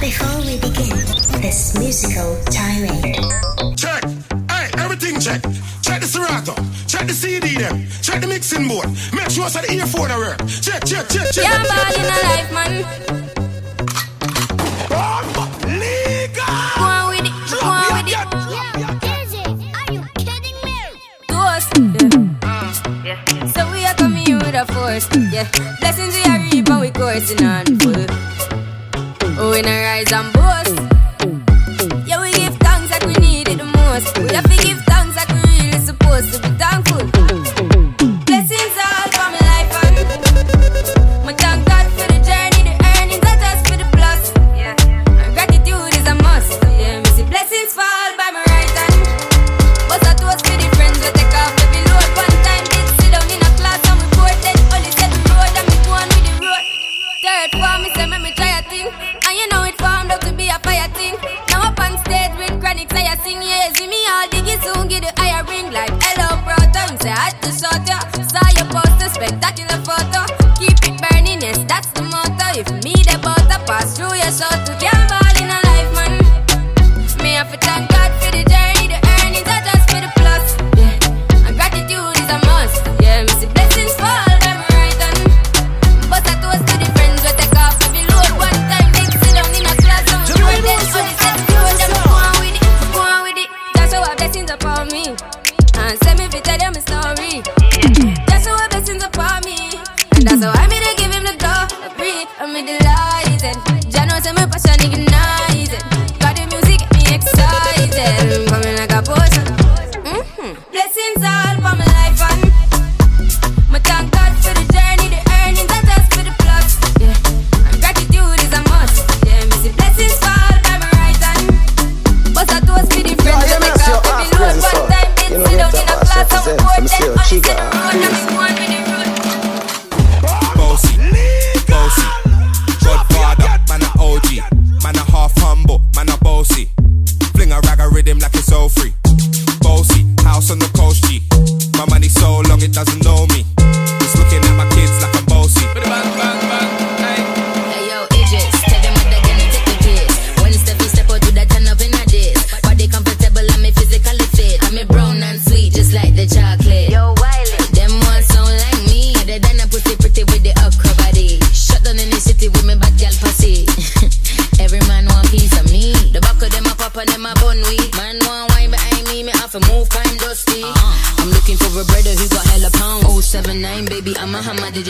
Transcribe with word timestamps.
Before 0.00 0.40
we 0.40 0.56
begin 0.58 0.98
this 1.40 1.78
musical 1.78 2.36
tirade, 2.46 3.16
check. 3.76 4.04
Hey, 4.50 4.70
everything 4.78 5.20
check. 5.20 5.42
Check 5.82 6.00
the 6.00 6.06
Serato. 6.06 6.54
Check 6.86 7.06
the 7.06 7.14
CD 7.14 7.56
there. 7.56 7.70
Check 8.02 8.20
the 8.20 8.26
mixing 8.26 8.68
board. 8.68 8.88
Make 9.14 9.30
sure 9.30 9.46
it's 9.46 9.54
the 9.54 9.72
earphone 9.72 10.10
are. 10.10 10.36
Check, 10.60 10.84
check, 10.84 11.08
check, 11.08 11.30
check. 11.32 11.44
Yeah, 11.44 11.60
in 11.60 11.64
a 11.64 11.68
life, 11.68 12.52
man. 12.52 13.02
course. 24.92 25.32
Yeah, 25.32 25.48
blessings 25.80 26.14
we 26.14 26.24
are 26.24 26.38
reaping, 26.38 26.80
we 26.80 26.90
coursing 26.90 27.44
on 27.44 27.64
full. 27.78 28.06
Oh, 29.38 29.52
in 29.52 29.66
a 29.66 29.82
rise 29.84 30.12
and. 30.12 30.51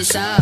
desire. 0.03 0.42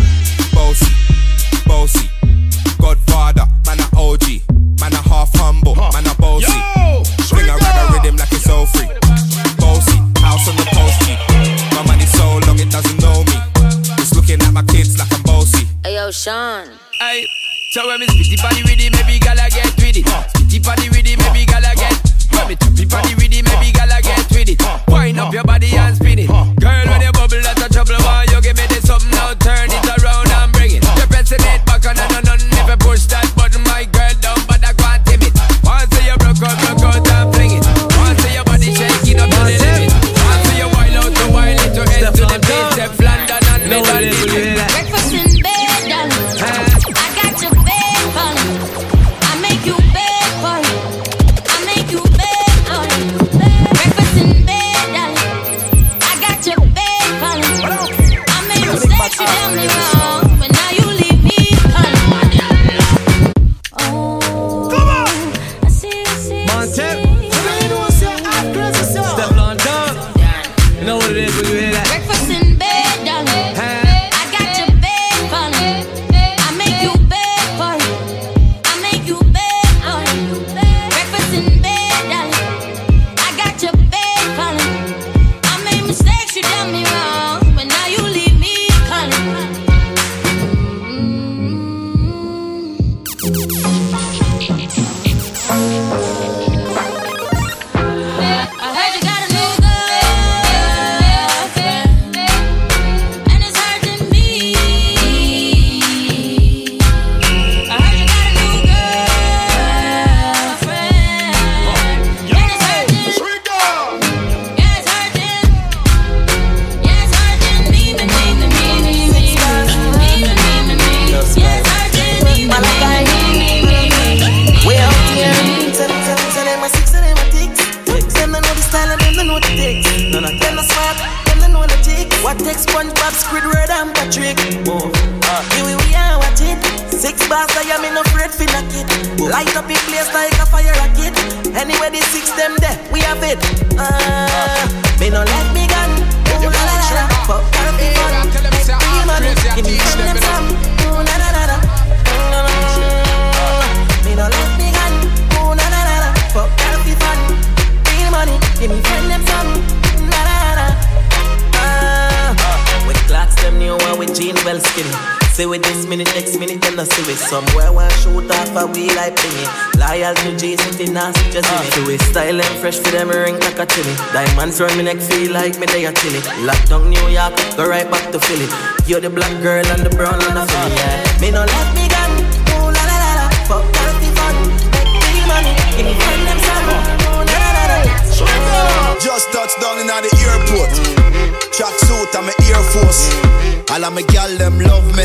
Jeans 164.82 164.94
well 164.94 165.10
skinny. 165.10 165.30
Say 165.30 165.46
with 165.46 165.62
this 165.62 165.86
minute, 165.86 166.10
next 166.14 166.38
minute, 166.38 166.60
then 166.60 166.78
I 166.78 166.84
see 166.84 167.12
it 167.12 167.16
somewhere. 167.16 167.72
One 167.72 167.90
shoot 168.02 168.30
off 168.30 168.56
a 168.56 168.66
wheel 168.66 168.92
like 168.96 169.14
thingy. 169.14 169.46
Loyal 169.78 170.14
to 170.14 170.36
Jesus, 170.36 170.76
the 170.76 170.90
nasty 170.90 171.30
just 171.30 171.48
in 171.48 171.54
it. 171.54 171.72
Uh. 171.72 171.84
Do 171.86 171.90
it 171.90 172.00
style 172.02 172.40
and 172.40 172.56
fresh 172.58 172.78
for 172.78 172.90
them 172.90 173.08
ring 173.08 173.38
like 173.40 173.58
a 173.58 173.66
chili. 173.66 173.94
Diamonds 174.12 174.60
round 174.60 174.76
me 174.76 174.82
neck, 174.84 174.98
feel 174.98 175.32
like 175.32 175.58
me 175.58 175.66
they 175.66 175.86
a 175.86 175.92
chili. 175.92 176.20
Lockdown 176.44 176.90
New 176.90 177.06
York, 177.08 177.32
go 177.56 177.68
right 177.68 177.88
back 177.90 178.10
to 178.12 178.18
Philly. 178.18 178.48
You're 178.86 179.00
the 179.00 179.10
black 179.10 179.32
girl 179.42 179.64
and 179.64 179.82
the 179.86 179.90
brown 179.90 180.18
and 180.18 180.36
the 180.36 180.44
Philly. 180.44 180.74
Uh. 180.74 180.82
Yeah. 180.82 181.20
Me 181.22 181.30
no 181.30 181.46
let 181.46 181.68
me 181.78 181.86
gun. 181.88 182.10
Ooh 182.58 182.68
la 182.74 182.82
la 182.90 182.96
la 182.98 183.10
la. 183.22 183.26
Fuck 183.46 183.64
healthy 183.70 184.10
fun. 184.18 184.34
Make 184.74 184.92
me 184.98 185.22
money. 185.30 185.54
Give 185.78 185.86
me 185.86 185.94
friend 185.94 186.22
them 186.26 186.38
some. 186.42 186.68
Uh. 186.68 187.06
Ooh 187.06 187.22
la 187.22 187.38
la 187.38 187.52
la 187.54 187.76
la. 187.78 188.98
Just 188.98 189.32
touched 189.32 189.56
down 189.62 189.78
in 189.78 189.86
the 189.86 190.10
airport. 190.26 190.74
Mm-hmm. 190.74 191.32
Track 191.54 191.74
suit 191.86 192.12
and 192.18 192.26
my 192.26 192.34
Air 192.50 192.62
Force. 192.74 193.08
Mm-hmm. 193.08 193.59
All 193.70 193.84
of 193.84 193.92
my 193.94 194.02
gal 194.02 194.28
them 194.36 194.58
love 194.58 194.86
me. 194.96 195.04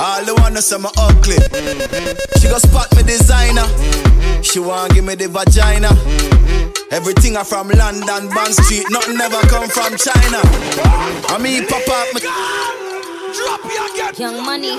All 0.00 0.24
the 0.24 0.34
wanna 0.38 0.60
say 0.60 0.78
me 0.78 0.88
ugly. 0.98 1.36
She 2.40 2.48
go 2.48 2.58
spot 2.58 2.94
me 2.96 3.02
designer. 3.02 3.64
She 4.42 4.58
want 4.58 4.92
give 4.94 5.04
me 5.04 5.14
the 5.14 5.28
vagina. 5.28 5.88
Everything 6.90 7.36
I 7.36 7.44
from 7.44 7.68
London, 7.70 8.28
Bond 8.28 8.54
Street. 8.54 8.84
Nothing 8.90 9.18
ever 9.20 9.40
come 9.48 9.68
from 9.68 9.96
China. 9.96 10.40
I 11.32 11.38
mean, 11.40 11.66
pop 11.66 11.88
up 11.88 12.12
me. 12.14 12.20
Drop 13.32 13.64
me 13.64 13.74
again. 13.88 14.14
Young 14.20 14.44
money. 14.44 14.76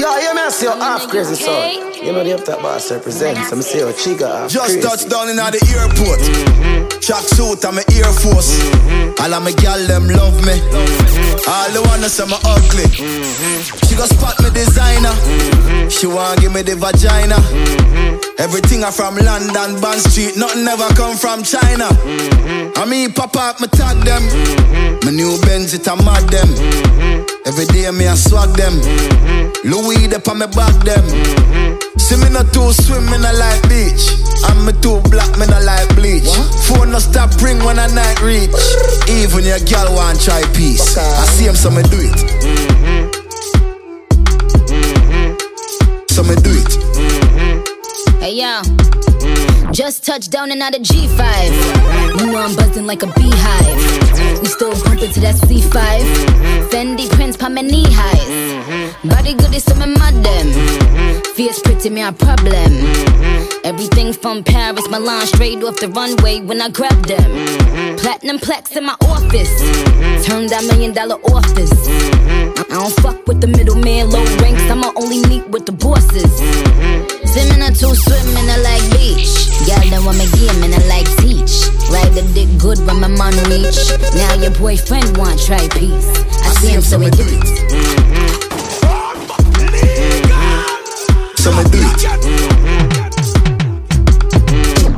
Yo, 0.00 0.08
you 0.18 0.34
man 0.34 0.50
see 0.50 0.64
your 0.66 0.74
half 0.76 1.06
crazy 1.08 1.34
son. 1.36 1.94
You 2.04 2.12
know 2.12 2.24
the 2.24 2.34
up 2.34 2.44
top 2.44 2.62
boss 2.62 2.90
represents. 2.90 3.52
I'm 3.52 3.62
see 3.62 3.78
your 3.78 3.92
chiga 3.92 4.26
half 4.26 4.50
Just 4.50 4.80
crazy. 4.80 4.80
touched 4.80 5.10
down 5.10 5.28
in 5.28 5.36
the 5.36 5.60
airport. 5.78 6.79
Track 7.00 7.24
suit 7.32 7.64
and 7.64 7.76
my 7.76 7.84
Air 7.96 8.12
Force. 8.12 8.60
Mm-hmm. 8.60 9.22
All 9.24 9.34
of 9.34 9.42
my 9.42 9.52
gal 9.52 9.80
them 9.88 10.06
love 10.06 10.36
me. 10.44 10.54
Mm-hmm. 10.60 11.48
All 11.48 11.70
the 11.72 11.80
wanna 11.88 12.08
say 12.08 12.26
me 12.28 12.36
ugly. 12.44 12.86
Mm-hmm. 12.92 13.88
She 13.88 13.96
go 13.96 14.04
spot 14.04 14.36
me 14.44 14.50
designer. 14.52 15.14
She 15.90 16.06
want 16.06 16.40
give 16.40 16.52
me 16.52 16.62
the 16.62 16.76
vagina. 16.76 17.40
Everything 18.38 18.84
I 18.84 18.90
from 18.90 19.16
London, 19.16 19.80
Bond 19.80 20.00
Street. 20.00 20.36
Nothing 20.36 20.68
ever 20.68 20.88
come 20.94 21.16
from 21.16 21.42
China. 21.42 21.88
I 22.76 22.84
mean, 22.88 23.12
pop 23.12 23.36
up, 23.36 23.60
me 23.60 23.68
tag 23.68 24.04
them. 24.04 24.22
My 25.04 25.10
new 25.10 25.40
Benz, 25.42 25.74
it 25.74 25.86
a 25.88 25.96
mad 25.96 26.28
them. 26.28 26.48
Every 27.44 27.66
day 27.66 27.90
me 27.90 28.06
I 28.08 28.14
swag 28.14 28.56
them. 28.56 28.76
Louis, 29.64 30.06
they 30.06 30.20
on 30.20 30.38
me 30.38 30.46
back 30.52 30.76
them. 30.84 31.04
See 32.00 32.16
me 32.16 32.28
not 32.30 32.52
too 32.52 32.72
swim, 32.72 33.04
me 33.10 33.18
not 33.18 33.36
like 33.36 33.62
beach. 33.68 34.04
And 34.48 34.64
me 34.66 34.72
too 34.80 35.00
black, 35.10 35.30
me 35.38 35.46
not 35.46 35.62
like 35.64 35.88
bleach. 35.94 36.28
Phone 36.66 36.90
no 36.90 36.98
stop 36.98 37.30
ring 37.42 37.58
when 37.64 37.78
I 37.78 37.86
night 37.94 38.20
reach. 38.22 38.50
Even 39.08 39.44
your 39.44 39.60
girl 39.68 39.94
want 39.94 40.20
try 40.20 40.42
peace. 40.54 40.96
I 40.96 41.24
see 41.26 41.46
him, 41.46 41.54
so 41.56 41.70
me 41.70 41.82
do 41.84 41.98
it. 42.00 42.18
Mhm 42.42 43.10
Mhm 44.70 45.36
so 46.10 46.22
me 46.24 46.34
do 46.46 46.50
it. 46.50 46.70
Mhm 46.96 47.68
Hey 48.20 48.34
yo, 48.40 48.60
just 49.72 50.04
touched 50.04 50.30
down 50.30 50.50
and 50.52 50.62
out 50.62 50.74
of 50.74 50.82
G5. 50.82 51.22
You 52.20 52.26
know 52.26 52.38
I'm 52.38 52.54
buzzing 52.56 52.86
like 52.86 53.02
a 53.02 53.06
beehive. 53.18 53.80
We 54.42 54.48
still 54.48 54.72
bumping 54.84 55.12
to 55.12 55.20
that 55.20 55.36
C5. 55.36 55.78
Fendi 56.70 57.08
prints 57.10 57.36
pa 57.36 57.48
my 57.48 57.62
knee 57.62 57.86
highs. 57.88 58.94
Body 59.04 59.34
good 59.34 59.54
is 59.54 59.64
some 59.64 59.78
mad 59.78 60.14
them. 60.24 60.46
Face 61.40 61.62
pretty 61.62 61.88
me 61.88 62.02
a 62.02 62.12
problem. 62.12 62.70
Everything 63.64 64.12
from 64.12 64.44
Paris, 64.44 64.86
Milan, 64.90 65.26
straight 65.26 65.64
off 65.64 65.80
the 65.80 65.88
runway 65.88 66.42
when 66.42 66.60
I 66.60 66.68
grab 66.68 67.00
them. 67.06 67.96
Platinum 67.96 68.38
plaques 68.38 68.76
in 68.76 68.84
my 68.84 68.94
office. 69.08 69.48
Turn 70.28 70.52
that 70.52 70.68
million 70.68 70.92
dollar 70.92 71.16
office. 71.32 71.72
I 72.68 72.76
don't 72.76 72.92
fuck 73.00 73.26
with 73.26 73.40
the 73.40 73.46
middleman, 73.46 74.10
low 74.10 74.22
ranks. 74.44 74.68
I'ma 74.68 74.92
only 74.96 75.24
meet 75.32 75.48
with 75.48 75.64
the 75.64 75.72
bosses. 75.72 76.28
Swimming 77.32 77.64
or 77.64 77.72
two 77.72 77.96
swimming, 77.96 78.44
I 78.44 78.60
like 78.60 78.84
beach. 78.92 79.48
Then 79.88 80.04
want 80.04 80.18
me 80.20 80.28
game 80.36 80.60
and 80.60 80.76
I 80.76 80.82
like 80.92 81.08
teach. 81.24 81.72
Ride 81.88 82.12
the 82.12 82.20
dick 82.36 82.52
good 82.60 82.84
when 82.84 83.00
my 83.00 83.08
man 83.08 83.32
reach. 83.48 83.80
Now 84.12 84.36
your 84.36 84.52
boyfriend 84.60 85.16
want 85.16 85.40
try 85.40 85.64
peace. 85.72 86.04
I 86.44 86.52
see 86.60 86.76
him, 86.76 86.82
so 86.82 86.98
we 86.98 87.08
do 87.08 87.24
it. 87.24 88.19
So 91.40 91.50
me 91.52 91.64
do 91.72 91.78
it. 91.80 91.96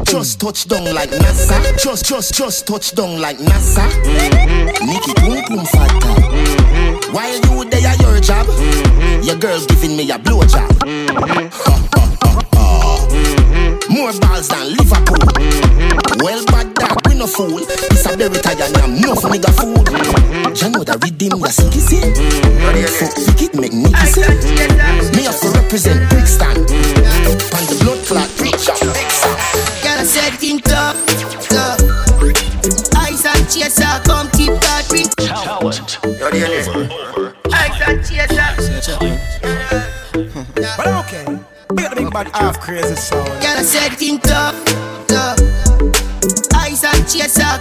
Just 0.04 0.40
touch 0.40 0.66
down 0.66 0.92
like 0.92 1.10
NASA. 1.10 1.78
Just, 1.80 2.04
just, 2.04 2.34
just 2.34 2.66
touch 2.66 2.92
down 2.96 3.20
like 3.20 3.38
NASA. 3.38 3.88
Mm-hmm. 3.88 4.86
Nikki 4.86 5.14
boom 5.20 5.38
boom 5.46 5.64
fatta. 5.66 5.94
Mm-hmm. 5.94 7.12
While 7.12 7.32
you 7.32 7.70
there 7.70 7.86
at 7.86 8.00
your 8.00 8.18
job, 8.18 8.46
mm-hmm. 8.46 9.22
your 9.22 9.36
girl 9.36 9.64
giving 9.66 9.96
me 9.96 10.10
a 10.10 10.18
blowjob. 10.18 10.68
Ha, 10.82 11.48
ha, 11.52 11.78
ha, 11.94 12.42
ha. 12.52 12.72
More 13.88 14.12
balls 14.18 14.48
than 14.48 14.66
Liverpool. 14.74 15.22
Well, 16.24 16.44
bad 16.46 16.74
dog, 16.74 17.06
we 17.06 17.14
no 17.14 17.28
fool. 17.28 17.58
It's 17.60 18.04
a 18.06 18.16
very 18.16 18.38
tired 18.42 18.76
yam, 18.78 18.96
enough 18.96 19.22
nigga 19.30 19.52
food. 19.54 19.86
You 20.60 20.70
know 20.70 20.82
the 20.82 20.98
rhythm, 21.02 21.38
ya 21.38 21.50
sicky 21.54 21.78
see. 21.78 22.02
Fuck 22.02 22.18
wicked, 22.34 22.58
make 22.58 22.74
nigga 22.74 23.14
see. 23.14 23.31
Me 25.72 25.78
have 25.78 25.84
to 25.84 25.90
represent 25.90 26.10
Brixton. 26.10 26.50
And 26.50 27.66
the 27.68 27.76
blood 27.82 28.04
clot 28.04 28.28
preacher, 28.36 28.76
big 28.92 29.10
son. 29.10 29.36
Girl, 29.80 29.98
I 29.98 30.04
said 30.04 30.34
think 30.34 30.64
tough, 30.64 31.00
tough. 31.48 31.80
Eyes 32.98 33.24
and 33.24 33.48
chaser, 33.48 34.00
come 34.04 34.28
keep 34.32 34.52
that 34.52 34.86
ring. 34.92 35.08
Talent. 35.16 35.98
Eyes 37.54 37.80
and 37.88 38.04
chaser. 38.04 38.52
But 40.76 40.86
I'm 40.86 41.04
okay. 41.04 41.24
We 41.70 41.82
got 41.82 41.90
the 41.90 42.02
big 42.02 42.12
bad 42.12 42.28
half 42.28 42.60
crazy 42.60 42.94
sound. 42.94 43.28
Girl, 43.40 43.56
I 43.56 43.62
said 43.62 43.92
think 43.92 44.22
tough, 44.22 44.54
tough. 45.06 45.38
Eyes 46.54 46.84
and 46.84 47.08
chaser, 47.08 47.58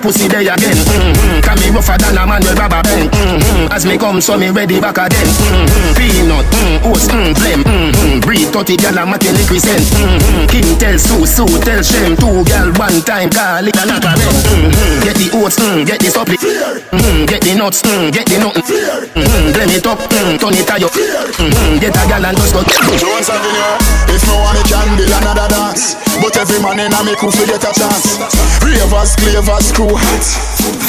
pussy 0.00 0.28
there 0.28 0.40
again. 0.40 0.56
Mm-hmm. 0.58 1.27
Me 1.58 1.70
rougher 1.74 1.98
than 1.98 2.18
a 2.18 2.26
man 2.26 2.40
with 2.42 2.58
rubber 2.58 2.82
band. 2.82 3.10
Mm-hmm. 3.10 3.72
As 3.72 3.84
me 3.84 3.98
come, 3.98 4.20
so 4.20 4.38
me 4.38 4.50
ready 4.50 4.80
back 4.80 4.98
again. 4.98 5.26
Mm-hmm. 5.26 5.98
Peanut, 5.98 6.46
mm, 6.46 6.86
oats, 6.86 7.06
mm, 7.10 7.34
flame. 7.34 7.62
Mm-hmm. 7.62 8.20
Breed 8.20 8.48
30 8.54 8.76
gal 8.76 8.98
make 9.06 9.26
liquid 9.26 9.62
scent. 9.62 9.82
Mm-hmm. 9.94 10.46
King 10.46 10.70
tell 10.78 10.98
Sue, 10.98 11.26
Sue 11.26 11.58
tell 11.66 11.82
Shem. 11.82 12.16
Two 12.16 12.44
gal 12.46 12.70
one 12.78 13.02
time, 13.02 13.30
call 13.30 13.66
it 13.66 13.74
a 13.74 13.84
a 13.84 13.96
mm-hmm. 13.98 15.02
Get 15.02 15.16
the 15.18 15.26
oats, 15.34 15.58
mm, 15.58 15.86
get 15.86 15.98
the 16.00 16.10
supply. 16.10 16.38
Mm-hmm. 16.38 17.26
Get 17.26 17.42
the 17.42 17.52
nuts, 17.54 17.82
mm, 17.82 18.12
get 18.12 18.26
the 18.26 18.38
nut. 18.38 18.54
Mm-hmm. 18.54 19.52
Blame 19.52 19.74
it 19.74 19.86
up, 19.86 19.98
mm, 19.98 20.38
turn 20.38 20.54
it 20.54 20.70
a 20.70 20.74
yo. 20.78 20.88
Mm-hmm. 20.88 21.78
Get 21.82 21.96
a 21.96 22.02
gal 22.06 22.24
and 22.24 22.36
just 22.38 22.54
go. 22.54 22.62
Jones 22.96 23.28
Avenue, 23.28 24.14
if 24.14 24.22
no 24.26 24.36
one 24.40 24.62
can 24.64 24.88
build 24.96 25.10
another 25.10 25.48
dance. 25.50 25.98
But 26.20 26.36
every 26.36 26.58
man 26.58 26.80
in 26.80 26.92
a 26.92 27.00
me 27.04 27.14
crew 27.14 27.30
get 27.30 27.62
a 27.62 27.70
chance. 27.72 28.18
Ravers, 28.62 29.14
clavers, 29.16 29.70
screw 29.70 29.94
hats. 29.94 30.87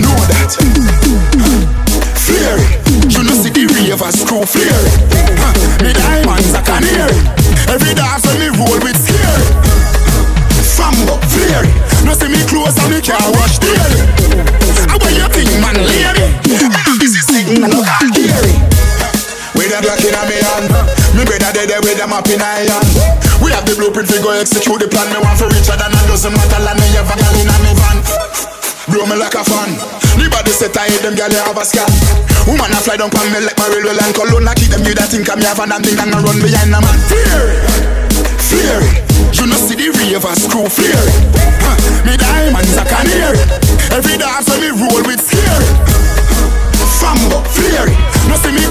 Know 0.00 0.16
that. 0.24 0.56
Flare 2.16 2.56
You 3.12 3.20
know 3.28 3.36
see 3.36 3.52
the 3.52 3.68
ravers, 3.68 4.24
screw 4.24 4.40
flare 4.48 4.72
huh. 5.36 5.52
Me 5.84 5.92
diamonds 5.92 6.56
a 6.56 6.64
canary. 6.64 7.20
Every 7.68 7.92
dance 7.92 8.24
when 8.24 8.40
me 8.40 8.48
roll 8.56 8.80
with 8.80 8.96
scare 8.96 9.44
Fambo, 10.64 11.20
flare 11.28 11.68
No 12.08 12.16
see 12.16 12.32
me 12.32 12.40
clothes 12.48 12.72
and 12.80 12.88
me 12.88 13.04
car 13.04 13.20
wash 13.36 13.60
daily. 13.60 14.00
How 14.88 14.96
about 14.96 15.12
you 15.12 15.28
think 15.28 15.52
man 15.60 15.76
lady? 15.76 16.40
Ah, 16.72 16.96
this 16.96 17.12
is 17.12 17.28
signal, 17.28 17.84
how 17.84 18.00
scary 18.16 18.56
with 19.52 19.68
a 19.68 19.84
black 19.84 20.00
in 20.00 20.16
a 20.16 20.22
me 20.24 20.40
hand. 20.40 20.72
Me 21.12 21.28
brother 21.28 21.52
dead 21.52 21.76
with 21.84 22.00
a 22.00 22.06
map 22.08 22.24
in 22.32 22.40
iron 22.40 22.80
We 23.44 23.52
have 23.52 23.68
the 23.68 23.76
blueprint 23.76 24.08
we 24.08 24.16
go 24.24 24.32
execute 24.32 24.80
the 24.80 24.88
plan. 24.88 25.12
Me 25.12 25.20
want 25.20 25.36
for 25.36 25.46
richer 25.52 25.76
than 25.76 25.92
a 25.92 26.00
dozen 26.08 26.32
metal 26.32 26.64
And 26.64 26.80
me 26.80 26.88
have 26.96 27.12
a 27.12 27.14
gal 27.20 27.36
in 27.36 27.52
a 27.52 27.56
me 27.60 27.72
van 27.76 28.31
Blow 28.92 29.08
me 29.08 29.16
like 29.16 29.32
a 29.32 29.40
fan. 29.40 29.72
Nobody 30.20 30.52
say 30.52 30.68
tired 30.68 31.00
them 31.00 31.16
gal 31.16 31.32
you 31.32 31.40
have 31.40 31.56
a 31.56 31.64
scan. 31.64 31.88
Woman 32.44 32.76
a 32.76 32.78
fly 32.84 33.00
down 33.00 33.08
pan 33.08 33.24
me 33.32 33.40
like 33.40 33.56
my 33.56 33.72
railway 33.72 33.96
line. 33.96 34.12
Cologne 34.12 34.46
I 34.46 34.52
keep 34.52 34.68
them 34.68 34.84
you 34.84 34.92
that 34.92 35.08
think 35.08 35.24
I'm 35.32 35.40
have 35.40 35.64
and 35.64 35.72
I'm 35.72 35.80
run 36.20 36.36
behind 36.44 36.68
man. 36.76 36.98
Fear 37.08 37.42
Fear 38.52 38.84
You 39.32 39.48
know 39.48 39.56
see 39.56 39.76
the 39.80 39.88
ravers 39.96 40.44
screw 40.44 40.68
fear 40.68 41.00
huh. 41.64 41.76
Me 42.04 42.20
diamonds 42.20 42.76
a 42.76 42.84
canary 42.84 43.40
Every 43.88 44.20
dance 44.20 44.44
when 44.52 44.60
me 44.60 44.70
roll 44.76 45.00
with 45.08 45.24
scare 45.24 45.64
Fambo, 47.00 47.40
flare 47.48 47.88
No 48.28 48.36
see 48.44 48.52
and 48.52 48.52
me 48.52 48.68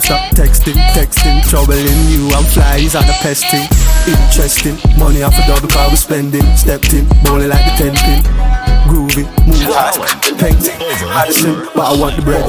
Him 0.00 0.16
stop 0.16 0.32
texting, 0.32 0.80
texting, 0.96 1.44
troubling 1.48 1.84
you. 2.08 2.30
I'm 2.32 2.44
flies 2.44 2.94
on 2.94 3.04
the 3.04 3.12
pesting. 3.20 3.68
Interesting, 4.08 4.78
money 4.98 5.22
off 5.22 5.36
a 5.36 5.46
double 5.46 5.68
car 5.68 5.90
we 5.90 5.96
spending. 5.96 6.44
Stepped 6.56 6.92
in, 6.94 7.06
bowling 7.22 7.50
like 7.50 7.64
the 7.64 7.72
ten 7.76 7.94
pin. 8.00 8.22
Groovy, 8.88 9.28
move 9.46 9.60
fast, 9.68 10.00
painting. 10.38 10.72
Addison, 11.12 11.68
but 11.74 11.84
I 11.84 12.00
want 12.00 12.16
the 12.16 12.22
bread. 12.22 12.48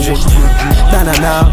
Nah, 0.92 1.04
nah, 1.04 1.20
nah. 1.20 1.52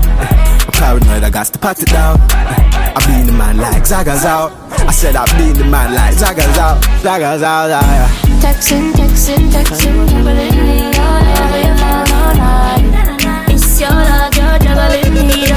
I'm 0.66 0.72
paranoid, 0.72 1.24
I 1.24 1.30
got 1.30 1.46
to 1.46 1.58
pat 1.58 1.82
it 1.82 1.88
down. 1.88 2.20
I 2.30 3.02
been 3.06 3.26
the 3.26 3.32
man 3.32 3.56
like 3.58 3.84
Zaga's 3.84 4.24
out. 4.24 4.52
I 4.70 4.92
said 4.92 5.16
I 5.16 5.24
been 5.36 5.54
the 5.54 5.64
man 5.64 5.94
like 5.94 6.14
Zaga's 6.14 6.58
out. 6.58 6.82
Zaga's 7.02 7.42
out, 7.42 7.68
yeah. 7.68 8.08
Texting, 8.38 8.92
texting, 8.92 9.50
texting, 9.50 10.08
juggling 10.08 10.36
me 10.62 10.94
all 10.94 11.26
over 11.42 11.58
your 11.58 11.76
phone 11.76 12.12
all 12.14 12.34
night. 12.38 13.50
It's 13.50 13.80
your 13.80 13.90
love, 13.90 14.36
you're 14.36 14.58
juggling 14.58 15.26
me, 15.26 15.47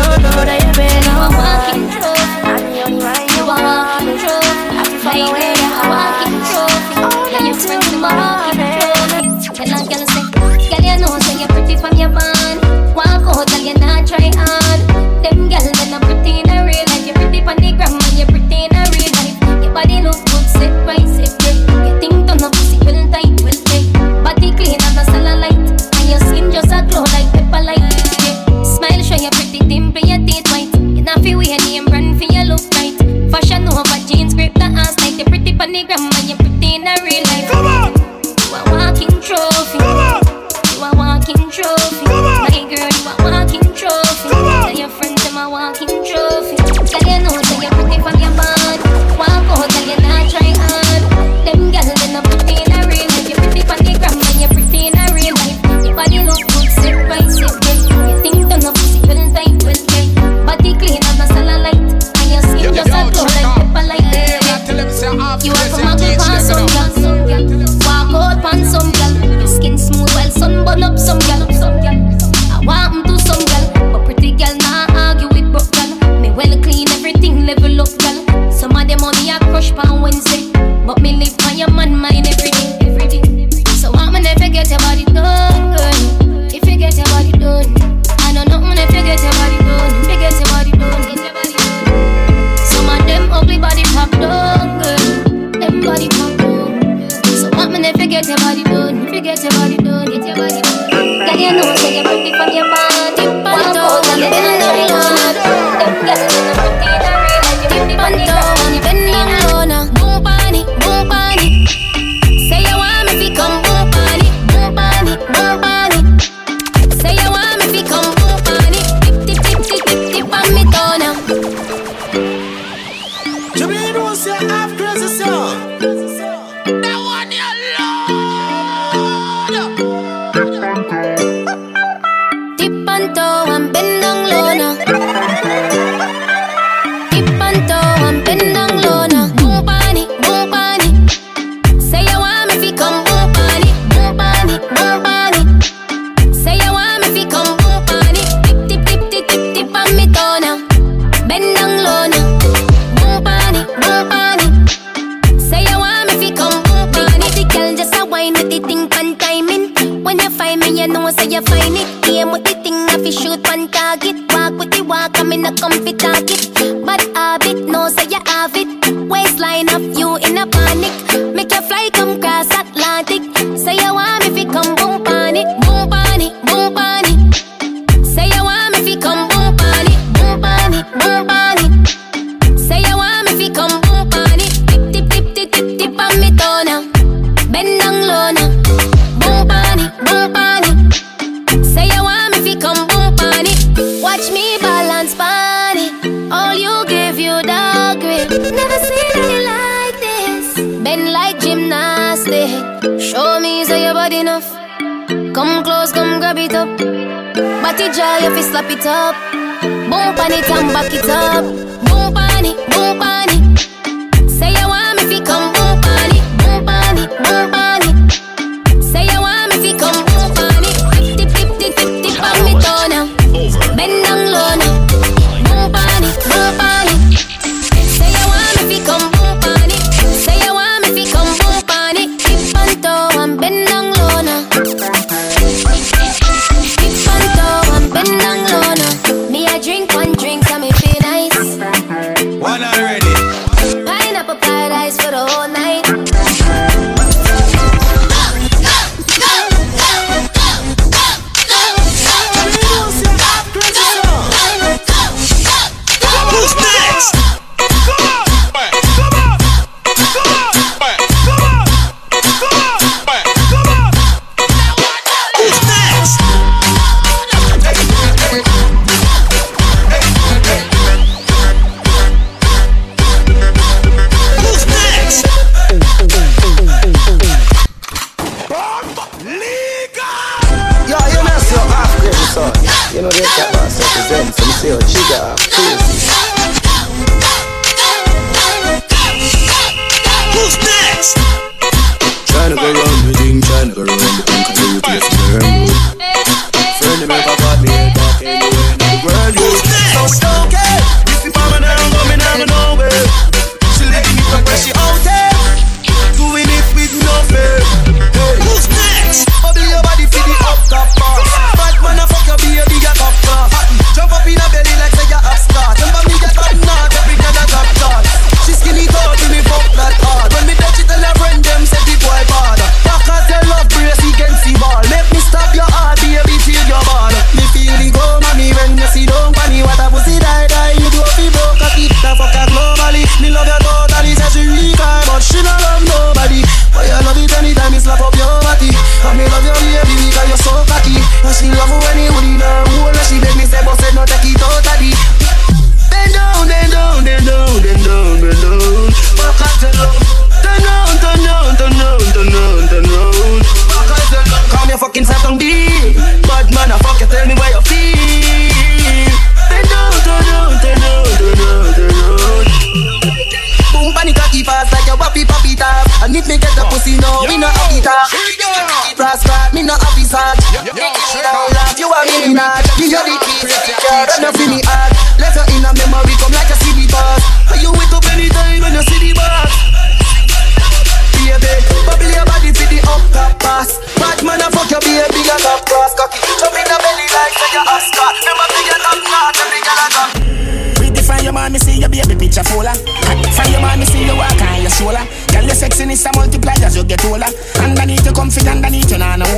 I'm 1.23 2.71
the 2.71 2.81
only 2.85 3.03
one 3.03 3.27
you 3.35 3.45
want. 3.45 3.61
I 3.61 4.83
can 4.85 4.99
follow 4.99 5.31
where 5.31 5.53
your 5.61 5.71
heart 5.77 6.27
is. 6.27 6.57
All 6.97 7.25
night 7.31 7.59
till 7.59 7.99
the. 8.01 8.60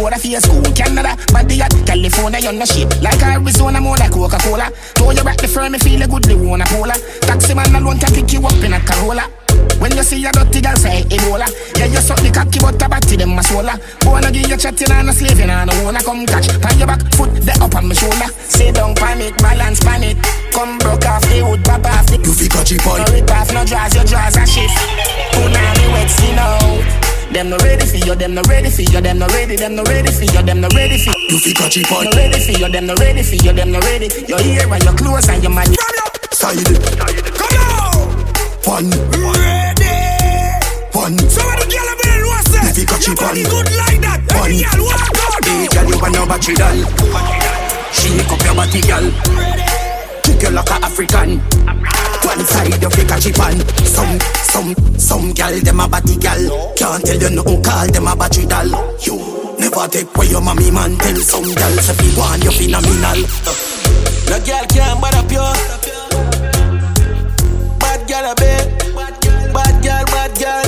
border 0.04 0.20
for 0.20 0.28
your 0.28 0.42
school 0.42 0.68
Canada, 0.76 1.16
body 1.32 1.62
at 1.64 1.72
California, 1.88 2.44
on 2.52 2.60
the 2.60 2.68
ship. 2.68 2.92
Like 3.00 3.24
Arizona, 3.24 3.80
more 3.80 3.96
like 3.96 4.12
Coca-Cola. 4.12 4.68
Though 5.00 5.16
you 5.16 5.24
back 5.24 5.40
the 5.40 5.48
firm, 5.48 5.74
you 5.74 5.80
feel 5.80 6.04
a 6.04 6.08
goodly 6.08 6.36
one 6.36 6.60
a 6.60 6.66
polar 6.68 7.00
Taxi 7.24 7.56
man 7.56 7.72
alone 7.72 8.00
can 8.00 8.12
pick 8.12 8.34
you 8.34 8.44
up 8.44 8.60
in 8.60 8.76
a 8.76 8.80
Corolla. 8.84 9.32
When 9.80 9.96
you 9.96 10.04
see 10.04 10.20
a 10.26 10.32
dirty 10.32 10.60
girl 10.60 10.76
say 10.76 11.08
Ebola. 11.08 11.48
Yeah, 11.80 11.88
you 11.88 12.04
suck 12.04 12.20
the 12.20 12.32
cocky 12.36 12.60
but 12.60 12.82
a 12.84 12.90
batty 12.90 13.16
them 13.16 13.40
a 13.40 13.42
swola 13.42 13.80
Wanna 14.04 14.32
give 14.32 14.50
you 14.50 14.58
chatting 14.58 14.92
and 14.92 15.08
a 15.10 15.14
slaving 15.14 15.50
and 15.50 15.72
a 15.72 15.74
wanna 15.88 16.04
come 16.04 16.28
catch. 16.28 16.52
Pan 16.60 16.76
your 16.76 16.88
back, 16.88 17.00
foot 17.16 17.32
the 17.40 17.56
up 17.64 17.72
on 17.72 17.88
my 17.88 17.96
shoulder. 17.96 18.28
Say 18.44 18.76
don't 18.76 18.98
panic, 19.00 19.38
balance 19.40 19.80
panic. 19.80 20.20
Come 20.52 20.84
broke 20.84 21.08
off 21.08 21.24
the 21.32 21.48
wood, 21.48 21.64
pop 21.64 21.86
off 21.88 22.12
the 22.12 22.20
You 22.20 22.34
fi 22.36 22.52
catch 22.52 22.76
it 22.76 22.84
boy. 22.84 23.00
No 23.00 23.08
rip 23.08 23.32
off, 23.32 23.56
no 23.56 23.64
draws, 23.64 23.96
your 23.96 24.04
draws 24.04 24.36
a 24.36 24.44
shift 24.44 24.76
Punani 25.32 25.86
wet, 25.96 26.12
see 26.12 26.36
now 26.36 27.13
them 27.34 27.50
no 27.50 27.58
ready 27.58 27.86
for 27.86 27.98
you, 27.98 28.14
them 28.16 28.36
no 28.36 28.42
ready 28.48 28.70
for 28.70 28.82
you, 28.84 29.02
them 29.02 29.18
no 29.20 29.28
ready, 29.28 29.56
them 29.56 29.76
no 29.76 29.84
ready 29.84 30.12
for 30.12 30.24
you, 30.24 30.42
them 30.44 30.62
no 30.62 30.68
ready 30.76 30.98
for 31.00 31.10
you. 31.18 31.28
You 31.34 31.40
fi 31.40 31.54
catch 31.54 31.78
it 31.78 31.92
on. 31.92 32.06
No 32.06 32.12
ready 32.12 32.40
for 32.40 32.52
you, 32.52 32.70
them 32.70 32.86
no 32.86 32.94
ready 32.96 33.24
for 33.24 33.36
you, 33.36 33.52
them 33.54 33.72
no 33.72 33.80
ready. 33.80 34.08
Your 34.28 34.40
ear 34.42 34.72
and 34.72 34.84
your 34.84 34.94
clothes 34.94 35.28
and 35.30 35.42
your 35.42 35.52
man. 35.52 35.66
Side. 36.32 36.62
Come 37.34 37.58
on. 37.58 37.98
One. 38.70 38.90
Ready. 39.18 39.98
One. 40.94 41.18
So 41.26 41.42
when 41.42 41.58
the 41.58 41.66
girl 41.74 41.88
have 41.90 42.00
been 42.06 42.22
lost 42.22 42.54
You 42.54 42.74
fi 42.74 42.86
catch 42.86 43.08
Your 43.08 43.16
it 43.18 43.22
on. 43.24 43.36
good 43.50 43.70
like 43.82 44.02
that 44.02 44.22
One. 44.38 44.54
Every 44.54 44.62
girl 44.62 44.86
walk 44.86 45.18
out 45.18 45.46
Hey, 45.46 45.68
girl, 45.74 45.90
you 45.90 45.98
want 45.98 46.14
your 46.14 46.28
battery 46.30 46.54
doll. 46.54 46.80
Shake 47.94 48.30
up 48.30 48.42
your 48.46 48.56
body, 48.56 48.82
girl. 48.86 49.06
Kick 50.22 50.42
you 50.44 50.50
like 50.54 50.70
a 50.70 50.76
African. 50.86 51.42
One 52.24 52.46
side 52.46 52.82
you 52.82 52.90
fi 52.90 53.04
catch 53.04 53.26
it 53.28 53.40
on. 53.40 53.60
Some, 53.86 54.20
some, 54.48 54.76
some 54.98 55.34
girl 55.34 55.60
them 55.60 55.80
a 55.80 55.88
body 55.88 56.16
girl. 56.18 56.74
Can't 56.76 57.04
tell 57.06 57.20
you 57.20 57.30
nothing, 57.36 57.62
call 57.64 57.88
them 57.92 58.08
a 58.08 58.16
battery 58.16 58.46
doll. 58.46 58.72
You 59.04 59.16
never 59.60 59.88
take 59.88 60.16
away 60.16 60.28
your 60.28 60.42
mommy 60.42 60.72
man. 60.72 60.96
Tell 60.98 61.16
some 61.18 61.44
girl 61.44 61.76
if 61.78 62.00
you 62.02 62.18
want 62.18 62.44
you 62.44 62.52
phenomenal. 62.52 63.20
No 64.30 64.38
girl 64.40 64.66
can't 64.72 65.02
bad 65.04 65.16
up 65.20 65.32
you. 65.32 65.48
Bad 67.80 68.02
girl 68.08 68.32
a 68.32 68.36
bit. 68.36 68.66
Bad 69.54 69.76
girl, 69.84 70.06
bad 70.10 70.34
girl. 70.40 70.68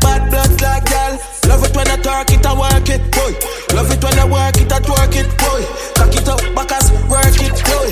Bad 0.00 0.30
blood 0.30 0.60
like 0.60 0.84
girl. 0.86 1.12
Love 1.48 1.64
it 1.64 1.74
when 1.74 1.88
I 1.88 1.96
talk 1.96 2.30
it 2.30 2.44
and 2.46 2.58
work 2.58 2.88
it, 2.88 3.02
boy. 3.10 3.32
Love 3.74 3.90
it 3.90 4.04
when 4.04 4.18
I 4.18 4.24
work 4.28 4.56
it 4.60 4.70
and 4.70 4.84
twerk 4.84 5.16
it, 5.16 5.28
boy. 5.40 5.62
Cock 5.96 6.14
it 6.14 6.28
up, 6.28 6.40
backers, 6.54 6.92
work 7.08 7.40
it, 7.40 7.56
boy. 7.64 7.88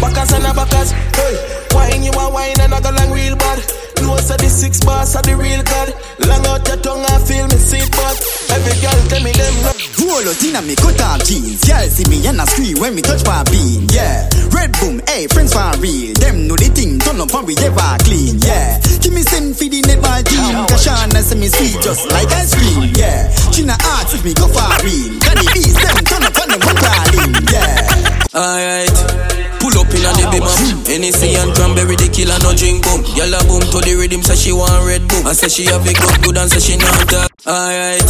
Backers 0.00 0.32
and 0.32 0.46
a 0.46 0.54
backers, 0.54 0.92
boy. 1.12 1.57
Wine 1.88 2.04
you 2.04 2.12
a 2.12 2.28
wine 2.28 2.60
and 2.60 2.74
I 2.74 2.80
go 2.84 2.92
long 2.92 3.10
real 3.10 3.36
bad. 3.36 3.64
Close 3.96 4.28
of 4.30 4.38
the 4.38 4.48
six 4.52 4.84
bars 4.84 5.16
of 5.16 5.24
the 5.24 5.34
real 5.36 5.64
god. 5.64 5.88
Long 6.28 6.44
out 6.52 6.60
your 6.68 6.76
tongue, 6.84 7.00
I 7.00 7.16
feel 7.24 7.48
me 7.48 7.56
seat 7.56 7.88
but 7.96 8.16
Every 8.52 8.76
girl 8.84 9.00
tell 9.08 9.24
me 9.24 9.32
them. 9.32 9.56
Roll 9.96 10.20
out 10.28 10.42
in 10.44 10.56
a 10.56 10.60
me 10.60 10.76
cut 10.76 11.00
off 11.00 11.24
jeans. 11.24 11.64
Y'all 11.64 11.88
see 11.88 12.04
me 12.12 12.20
and 12.28 12.40
I 12.40 12.44
scream 12.44 12.76
when 12.76 12.92
me 12.92 13.00
touch 13.00 13.24
my 13.24 13.40
bean. 13.48 13.88
Yeah. 13.88 14.28
Red 14.52 14.76
boom, 14.76 15.00
hey, 15.08 15.32
friends 15.32 15.56
for 15.56 15.64
real. 15.80 16.12
Them 16.20 16.44
know 16.44 16.60
the 16.60 16.68
thing, 16.68 17.00
turn 17.00 17.20
up 17.24 17.32
and 17.32 17.46
we 17.48 17.56
ever 17.64 17.96
clean. 18.04 18.36
Yeah. 18.44 18.76
Give 19.00 19.16
me 19.16 19.24
send 19.24 19.56
for 19.56 19.64
the 19.64 19.80
netball 19.88 20.20
team. 20.28 20.60
Kashana 20.68 21.24
say 21.24 21.40
me 21.40 21.48
sweet 21.48 21.80
just 21.80 22.04
like 22.12 22.28
ice 22.36 22.52
cream. 22.52 22.92
Yeah. 23.00 23.32
China 23.48 23.80
arts 23.96 24.12
if 24.12 24.24
me 24.28 24.36
go 24.36 24.44
for 24.44 24.68
real. 24.84 25.16
Can 25.24 25.40
the 25.40 25.48
them 25.56 25.96
turn 26.04 26.22
up 26.28 26.36
and 26.36 26.50
them 26.52 26.60
one 26.68 26.76
crawling. 26.76 27.32
Yeah. 27.48 28.36
Alright. 28.36 29.37
Up 29.78 29.86
in 29.94 30.02
a 30.02 30.10
the 30.10 30.26
bima 30.26 30.52
Hennessy 30.90 31.36
and 31.38 31.54
cranberry 31.54 31.94
the 31.94 32.08
killer 32.10 32.34
no 32.42 32.50
drink 32.52 32.82
boom. 32.82 32.98
A 33.22 33.38
boom 33.46 33.62
to 33.70 33.78
the 33.78 33.94
rhythm 33.94 34.22
say 34.22 34.34
she 34.34 34.52
want 34.52 34.84
red 34.84 35.06
boom. 35.06 35.24
And 35.24 35.36
say 35.36 35.48
she 35.48 35.66
have 35.70 35.86
it 35.86 35.94
good 35.94 36.22
good 36.22 36.36
and 36.36 36.50
say 36.50 36.58
she 36.58 36.76
not 36.76 37.27
Alright 37.46 38.02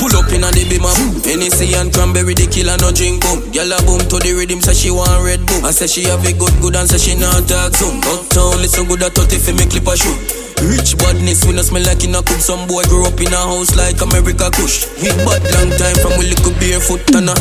Pull 0.00 0.16
up 0.16 0.32
in 0.32 0.40
a 0.40 0.48
the 0.48 0.64
bima 0.64 0.88
Hennessy 1.20 1.74
and 1.76 1.92
cranberry 1.92 2.32
the 2.32 2.48
killer 2.48 2.80
no 2.80 2.88
drink 2.96 3.20
boom. 3.20 3.44
Gyal 3.52 3.68
a 3.68 3.76
boom 3.84 4.00
to 4.08 4.16
the 4.16 4.32
rhythm 4.32 4.64
say 4.64 4.72
she 4.72 4.90
want 4.90 5.20
red 5.20 5.44
boom. 5.44 5.68
I 5.68 5.70
say 5.70 5.86
she 5.86 6.08
have 6.08 6.24
a 6.24 6.32
good 6.32 6.56
good 6.64 6.74
and 6.74 6.88
say 6.88 6.96
she 6.96 7.12
not 7.12 7.44
talk 7.44 7.76
soon 7.76 8.00
Uptown 8.00 8.64
listen 8.64 8.88
good 8.88 9.04
at 9.04 9.12
30 9.12 9.36
for 9.36 9.52
me 9.52 9.68
clip 9.68 9.84
a 9.84 9.92
shoe 10.00 10.44
Rich 10.64 10.96
badness, 10.96 11.44
we 11.44 11.52
no 11.52 11.60
smell 11.60 11.82
like 11.84 12.04
in 12.04 12.14
a. 12.14 12.22
Some 12.40 12.64
boy 12.68 12.84
grew 12.88 13.04
up 13.04 13.20
in 13.20 13.32
a 13.34 13.36
house 13.36 13.76
like 13.76 14.00
America 14.00 14.48
Kush. 14.54 14.86
We 15.02 15.10
bad 15.26 15.42
long 15.50 15.68
time 15.76 15.98
from 16.00 16.16
we 16.16 16.30
little 16.30 16.54
barefoot 16.56 17.04
and 17.12 17.28
a 17.28 17.34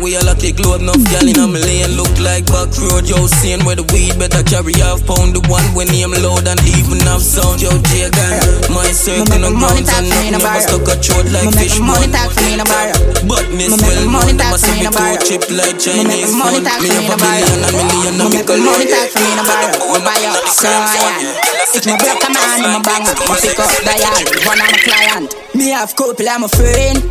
We 0.00 0.16
all 0.16 0.28
a 0.30 0.34
kick 0.38 0.62
load 0.62 0.80
enough 0.80 1.02
gal 1.12 1.26
in 1.26 1.36
a 1.36 1.46
million 1.50 1.98
Look 1.98 2.14
like 2.22 2.46
back 2.46 2.70
road, 2.78 3.04
yo, 3.10 3.26
seeing 3.26 3.60
where 3.66 3.76
the 3.76 3.84
weed 3.92 4.16
better 4.16 4.40
carry 4.46 4.72
half 4.80 5.04
pound. 5.04 5.34
The 5.34 5.42
one 5.50 5.66
when 5.74 5.90
name 5.92 6.14
loud 6.14 6.46
and 6.46 6.62
even 6.78 7.02
have 7.04 7.20
sound, 7.20 7.60
yo, 7.60 7.74
J-Gang 7.90 8.72
My 8.72 8.86
circle 8.94 9.44
no 9.44 9.50
grounds 9.50 9.90
and 9.90 10.08
nothing 10.08 10.40
never 10.54 10.62
stuck 10.62 10.88
a 10.88 10.94
throat 11.02 11.26
like 11.34 11.50
fish 11.58 11.78
money 11.80 12.06
talk 12.10 12.30
for 12.30 12.42
me 12.46 12.54
in 12.54 12.62
a 12.62 12.66
bar. 12.66 12.94
Badness 13.26 13.74
Me 13.74 13.78
well 13.82 14.06
known, 14.06 14.12
money 14.14 14.34
them 14.38 14.54
a 14.54 14.58
for 14.58 14.70
me 14.70 14.86
me 14.86 14.90
too 14.90 15.14
chip 15.26 15.44
like 15.50 15.76
Chinese 15.82 16.30
Me 16.30 16.38
money 16.38 16.60
talk 16.62 16.78
Me 16.78 16.90
for 16.90 16.94
me 16.94 17.02
have 17.02 17.10
a 17.10 17.14
a 17.14 17.18
bar. 17.18 17.34
billion, 17.34 17.60
a 17.64 17.70
million, 17.74 18.14
a 18.14 18.26
Me 18.30 18.40
money 18.62 18.86
talk 18.86 19.08
for 19.10 19.18
me 19.18 19.30
in 19.34 19.38
a 19.38 19.44
bar. 19.44 19.66
Me 19.90 19.98
buy 20.06 20.22
up, 20.30 20.46
so 20.46 20.70
I 20.70 21.34
It's 21.74 21.86
my 21.86 21.98
broke 21.98 22.26
man, 22.30 22.58
I'm 22.62 22.78
a 22.78 22.80
banger. 22.86 23.14
Me 23.18 23.34
pick 23.42 23.58
up 23.58 23.72
dial, 23.82 24.24
one 24.46 24.60
of 24.62 24.68
my 24.70 24.80
client. 24.86 25.30
Me 25.54 25.74
have 25.74 25.94
couple, 25.96 26.28
I'm 26.28 26.44
a 26.44 26.48
friend. 26.48 27.02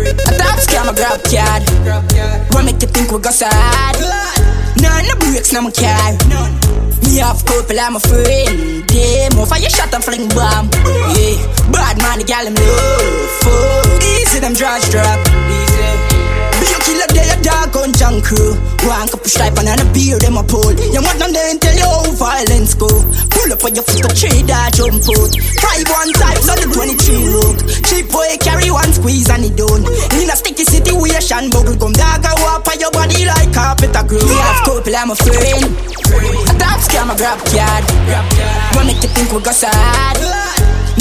A 0.00 0.32
top 0.36 0.56
scam, 0.60 0.88
a 0.88 0.92
grab 0.92 1.20
card. 1.24 1.64
What 2.52 2.64
make 2.64 2.80
you 2.82 2.88
think 2.88 3.12
we 3.12 3.18
go 3.20 3.30
sad? 3.30 3.96
None 4.80 5.08
no 5.08 5.14
breaks, 5.16 5.52
no 5.52 5.62
my 5.62 5.72
car. 5.72 6.89
Me 7.04 7.18
have 7.18 7.44
couple, 7.44 7.78
I'm 7.78 7.96
a 7.96 8.00
friend. 8.00 8.84
Yeah, 8.90 9.28
more 9.34 9.46
fire 9.46 9.68
shot 9.70 9.92
and 9.94 10.04
fling 10.04 10.28
bomb. 10.28 10.70
Yeah, 11.14 11.36
bad 11.72 11.98
man, 11.98 12.18
the 12.18 12.24
gal 12.26 12.46
him 12.46 12.54
love. 12.54 13.30
Fuck, 13.42 14.02
easy 14.02 14.38
them 14.40 14.54
drugs 14.54 14.90
drop. 14.90 15.18
Easy. 15.48 16.09
Be 17.12 17.20
a 17.20 17.36
dog 17.42 17.74
on 17.76 17.92
junk 17.94 18.24
crew. 18.24 18.54
One 18.86 19.08
cup 19.08 19.22
of 19.24 19.30
stripe 19.30 19.58
and 19.58 19.68
a 19.68 19.86
beer, 19.92 20.18
them 20.18 20.38
a 20.38 20.44
pull. 20.44 20.72
You 20.72 21.02
want 21.02 21.18
them 21.18 21.32
then 21.32 21.58
tell 21.58 21.74
you 21.74 21.86
how 21.86 22.10
violence 22.14 22.74
go. 22.74 22.88
Pull 23.30 23.50
up 23.50 23.62
on 23.64 23.74
your 23.74 23.84
foot, 23.84 24.06
tree 24.14 24.42
that 24.46 24.74
jump 24.78 25.02
out. 25.02 25.32
Five 25.58 25.86
one 25.90 26.10
types 26.14 26.48
on 26.48 26.58
the 26.62 26.68
23 26.70 27.34
rook. 27.34 27.58
Cheap 27.90 28.06
boy 28.10 28.30
carry 28.40 28.70
one 28.70 28.92
squeeze 28.94 29.28
and 29.28 29.42
he 29.44 29.50
done. 29.50 29.82
In 30.16 30.30
a 30.30 30.36
sticky 30.38 30.64
situation, 30.64 31.50
bubble 31.50 31.76
gum 31.76 31.92
dog 31.92 32.24
a 32.24 32.32
walk 32.42 32.66
on 32.70 32.78
your 32.78 32.92
body 32.94 33.26
like 33.26 33.50
carpet 33.52 33.94
a 33.94 34.02
groove. 34.06 34.24
Me 34.30 34.36
have 34.38 34.62
couple, 34.62 34.94
I'm 34.94 35.10
a 35.10 35.16
friend. 35.18 35.66
A 36.46 36.54
top 36.58 36.80
scam, 36.80 37.10
a 37.10 37.14
grab 37.18 37.38
card. 37.50 37.84
What 38.74 38.86
make 38.86 39.02
you 39.02 39.10
think 39.10 39.32
we 39.32 39.40
go 39.42 39.52
sad? 39.52 40.18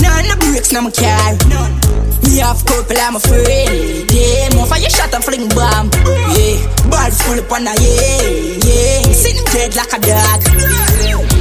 None 0.02 0.28
no 0.28 0.36
breaks, 0.38 0.72
no 0.72 0.82
my 0.82 0.92
car. 0.92 2.09
Me 2.24 2.38
have 2.40 2.64
couple, 2.66 2.98
I'm 2.98 3.16
a 3.16 3.20
friend. 3.20 4.12
Yeah, 4.12 4.50
more 4.56 4.66
fire 4.66 4.90
shot 4.90 5.14
and 5.14 5.24
fling 5.24 5.48
bomb. 5.50 5.90
Yeah, 6.36 6.60
ball 6.90 7.12
full 7.12 7.40
up 7.40 7.52
on 7.52 7.68
a 7.68 7.74
yeah, 7.80 8.60
yeah. 8.64 9.02
Sitting 9.14 9.46
dead 9.52 9.76
like 9.76 9.94
a 9.94 10.00
dog. 10.00 10.42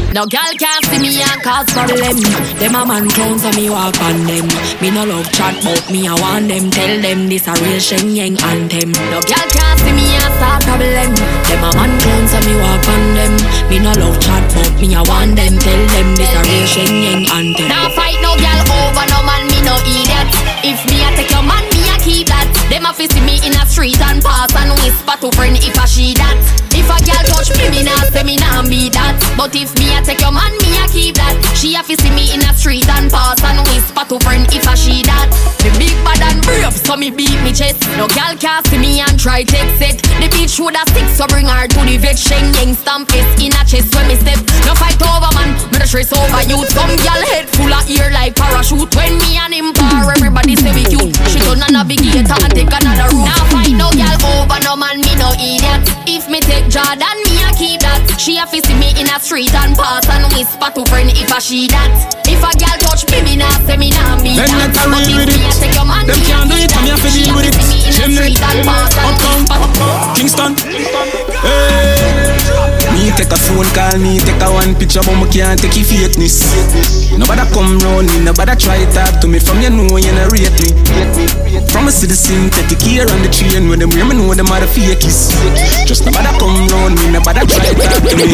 No 0.09 0.25
girl 0.25 0.53
can't 0.57 0.85
see 0.89 0.99
me 0.99 1.21
and 1.21 1.43
cause 1.45 1.69
problem. 1.69 2.17
Them 2.57 2.75
a 2.75 2.83
man 2.87 3.11
clowns 3.11 3.45
and 3.45 3.55
me 3.55 3.69
walk 3.69 4.01
on 4.01 4.25
them. 4.25 4.49
Me 4.81 4.91
no 4.91 5.05
love 5.05 5.31
chat 5.37 5.55
but 5.63 5.85
me 5.93 6.09
I 6.09 6.17
want 6.17 6.49
them. 6.49 6.71
Tell 6.71 7.01
them 7.03 7.29
this 7.29 7.47
a 7.47 7.53
real 7.61 7.79
Shen 7.79 8.17
Yeng 8.17 8.41
anthem. 8.41 8.93
No 9.13 9.21
girl 9.21 9.49
can't 9.53 9.79
see 9.85 9.93
me 9.93 10.17
and 10.17 10.33
start 10.41 10.65
problem. 10.65 11.13
Them 11.13 11.61
a 11.61 11.71
man 11.77 11.93
clowns 12.01 12.33
and 12.33 12.45
me 12.49 12.55
walk 12.57 12.89
on 12.89 13.05
them. 13.15 13.35
Me 13.69 13.77
no 13.79 13.93
love 14.01 14.19
chat 14.19 14.43
but 14.57 14.73
me 14.81 14.97
I 14.97 15.03
want 15.05 15.37
them. 15.37 15.55
Tell 15.61 15.83
them 15.93 16.09
this 16.17 16.33
a 16.33 16.41
real 16.41 16.67
Shen 16.67 16.93
Yeng 17.05 17.25
anthem. 17.29 17.69
Now 17.69 17.93
fight 17.93 18.17
no 18.25 18.33
girl 18.33 18.65
over 18.65 19.07
no 19.13 19.19
man, 19.29 19.45
me 19.53 19.61
no 19.61 19.77
idiot. 19.85 20.48
If 20.65 20.85
me 20.91 20.99
I 21.05 21.15
take 21.15 21.31
your 21.31 21.45
a 21.45 21.78
keep 22.09 22.27
that. 22.33 22.49
Them 22.73 22.89
a 22.89 22.97
see 22.97 23.09
me 23.21 23.37
in 23.45 23.53
a 23.53 23.65
street 23.69 24.01
and 24.01 24.25
pass 24.25 24.49
and 24.57 24.73
whisper 24.81 25.17
to 25.21 25.29
friend 25.37 25.57
if 25.61 25.77
I 25.77 25.85
she 25.85 26.17
that. 26.17 26.37
If 26.73 26.89
a 26.89 26.97
girl 27.05 27.25
touch 27.29 27.53
me, 27.59 27.69
me 27.69 27.85
nah 27.85 28.01
say 28.09 28.25
me 28.25 28.41
nah 28.41 28.65
be 28.65 28.89
that. 28.97 29.21
But 29.37 29.53
if 29.53 29.77
me 29.77 29.93
a 29.93 30.01
take 30.01 30.25
your 30.25 30.33
man, 30.33 30.57
me 30.65 30.81
a 30.81 30.89
keep 30.89 31.21
that. 31.21 31.37
She 31.53 31.77
a 31.77 31.85
see 31.85 31.97
me 32.17 32.33
in 32.33 32.41
a 32.41 32.51
street 32.57 32.89
and 32.89 33.13
pass 33.13 33.43
and 33.45 33.61
whisper 33.69 34.09
to 34.09 34.17
friend 34.25 34.49
if 34.49 34.65
I 34.65 34.75
she 34.75 35.05
that. 35.05 35.29
Me 35.61 35.69
big 35.77 35.97
bad 36.01 36.23
and 36.25 36.41
brave, 36.41 36.73
so 36.73 36.97
me 36.97 37.13
beat 37.13 37.37
me 37.45 37.53
chest. 37.53 37.85
No 38.01 38.09
girl 38.09 38.33
can 38.41 38.65
see 38.73 38.81
me 38.81 39.05
and 39.05 39.21
try 39.21 39.45
take 39.45 39.69
set. 39.77 40.01
The 40.23 40.33
bitch 40.33 40.57
woulda 40.57 40.87
stick, 40.89 41.09
so 41.13 41.29
bring 41.29 41.51
her 41.51 41.69
to 41.69 41.81
the 41.85 42.01
vet. 42.01 42.17
Shen 42.17 42.55
Yeng 42.57 42.73
stamp 42.73 43.13
it 43.13 43.27
in 43.37 43.53
a 43.53 43.63
chest 43.69 43.93
when 43.93 44.09
me 44.09 44.17
step. 44.17 44.41
No 44.65 44.73
fight 44.79 44.97
over 45.05 45.29
man, 45.37 45.53
me 45.75 45.77
no 45.83 45.87
stress 45.87 46.15
over 46.15 46.43
you. 46.49 46.65
Some 46.73 46.95
girl 47.05 47.23
head 47.35 47.51
full 47.53 47.73
of 47.73 47.85
ear 47.91 48.09
like 48.15 48.39
parachute. 48.39 48.95
When 48.97 49.19
me 49.21 49.37
and 49.37 49.53
him 49.53 49.75
par, 49.75 50.09
everybody 50.15 50.57
say 50.57 50.73
we 50.73 50.87
cute. 50.87 51.13
She 51.29 51.43
don't 51.43 51.59
none 51.59 51.75
a 51.75 51.83
navigator 51.99 52.39
and 52.39 52.53
take 52.55 52.71
another 52.71 53.11
route. 53.15 53.27
Now 53.27 53.43
fight 53.51 53.75
no 53.75 53.91
girl 53.91 54.19
over 54.39 54.59
no 54.63 54.77
man, 54.77 55.01
me 55.03 55.13
no 55.19 55.31
idiot. 55.35 55.83
If 56.07 56.29
me 56.31 56.41
take 56.41 56.69
Jordan, 56.71 57.17
me 57.27 57.43
a 57.43 57.51
keep 57.59 57.81
that. 57.83 58.03
She 58.19 58.39
a 58.39 58.47
fi 58.47 58.61
see 58.63 58.75
me 58.79 58.95
in 58.99 59.11
a 59.11 59.19
street 59.21 59.53
and 59.55 59.75
pass 59.77 60.07
and 60.09 60.27
whisper 60.33 60.71
to 60.75 60.83
friend 60.87 61.11
if 61.11 61.31
I 61.33 61.39
she 61.39 61.67
that. 61.69 61.91
If 62.29 62.39
a 62.43 62.51
girl 62.55 62.77
touch 62.87 63.03
me, 63.11 63.23
me 63.23 63.35
nah 63.37 63.51
say 63.67 63.77
me 63.77 63.91
nah 63.91 64.17
be 64.23 64.37
Then 64.39 64.47
that. 64.47 64.71
let 64.71 64.77
her 64.79 64.87
But 64.91 65.03
real 65.07 65.19
if 65.19 65.27
with 65.27 65.35
me 65.35 65.43
a 65.43 65.51
it. 65.51 65.59
take 65.59 65.75
your 65.75 65.87
man, 65.87 66.07
Them 66.07 66.19
me 66.21 66.31
a 66.31 66.39
can't 66.39 66.49
do 66.49 66.55
keep 66.57 66.65
it, 66.65 66.71
that. 66.71 66.83
me 66.85 66.91
have 66.95 67.03
to 67.03 67.11
She 67.11 67.23
deal 67.27 67.35
a 67.35 67.37
with 67.37 67.47
fi 67.47 67.51
it. 67.51 67.55
see 67.59 67.67
me 67.67 67.79
in 67.83 67.89
a 67.89 67.93
Chimney, 67.93 68.17
street 68.17 68.43
and 68.47 68.61
pass 68.67 68.95
and 68.95 69.17
uptown, 69.19 70.15
Kingston. 70.15 70.53
Hey. 71.43 72.28
Take 73.17 73.33
a 73.33 73.39
phone 73.41 73.67
call, 73.73 73.97
me 73.99 74.21
take 74.21 74.39
a 74.45 74.47
one 74.53 74.77
picture, 74.77 75.01
but 75.01 75.17
me 75.17 75.27
can't 75.33 75.59
take 75.59 75.75
your 75.75 75.89
fakeness. 75.89 76.45
Nobody 77.17 77.43
come 77.51 77.81
round 77.81 78.07
me, 78.13 78.21
nobody 78.23 78.55
try 78.55 78.85
talk 78.93 79.19
to 79.25 79.27
me. 79.27 79.41
From 79.41 79.65
you 79.65 79.73
know 79.73 79.97
you 79.97 80.13
not 80.13 80.31
rate 80.31 80.53
me. 80.61 80.71
From 81.73 81.89
a 81.89 81.91
citizen, 81.91 82.53
take 82.53 82.69
the 82.69 82.77
care 82.77 83.09
on 83.09 83.25
the 83.25 83.31
train 83.33 83.67
when 83.67 83.81
them 83.81 83.91
hear 83.91 84.05
me 84.05 84.15
know 84.15 84.31
them 84.37 84.53
are 84.53 84.61
the 84.61 84.69
fakies. 84.69 85.33
Just 85.89 86.05
nobody 86.05 86.31
come 86.37 86.69
round 86.69 87.01
me, 87.01 87.17
nobody 87.17 87.43
try 87.49 87.73
talk 87.75 88.05
to 88.07 88.15
me. 88.21 88.29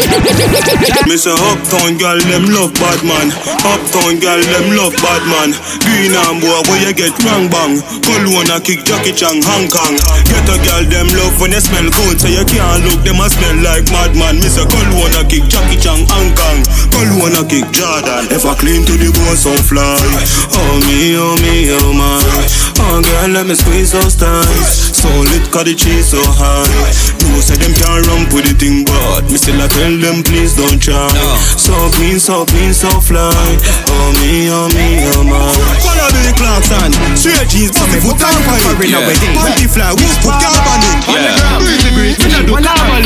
Me 1.06 1.16
say 1.16 1.32
uptown 1.32 1.94
girl 1.96 2.18
them 2.26 2.50
love 2.50 2.74
bad 2.76 3.00
man. 3.06 3.30
Uptown 3.62 4.18
girl 4.18 4.42
them 4.42 4.66
love 4.74 4.92
bad 5.00 5.22
man. 5.30 5.54
Green 5.86 6.12
and 6.12 6.42
boy 6.42 6.60
where 6.66 6.82
you 6.82 6.92
get 6.92 7.14
wrong 7.22 7.46
bang. 7.46 7.78
Call 8.02 8.24
Cologne 8.24 8.56
a 8.56 8.58
kick 8.60 8.84
Jackie 8.88 9.12
Chan 9.12 9.36
Hong 9.44 9.68
Kong. 9.68 9.96
Get 10.24 10.48
a 10.48 10.56
girl 10.64 10.84
them 10.88 11.08
love 11.12 11.36
when 11.40 11.52
they 11.52 11.60
smell 11.60 11.84
good, 11.84 12.16
so 12.16 12.28
you 12.28 12.44
can't 12.48 12.80
look 12.88 13.04
them 13.04 13.20
a 13.20 13.28
smell 13.28 13.56
like 13.60 13.84
madman. 13.92 14.40
Me 14.40 14.48
say 14.48 14.63
Cologne 14.68 15.16
a 15.18 15.22
kick 15.24 15.44
Jackie 15.48 15.78
Chan 15.80 16.06
Hong 16.08 16.30
Kong. 16.34 16.60
Cologne 16.90 17.38
a 17.38 17.42
kick 17.44 17.66
Jordan. 17.74 18.28
If 18.30 18.44
I 18.46 18.54
clean 18.54 18.84
to 18.86 18.94
the 18.96 19.10
bone, 19.12 19.36
so 19.36 19.52
fly. 19.66 19.98
Oh 20.54 20.74
me, 20.86 21.16
oh 21.16 21.34
me, 21.42 21.70
oh 21.72 21.92
my. 21.92 22.20
Oh 22.80 23.00
girl, 23.00 23.30
let 23.30 23.46
me 23.46 23.54
squeeze 23.54 23.92
those 23.92 24.14
thighs. 24.14 24.94
So 24.94 25.08
lit, 25.08 25.46
cause 25.50 25.64
the 25.64 25.74
cheese 25.74 26.10
so 26.10 26.20
high. 26.20 26.66
No 27.24 27.40
say 27.40 27.56
them 27.56 27.74
can't 27.74 28.04
run 28.06 28.26
with 28.32 28.46
the 28.46 28.54
thing, 28.54 28.84
but 28.84 29.24
me 29.30 29.36
still 29.38 29.60
I 29.60 29.68
tell 29.68 29.94
them 29.94 30.22
please 30.22 30.54
don't 30.56 30.80
try. 30.80 31.08
So 31.58 31.72
clean, 31.96 32.18
so 32.20 32.44
clean, 32.46 32.72
so 32.72 32.88
fly. 33.00 33.32
Oh 33.88 34.08
me, 34.20 34.48
oh 34.50 34.68
me, 34.72 35.04
oh 35.16 35.24
my. 35.24 35.38
Follow 35.82 36.08
the 36.12 36.32
clocks 36.36 36.70
on. 36.72 36.90
Straight 37.16 37.48
jeans, 37.48 37.72
pussy 37.74 38.00
foot 38.00 38.20
on 38.22 38.36
fire. 38.46 38.74
Yeah. 38.84 39.02
Party 39.34 39.66
fly, 39.66 39.90
we 39.96 40.06
put 40.22 40.36
carbon 40.38 40.80
in. 40.84 41.24
Yeah. 41.24 41.58
Breezy 41.58 41.90
breeze, 41.94 42.18
me 42.20 42.28
not 42.32 42.44
do 42.46 42.54
carbon 42.58 43.02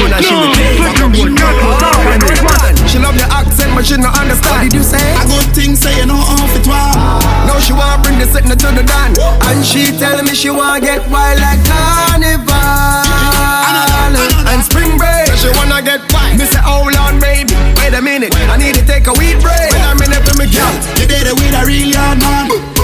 she 3.88 3.96
no 3.96 4.12
understand. 4.20 4.53
What 4.53 4.68
did 4.68 4.74
you 4.77 4.85
say? 4.85 5.01
A 5.16 5.24
good 5.24 5.48
thing 5.57 5.72
say 5.74 5.96
you 5.96 6.05
know 6.05 6.20
off 6.20 6.53
it 6.53 6.66
was. 6.68 7.24
Now 7.48 7.57
she 7.57 7.72
wanna 7.72 8.03
bring 8.05 8.18
the 8.20 8.29
sitting 8.29 8.53
to 8.53 8.68
the 8.77 8.85
dan, 8.85 9.16
and 9.48 9.64
she 9.64 9.96
tell 9.96 10.20
me 10.22 10.35
she 10.35 10.51
wanna 10.51 10.85
get 10.85 11.01
wild 11.09 11.40
like 11.40 11.64
carnival 11.64 12.53
and 14.53 14.61
spring 14.61 15.01
break. 15.01 15.33
Cause 15.33 15.40
she 15.40 15.48
wanna 15.57 15.81
get 15.81 16.05
wild. 16.12 16.37
Me 16.37 16.44
say, 16.44 16.61
hold 16.61 16.94
on, 17.01 17.18
baby, 17.18 17.57
wait 17.81 17.94
a 17.96 18.03
minute, 18.03 18.37
I 18.53 18.59
need 18.59 18.74
to 18.74 18.85
take 18.85 19.07
a 19.07 19.14
weed 19.16 19.40
break. 19.40 19.72
Wait 19.72 19.81
a 19.81 19.96
minute 19.96 20.20
for 20.29 20.37
me, 20.37 20.44
girl. 20.53 20.74
You 21.01 21.09
did 21.09 21.24
it 21.24 21.37
with 21.40 21.57
a 21.57 21.64
real 21.64 21.88
yard 21.88 22.20
man. 22.20 22.77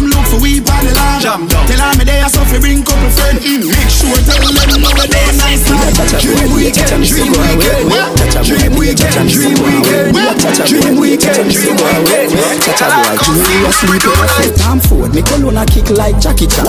So 0.00 0.06
come 0.06 0.16
look 0.16 0.26
for 0.32 0.40
we 0.40 0.60
on 0.64 0.84
the 0.84 0.92
land. 0.96 1.20
Jam 1.20 1.46
down. 1.46 1.66
Tell 1.68 1.76
her 1.76 1.92
me 1.98 2.04
there 2.04 2.28
so 2.28 2.40
fi 2.48 2.58
bring 2.58 2.82
couple 2.82 3.10
friend. 3.12 3.36
Mm, 3.40 3.68
make 3.68 3.92
sure 3.92 4.16
tell 4.24 4.40
them 4.40 4.56
know 4.80 4.92
where 4.96 5.04
they 5.04 5.36
nice 5.36 5.68
man. 5.68 5.92
Dream 6.16 6.56
weekend, 6.56 7.04
dream 7.04 7.28
weekend, 7.36 8.40
dream 8.48 8.72
weekend, 8.80 9.28
dream 9.28 9.60
weekend, 9.60 10.56
dream 10.64 10.96
weekend, 10.96 11.52
dream 11.52 11.76
weekend. 11.76 12.60
Chacha 12.64 12.88
boy, 12.96 13.12
Junior 13.24 13.60
you 13.60 13.72
sleep 13.72 14.04
in 14.04 14.16
a 14.16 14.28
fit 14.40 14.56
Time 14.56 14.80
forward, 14.80 15.14
me 15.14 15.22
cologne 15.22 15.56
a 15.56 15.66
kick 15.66 15.90
like 15.90 16.18
Jackie 16.20 16.46
Chan 16.46 16.64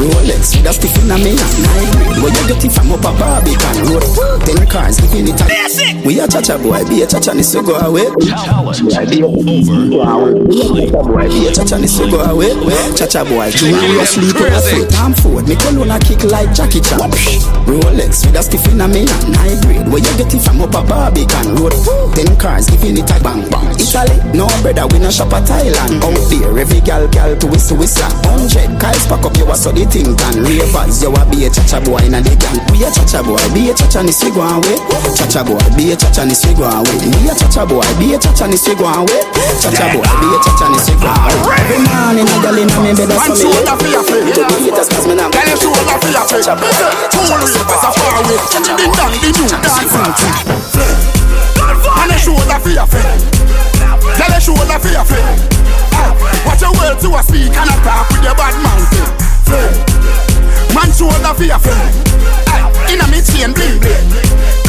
Rolex 0.00 0.56
with 0.56 0.66
a 0.66 0.72
stiff 0.72 0.96
in 1.02 1.10
a 1.10 1.18
me 1.18 1.36
hand 1.36 1.58
Nine 1.60 2.22
where 2.22 2.32
you 2.32 2.48
get 2.48 2.64
it 2.64 2.72
from 2.72 2.92
up 2.92 3.04
a 3.04 3.12
Barbican 3.12 3.76
Road 3.92 4.04
Ten 4.44 4.66
cars, 4.66 5.00
giving 5.00 5.28
it 5.28 5.40
a 5.40 5.44
We 6.06 6.20
a 6.20 6.28
Chacha 6.28 6.58
boy, 6.58 6.84
be 6.88 7.02
a 7.02 7.06
Chacha, 7.06 7.32
this 7.32 7.52
you 7.54 7.62
go 7.62 7.76
away 7.76 8.06
Chacha 8.24 8.62
boy, 8.64 9.42
be 11.28 11.46
a 11.46 11.52
Chacha, 11.52 11.76
this 11.76 11.98
you 11.98 12.10
go 12.10 12.20
away 12.20 12.53
Chacha 12.94 13.24
boy, 13.24 13.46
you 13.50 14.06
sleep 14.06 14.36
in 14.38 14.52
a 14.54 14.60
fit 14.62 14.88
Time 14.90 15.12
forward, 15.14 15.48
me 15.48 15.56
cologne 15.56 15.90
a 15.90 15.98
kick 15.98 16.22
like 16.24 16.54
Jackie 16.54 16.80
Chan. 16.80 17.00
Rolex 17.66 18.22
with 18.24 18.38
a 18.38 18.42
stiff 18.42 18.64
in 18.70 18.80
a 18.80 18.86
me 18.86 19.02
hand 19.06 19.32
Nine 19.34 19.58
grade, 19.66 19.86
where 19.90 19.98
you 19.98 20.12
get 20.16 20.30
it 20.32 20.40
from? 20.40 20.62
Up 20.62 20.70
a 20.74 20.80
Barbican 20.86 21.58
Road. 21.58 21.74
Ten 22.14 22.30
cars, 22.38 22.70
giving 22.70 22.96
it 22.96 23.10
a 23.10 23.16
bang 23.20 23.42
bang. 23.50 23.68
Italy, 23.74 24.16
no 24.32 24.46
brother, 24.62 24.86
we 24.94 25.02
no 25.02 25.10
shop 25.10 25.34
a 25.34 25.42
Thailand. 25.42 25.98
Out 26.00 26.14
there, 26.30 26.54
every 26.58 26.80
gal 26.80 27.04
gal 27.10 27.34
to 27.36 27.46
whistle 27.50 27.76
whistle 27.76 28.06
Hundred 28.30 28.70
guys 28.78 29.02
pack 29.10 29.24
up, 29.26 29.34
you 29.36 29.50
a 29.50 29.54
so 29.58 29.72
the 29.74 29.84
thing 29.90 30.14
can. 30.14 30.38
Ravers, 30.46 31.02
you 31.02 31.10
a 31.10 31.22
be 31.26 31.44
a 31.44 31.50
chacha 31.50 31.82
boy 31.82 32.00
in 32.06 32.14
a 32.14 32.22
the 32.22 32.32
gang. 32.38 32.62
We 32.70 32.86
a 32.86 32.88
chacha 32.94 33.20
boy, 33.26 33.42
be 33.52 33.68
a 33.70 33.74
chacha 33.74 34.00
ni 34.06 34.14
go 34.30 34.40
away 34.46 34.78
Chacha 35.18 35.42
boy, 35.42 35.58
be 35.74 35.90
a 35.92 35.96
chacha 35.98 36.22
ni 36.24 36.34
we 36.38 36.54
go 36.54 36.64
away 36.70 36.96
We 37.02 37.26
a 37.28 37.34
chacha 37.34 37.66
boy, 37.66 37.82
be 37.98 38.14
a 38.14 38.16
chacha 38.22 38.46
ni 38.46 38.56
go 38.78 38.86
away 38.86 39.22
Chacha 39.58 39.90
boy, 39.90 40.06
be 40.22 40.26
a 40.32 40.38
chacha 40.42 40.66
ni 40.70 40.78
we 40.86 40.94
go 41.02 41.10
away 41.10 41.58
Every 41.64 41.78
morning 41.82 42.28
a 42.44 42.52
gal 42.52 42.58
in 42.60 42.68
a 42.68 42.76
me 42.84 42.92
bed 42.92 43.08
me 43.08 43.36
shoulder 43.36 43.76
for 43.80 43.88
your 43.88 44.04
friend. 44.04 44.28
To 44.34 44.42
the 44.44 44.56
haters 44.60 44.88
cause 44.88 45.06
me 45.08 45.14
now 45.16 45.30
Tell 45.30 45.48
your 45.48 45.56
shoulder 45.56 45.96
for 45.96 46.10
your 46.12 46.26
friend. 46.28 46.44
Cool 47.08 47.24
ravers 47.40 47.84
are 47.84 47.94
far 47.96 48.14
away. 48.20 48.36
The 48.44 48.86
dang 48.92 49.16
the 49.16 49.30
new 49.32 49.48
dancing 49.48 49.88
team. 49.88 50.12
And 50.84 52.12
a 52.12 52.16
shoulder 52.20 52.58
for 52.60 52.72
your 52.72 52.86
friend. 52.86 53.20
Tell 54.20 54.30
your 54.30 54.40
shoulder 54.40 54.78
for 54.78 54.92
your 54.92 55.04
friend. 55.08 55.40
Ah, 55.96 56.12
Watch 56.44 56.60
your 56.60 56.72
words 56.76 57.00
to 57.00 57.08
a 57.16 57.22
speak 57.24 57.54
and 57.56 57.70
a 57.70 57.76
talk 57.80 58.08
with 58.12 58.24
your 58.24 58.36
bad 58.36 58.54
mouth. 58.60 58.92
Man 60.74 60.90
shoulder 60.92 61.32
for 61.32 61.44
your 61.48 61.58
friend. 61.58 61.80
Aye, 62.52 63.08
me 63.08 63.20
chain 63.24 63.52
bling 63.56 63.80
bling. 63.80 64.63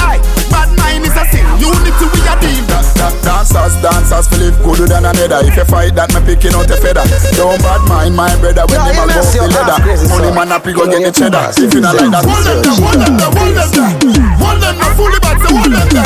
Aye, 0.85 1.01
bad 1.01 1.01
mind 1.01 1.05
is 1.05 1.17
a 1.17 1.25
sin. 1.33 1.45
Unity 1.57 2.05
we 2.13 2.19
a 2.21 2.33
deal. 2.37 2.63
Da, 2.69 2.81
da, 2.93 3.09
dancers, 3.25 3.73
dancers, 3.81 4.27
feel 4.29 4.39
live 4.45 4.57
good 4.61 4.87
than 4.89 5.05
another. 5.05 5.41
If 5.47 5.57
you 5.57 5.65
fight 5.65 5.95
that, 5.95 6.13
me 6.13 6.21
picking 6.25 6.53
out 6.53 6.69
a 6.69 6.77
feather. 6.77 7.03
Don't 7.33 7.57
bad 7.61 7.81
mind 7.89 8.15
my 8.15 8.29
brother 8.37 8.65
when 8.69 8.81
him 8.85 9.01
a 9.01 9.05
go 9.09 9.19
off 9.19 9.33
the 9.33 9.47
leather. 9.49 9.77
Money 10.09 10.31
man 10.31 10.51
a 10.53 10.57
go 10.61 10.85
get 10.85 11.01
the 11.01 11.11
cheddar. 11.11 11.49
If 11.57 11.73
you 11.73 11.81
not 11.81 11.95
like 11.97 12.11
that, 12.13 12.25
hold 12.25 12.45
them 12.45 12.61
there, 12.61 12.77
hold 12.77 13.01
them 13.01 13.17
there, 13.17 13.31
hold 13.33 13.53
them 13.57 13.69
there. 13.73 13.91
Hold 14.37 14.61
them 14.61 14.75
there, 14.77 14.93
fully 14.93 15.19
back, 15.19 15.37
so 15.41 15.49
hold 15.49 15.71
them 15.73 15.87
there. 15.89 16.05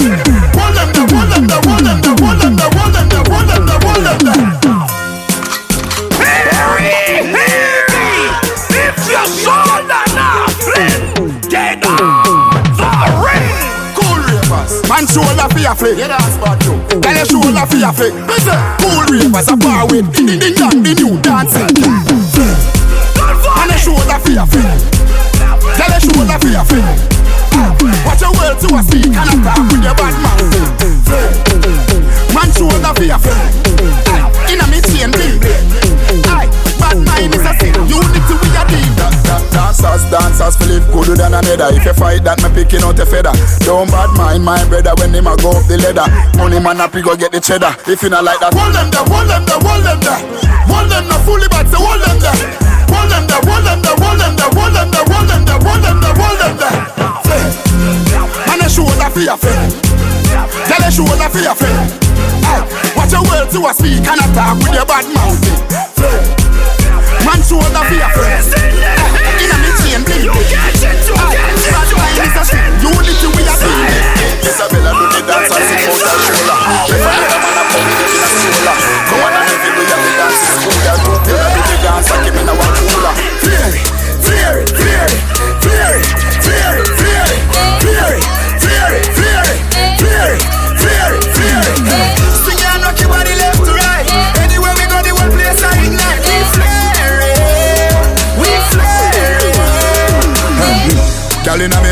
Hold 0.55 0.73
them 0.75 0.89
there, 0.95 1.07
hold 1.11 1.27
them 1.27 1.43
there, 1.47 1.61
hold 1.67 1.83
them 1.83 1.97
there, 1.99 2.15
hold 2.15 2.39
them 2.39 2.53
there, 2.55 2.71
hold 2.71 2.91
them 2.95 3.05
there, 3.09 3.23
hold 3.27 3.47
them 3.51 3.63
there, 3.67 3.79
hold 3.83 4.03
them 4.07 4.19
there. 4.23 4.98
Man 14.89 15.05
shoulder 15.05 15.47
fi 15.53 15.61
your 15.61 15.75
flick. 15.75 15.97
Yeah, 15.97 16.09
that's 16.09 16.35
bad 16.41 16.57
too. 16.65 16.75
Tell 16.99 17.15
your 17.15 17.25
shoulder 17.25 17.65
fi 17.69 17.77
your 17.77 17.93
flick. 17.93 18.13
Listen, 18.25 18.57
cool 18.81 19.05
ravers 19.07 19.47
a 19.47 19.55
bar 19.55 19.85
with 19.87 20.09
the 20.17 20.25
the 20.41 20.49
young, 20.57 20.81
the 20.81 20.91
new 20.97 21.13
dancing. 21.21 21.69
And 23.53 23.71
a 23.71 23.77
shoulder 23.77 24.19
for 24.19 24.33
your 24.33 24.47
flick. 24.49 24.65
Tell 25.77 25.89
your 25.93 26.01
shoulder 26.01 26.37
for 26.41 26.49
your 26.49 26.65
flick. 26.65 26.89
Watch 28.05 28.21
your 28.21 28.33
words 28.33 28.65
to 28.65 28.75
a 28.75 28.81
speak 28.83 29.13
and 29.13 29.29
a 29.29 29.35
talk 29.45 29.61
with 29.69 29.83
your 29.85 29.95
bad 29.95 30.15
mouth. 30.25 30.41
Man 32.33 32.49
shoulder 32.57 32.93
for 32.97 33.05
your 33.05 33.19
flick. 33.21 33.37
In 34.49 34.59
a 34.59 34.65
me 34.67 34.81
chain 34.81 35.11
bling 35.13 35.39
bling. 35.39 35.68
Dancers, 39.51 40.03
dancers, 40.09 40.55
feel 40.57 40.79
live 40.79 40.87
good 40.91 41.17
than 41.17 41.33
another. 41.33 41.69
If 41.75 41.85
you 41.85 41.93
fight 41.93 42.23
that, 42.23 42.41
me 42.43 42.49
picking 42.53 42.83
out 42.83 42.99
a 42.99 43.05
feather. 43.05 43.33
Don't 43.65 43.89
bad 43.89 44.11
mind 44.17 44.43
my 44.45 44.61
brother 44.67 44.93
when 44.97 45.13
him 45.13 45.27
a 45.27 45.35
go 45.37 45.51
up 45.55 45.65
the 45.65 45.77
ladder. 45.77 46.07
Money 46.37 46.59
man 46.59 46.81
up, 46.81 46.93
he 46.93 47.01
go 47.01 47.15
get 47.15 47.31
the 47.31 47.39
cheddar. 47.39 47.75
If 47.85 48.01
you 48.03 48.09
not 48.09 48.23
like 48.23 48.39
that, 48.39 48.53
hold 48.53 48.73
them 48.73 48.89
there, 48.89 49.05
hold 49.05 49.27
them 49.29 49.43
there, 49.45 49.61
hold 49.61 49.83
them 49.85 49.99
there. 49.99 50.21
Hold 50.69 50.87
them 50.89 51.05
there, 51.09 51.21
fully 51.25 51.47
back, 51.49 51.65
so 51.67 51.77
hold 51.81 52.01
them 52.01 52.17
there. 52.21 52.37
Hold 52.89 53.09
them 53.09 53.23
there, 53.29 53.41
hold 53.45 53.63
them 53.65 53.79
there, 53.81 53.97
hold 53.97 54.19
them 54.19 54.33
there, 54.37 54.51
hold 54.53 54.73
them 54.73 54.87
there, 54.89 55.05
hold 55.05 55.27
them 55.29 55.41
there, 55.45 55.59
hold 55.61 55.81
them 55.83 55.97
there, 56.01 56.15
hold 56.17 56.37
them 56.39 56.55
there. 56.57 56.77
And 58.49 58.61
a 58.61 58.67
shoulder 58.69 59.09
for 59.13 59.21
your 59.21 59.37
friend. 59.37 59.69
Tell 60.65 60.81
a 60.81 60.89
shoulder 60.91 61.29
for 61.29 61.41
your 61.41 61.55
friend. 61.55 61.89
Watch 62.97 63.13
your 63.13 63.23
words 63.25 63.53
to 63.53 63.65
a 63.65 63.71
speak 63.73 64.05
and 64.05 64.21
a 64.21 64.27
talk 64.33 64.57
with 64.61 64.73
your 64.73 64.85
bad 64.85 65.05
mouth. 65.13 65.37
Man 67.25 67.41
shoulder 67.45 67.83
for 67.85 67.97
your 67.97 68.09
friend. 68.13 69.28
You 69.89 70.05
can't 70.05 70.21
you 70.21 70.29
can't 70.29 70.75
change, 70.77 71.07
you 71.09 71.15
can't 71.15 71.57
change. 71.57 72.79
We 73.35 73.41
are 73.41 73.57
building. 73.57 73.89
Isabella 74.45 74.91
do 74.93 75.05
the 75.09 75.21
dance 75.25 75.49
and 75.49 75.65
sing 75.65 75.81
out 75.89 75.97
her 75.97 76.19
shoulder. 76.29 76.98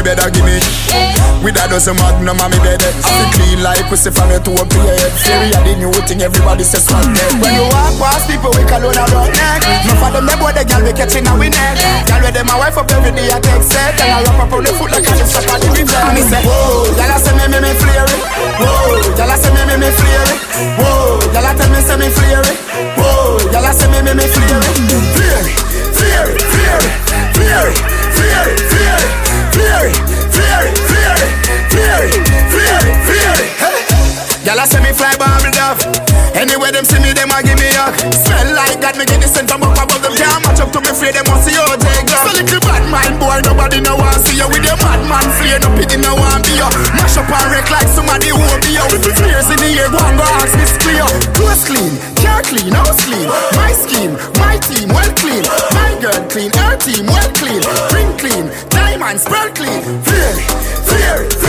Bed 0.08 0.24
a 0.24 0.32
gimme 0.32 0.56
eh. 0.56 1.12
With 1.44 1.60
a 1.60 1.68
dozen 1.68 2.00
magnum 2.00 2.40
on 2.40 2.48
me 2.48 2.60
bed 2.64 2.80
eh. 2.80 2.96
I 2.96 3.12
feel 3.12 3.28
eh. 3.28 3.36
clean 3.36 3.60
like 3.60 3.84
pussy 3.92 4.08
from 4.08 4.32
your 4.32 4.40
toe 4.40 4.56
to 4.56 4.78
your 4.80 4.96
head 4.96 5.12
Theory 5.20 5.52
a 5.52 5.60
the 5.68 5.74
new 5.76 5.92
thing 6.08 6.24
everybody 6.24 6.64
says 6.64 6.88
swag 6.88 7.04
dead 7.12 7.36
When 7.44 7.52
you 7.52 7.68
walk 7.68 7.92
past 8.00 8.24
people 8.32 8.56
we 8.56 8.64
call 8.64 8.80
on 8.88 8.96
a 8.96 9.04
rock 9.12 9.28
neck. 9.36 9.68
Enough 9.68 10.08
of 10.08 10.12
them 10.16 10.24
they 10.32 10.38
boy 10.40 10.56
the 10.56 10.64
girl 10.64 10.80
we 10.80 10.96
catching 10.96 11.28
a 11.28 11.34
we 11.36 11.52
neck. 11.52 11.76
Girl 12.08 12.24
with 12.24 12.32
them 12.32 12.48
a 12.48 12.56
wife 12.56 12.80
up 12.80 12.88
every 12.96 13.12
day 13.12 13.28
I 13.28 13.44
take 13.44 13.60
set. 13.68 14.00
And 14.00 14.16
I 14.16 14.24
wrap 14.24 14.48
up 14.48 14.56
on 14.56 14.64
the 14.64 14.72
foot 14.80 14.96
like 14.96 15.04
I 15.04 15.12
just 15.20 15.36
suck 15.36 15.52
on 15.52 15.60
the 15.60 15.68
river 15.76 16.00
Me 16.16 16.24
say 16.24 16.40
whoa, 16.40 16.88
girl 16.96 17.12
I 17.12 17.20
say 17.20 17.36
me 17.36 17.46
me 17.52 17.60
me 17.60 17.72
flare 17.76 18.08
it 18.08 18.22
Whoa, 18.64 19.12
girl 19.12 19.28
I 19.28 19.36
say 19.36 19.52
me 19.52 19.62
me 19.68 19.76
me 19.76 19.90
flare 19.92 20.24
it 20.32 20.40
Whoa, 20.80 21.20
girl 21.36 21.44
I 21.44 21.52
tell 21.52 21.68
me 21.68 21.84
say 21.84 22.00
me 22.00 22.08
flare 22.08 22.48
it 22.48 22.58
Whoa, 22.96 23.44
girl 23.52 23.68
I 23.68 23.76
say 23.76 23.92
me 23.92 24.00
me 24.08 24.16
me 24.16 24.24
flare 24.24 24.56
it 24.56 24.78
Flare 25.20 25.44
it, 25.44 25.60
flare 26.00 26.32
it, 26.32 26.40
flare 26.56 26.80
it, 26.80 26.96
flare 27.36 27.68
it, 27.68 27.80
flare 28.16 28.48
it, 28.56 28.60
flare 28.72 29.04
it 29.04 29.27
Fury, 29.58 29.90
fury, 30.30 30.70
fury, 30.86 31.28
fury, 31.74 32.10
fury, 32.54 32.92
fury. 33.10 33.48
Hey. 33.58 33.82
Y'all 34.46 34.62
see 34.70 34.78
me 34.86 34.94
fly 34.94 35.18
bubble 35.18 35.50
dove. 35.50 35.82
Anywhere 36.38 36.70
them 36.70 36.86
see 36.86 37.02
me, 37.02 37.10
them 37.18 37.34
a 37.34 37.42
give 37.42 37.58
me 37.58 37.66
a 37.74 37.90
smell 38.14 38.54
like 38.54 38.78
God. 38.78 38.94
Me 39.02 39.04
get 39.10 39.18
the 39.18 39.26
scent 39.26 39.50
from 39.50 39.66
up 39.66 39.74
above 39.74 40.06
them. 40.06 40.14
Can't 40.14 40.46
match 40.46 40.62
up 40.62 40.70
to 40.72 40.80
me, 40.86 40.94
fear 40.94 41.10
them 41.10 41.26
want 41.26 41.42
see 41.42 41.58
you 41.58 41.66
take 41.82 42.06
off. 42.14 42.30
So 42.30 42.38
little 42.38 42.62
bad 42.62 42.86
mind 42.86 43.18
boy, 43.18 43.42
nobody 43.50 43.82
know 43.82 43.98
want 43.98 44.22
see 44.30 44.38
you 44.38 44.46
with 44.46 44.62
your 44.62 44.78
mad 44.78 45.02
man 45.10 45.26
flare. 45.42 45.58
No 45.58 45.74
pity, 45.74 45.98
no 45.98 46.14
one 46.14 46.46
be 46.46 46.54
you. 46.54 46.70
Mash 46.94 47.18
up 47.18 47.26
and 47.26 47.50
wreck 47.50 47.66
like 47.74 47.90
somebody 47.90 48.30
who 48.30 48.46
be 48.62 48.78
you. 48.78 48.86
With 48.94 49.02
the 49.02 49.12
tears 49.18 49.50
in 49.50 49.58
the 49.58 49.70
air, 49.74 49.90
go 49.90 49.98
and 49.98 50.22
go 50.22 50.26
ask 50.38 50.54
me 50.54 50.66
clear. 50.86 51.10
Clothes 51.34 51.66
clean, 51.66 51.98
car 52.22 52.46
clean, 52.46 52.70
house 52.78 53.02
clean. 53.10 53.26
My 53.58 53.74
scheme, 53.74 54.14
my 54.38 54.62
team, 54.70 54.94
well 54.94 55.12
clean. 55.18 55.42
My 55.74 55.98
girl 55.98 56.22
clean, 56.30 56.54
her 56.62 56.78
team, 56.78 57.10
well 57.10 57.32
clean 57.34 57.47
diamond, 59.08 59.22
spread 59.22 59.56
clean 59.56 59.82
Flare, 60.04 60.34
flare, 60.84 61.30
flare, 61.30 61.47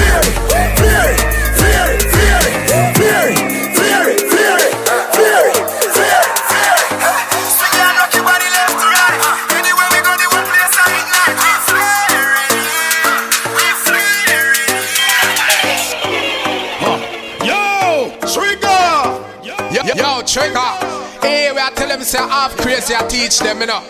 say 22.09 22.18
half 22.18 22.57
crazy, 22.57 22.94
I 22.94 23.07
teach 23.07 23.38
them, 23.38 23.61
you 23.61 23.66
know. 23.66 23.81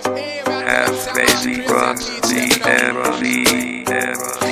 Half 0.44 1.12
crazy 1.12 1.62
from 1.62 1.94
the 1.94 2.60
MC. 2.66 3.84
You 4.42 4.47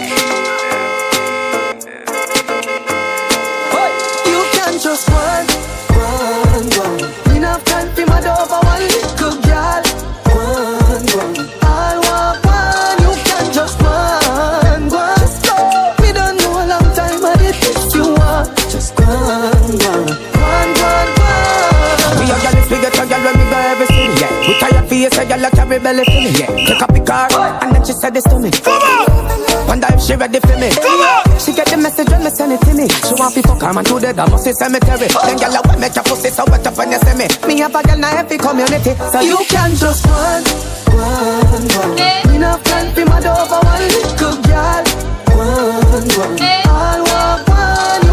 a 25.76 25.80
girl 25.80 26.00
a 26.00 26.04
carry 26.04 26.04
belly 26.04 26.04
for 26.04 26.20
me. 26.20 26.30
Yeah. 26.38 26.46
Take 26.66 26.82
a 26.82 26.86
pick 26.86 27.08
her, 27.08 27.28
and 27.62 27.74
then 27.74 27.84
she 27.84 27.92
said 27.92 28.14
this 28.14 28.24
to 28.24 28.38
me. 28.38 28.50
Come 28.50 28.82
on. 28.82 29.66
Wonder 29.68 29.88
if 29.90 30.02
she 30.02 30.14
ready 30.14 30.40
for 30.40 30.56
me. 30.56 30.70
Come 30.70 31.00
on. 31.00 31.38
She 31.38 31.52
get 31.52 31.66
the 31.68 31.76
message 31.76 32.08
when 32.08 32.24
me 32.24 32.30
send 32.30 32.52
it 32.52 32.60
to 32.62 32.74
me. 32.74 32.88
She 32.88 33.14
want 33.14 33.34
to 33.34 33.42
fuck 33.42 33.60
her 33.60 33.72
man 33.72 33.84
to 33.84 33.98
the 34.00 34.12
damn 34.12 34.38
cemetery. 34.38 35.08
Then 35.08 35.36
girl 35.36 35.56
a 35.56 35.60
want 35.66 35.80
make 35.80 35.94
your 35.94 36.04
pussy 36.04 36.30
so 36.30 36.44
wet 36.48 36.66
up 36.66 36.76
when 36.76 36.92
you 36.92 36.98
see 36.98 37.14
me. 37.16 37.26
Me 37.46 37.60
have 37.60 37.74
a 37.74 37.82
girl 37.82 37.98
na 37.98 38.08
every 38.16 38.38
community, 38.38 38.94
so 39.12 39.20
you 39.20 39.38
can 39.48 39.74
just 39.76 40.04
run, 40.06 40.42
run, 40.94 41.62
run. 41.76 42.34
Enough 42.34 42.62
time 42.64 42.94
for 42.94 43.04
my 43.06 43.18
over 43.20 43.60
one 43.60 43.86
little 43.90 44.36
girl. 44.46 44.84
Run, 45.36 46.08
run. 46.16 46.32
All 46.66 47.00
walk 47.04 47.48
one, 47.48 48.05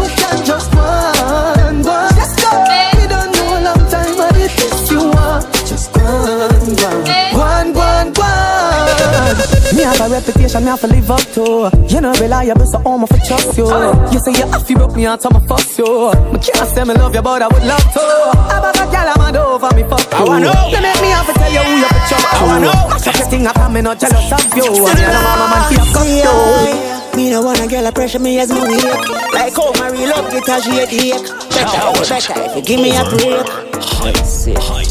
have 9.84 10.00
a 10.00 10.08
reputation 10.08 10.64
me 10.64 10.70
have 10.70 10.80
to 10.80 10.86
live 10.88 11.10
up 11.10 11.20
to. 11.36 11.70
You 11.88 12.00
know 12.00 12.12
reliable, 12.20 12.66
so 12.66 12.78
I'm 12.78 13.06
for 13.06 13.18
trust 13.20 13.56
you. 13.56 13.68
You 14.12 14.18
say 14.18 14.32
you 14.32 14.46
have 14.50 14.66
to 14.66 14.74
broke 14.74 14.96
me 14.96 15.06
out, 15.06 15.22
so 15.22 15.28
I'ma 15.30 15.40
fuss 15.46 15.78
you. 15.78 16.10
Me 16.32 16.38
can't 16.40 16.68
say 16.68 16.84
me 16.84 16.94
love 16.94 17.14
you, 17.14 17.22
but 17.22 17.42
I 17.42 17.48
would 17.48 17.64
love 17.64 17.86
to. 17.92 18.04
I'm 18.50 18.64
a 18.64 18.72
girl, 18.90 19.08
I'm 19.12 19.18
mad 19.20 19.36
over 19.36 19.70
me 19.76 19.82
fuck 19.84 20.00
you. 20.00 20.18
I 20.18 20.24
wanna 20.24 20.46
know. 20.46 20.70
They 20.72 20.80
make 20.80 21.00
me 21.00 21.08
have 21.12 21.26
to 21.26 21.34
tell 21.34 21.52
you 21.52 21.62
who 21.62 21.74
you 21.82 21.88
for 21.88 22.02
trust 22.08 22.34
I 22.34 22.42
wanna 22.44 22.66
know. 22.66 22.88
Mash 22.88 23.06
up 23.08 23.16
your 23.16 23.28
thing 23.28 23.46
up, 23.46 23.58
I'm 23.58 23.76
not 23.82 24.00
jealous 24.00 24.32
of 24.32 24.56
you. 24.56 24.64
You 24.64 24.94
know 24.94 25.22
I'm 25.22 25.42
a 25.42 25.46
man 25.52 25.62
for 25.68 25.74
your 25.76 25.88
cuss 25.92 26.08
you. 26.08 26.94
Me 27.16 27.30
no 27.30 27.42
wanna 27.42 27.68
girl 27.68 27.86
a 27.86 27.92
pressure 27.92 28.18
me 28.18 28.40
as 28.40 28.50
me 28.50 28.58
wake 28.58 29.08
Like 29.32 29.54
how 29.54 29.70
my 29.78 29.88
real 29.88 30.08
love 30.10 30.32
get 30.32 30.48
a 30.48 30.60
shade 30.60 30.90
ache 30.90 31.22
Better, 31.54 32.10
better 32.10 32.42
if 32.42 32.56
you 32.56 32.62
give 32.62 32.80
me 32.80 32.90
a 32.90 33.04
break 33.06 33.46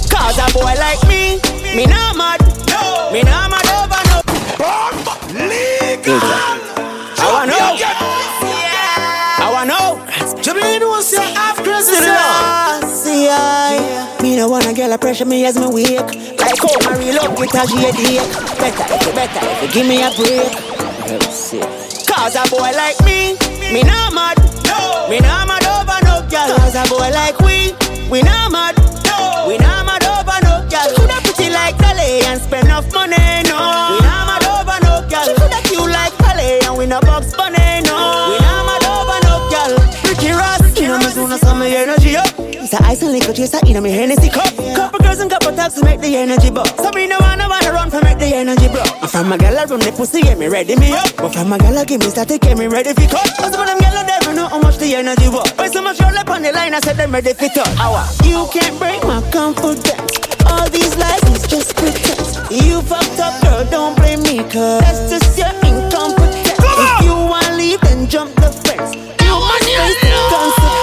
Cause 0.08 0.40
a 0.40 0.48
boy 0.54 0.74
like 0.80 1.04
me 1.10 1.42
me 1.76 1.88
nah 1.88 2.14
mad. 2.14 2.40
Me 3.12 3.24
nah 3.24 3.48
mad 3.50 3.63
over 3.63 3.63
no. 3.63 3.63
Bomb 3.63 3.63
legal. 5.34 6.20
I 6.22 7.26
wanna 7.34 7.52
know. 7.52 7.74
I 9.40 9.50
wanna 9.52 9.74
know. 9.74 10.42
Jimmy 10.42 10.80
knows 10.80 11.12
you 11.12 11.20
have 11.22 11.58
crazy 11.58 11.96
See 12.94 13.30
I. 13.30 14.20
Me 14.22 14.36
no 14.36 14.50
wanna 14.50 14.74
girl 14.74 14.92
a 14.92 14.98
pressure 14.98 15.26
me 15.26 15.46
as 15.46 15.58
me 15.58 15.68
wake. 15.68 16.00
Like 16.40 16.60
how 16.60 16.76
my 16.86 16.98
real 17.00 17.16
love 17.16 17.38
get 17.38 17.56
a 17.56 17.68
shade 17.68 18.20
Better 18.60 18.86
if 18.94 19.06
you 19.08 19.14
better 19.14 19.40
if 19.42 19.62
you 19.64 19.70
give 19.74 19.88
me 19.88 20.04
a 20.04 20.12
break. 20.16 20.52
Cause 22.08 22.36
a 22.36 22.44
boy 22.50 22.72
like 22.76 23.00
me, 23.06 23.36
me 23.74 23.84
nah 23.84 24.10
mad. 24.12 24.38
No. 24.68 25.08
Me 25.10 25.20
nah 25.20 25.46
mad 25.46 25.66
over 25.66 26.00
no 26.06 26.22
girl. 26.30 26.56
Cause 26.58 26.76
a 26.76 26.84
boy 26.90 27.10
like 27.12 27.40
we, 27.40 27.74
we 28.10 28.22
nah 28.22 28.50
mad. 28.50 28.78
No. 29.08 29.46
We 29.48 29.58
nah 29.58 29.84
mad 29.84 30.04
over 30.04 30.40
no 30.46 30.62
girl. 30.70 30.90
Coulda 30.96 31.20
pretty 31.24 31.50
like 31.52 31.78
Dolly 31.78 32.22
and 32.28 32.42
spend 32.42 32.68
enough 32.68 32.92
money, 32.94 33.18
no. 33.48 33.98
We 33.98 34.13
you 41.34 41.46
know 41.46 41.56
me 41.56 41.70
soon 41.70 41.90
as 41.90 41.98
some 42.06 42.14
energy 42.14 42.16
up. 42.16 42.34
It's 42.38 42.74
a 42.74 42.84
ice 42.84 43.02
and 43.02 43.12
liquor 43.12 43.34
chaser 43.34 43.60
in 43.66 43.76
a 43.76 43.82
me 43.82 43.92
Hennessy 43.92 44.30
cup. 44.30 44.54
Couple 44.76 45.00
girls 45.00 45.20
and 45.20 45.30
couple 45.30 45.52
taps 45.54 45.76
to 45.76 45.86
make 45.86 46.00
the 46.00 46.16
energy 46.16 46.52
bust. 46.52 46.78
So 46.78 46.92
me 46.92 47.08
no 47.08 47.18
wanna 47.20 47.48
wanna 47.50 47.72
run 47.72 47.90
for 47.90 48.02
make 48.02 48.20
the 48.20 48.34
energy 48.34 48.68
bro. 48.68 48.84
I'm 49.02 49.08
from 49.08 49.32
a 49.32 49.38
gal 49.38 49.58
I 49.58 49.66
run 49.66 49.80
the 49.80 49.92
pussy, 49.92 50.22
get 50.22 50.38
me 50.38 50.48
ready 50.48 50.76
me 50.76 50.92
up. 50.94 51.16
But 51.18 51.34
from 51.34 51.54
a 51.54 51.58
gal 51.58 51.84
give 51.86 52.02
me 52.02 52.10
static, 52.10 52.42
get 52.42 52.58
me 52.58 52.68
ready 52.68 52.94
for 52.94 53.08
cut. 53.10 53.30
Cause 53.38 53.56
of 53.56 53.66
them 53.66 53.80
gal 53.80 53.98
I 53.98 54.04
never 54.04 54.34
know 54.34 54.48
how 54.48 54.60
much 54.60 54.78
the 54.78 54.96
energy 54.96 55.28
was. 55.30 55.50
Why 55.58 55.68
so 55.68 55.82
much 55.82 56.00
roll 56.02 56.18
up 56.18 56.30
on 56.30 56.42
the 56.42 56.52
line, 56.52 56.74
I 56.74 56.80
said 56.80 56.98
them 56.98 57.12
ready 57.12 57.34
for. 57.34 57.50
Hour. 57.80 58.04
You 58.24 58.48
can't 58.54 58.78
break 58.80 59.02
my 59.04 59.22
confidence. 59.32 60.18
All 60.48 60.70
these 60.70 60.96
lies 60.98 61.24
is 61.34 61.48
just 61.48 61.76
pretense. 61.76 62.38
You 62.52 62.82
fucked 62.82 63.20
up, 63.20 63.42
girl, 63.42 63.66
don't 63.70 63.96
blame 63.98 64.22
me, 64.24 64.44
cause 64.50 64.82
that's 64.82 65.10
just 65.10 65.38
your 65.38 65.54
incompetence. 65.66 66.60
If 66.60 67.06
you 67.06 67.16
wanna 67.16 67.58
leave, 67.58 67.82
then 67.82 68.08
jump 68.08 68.34
the 68.36 68.52
fence. 68.66 68.94
You 68.96 69.34
must 69.34 69.66
face 69.66 70.00
the 70.02 70.14
consequence. 70.30 70.83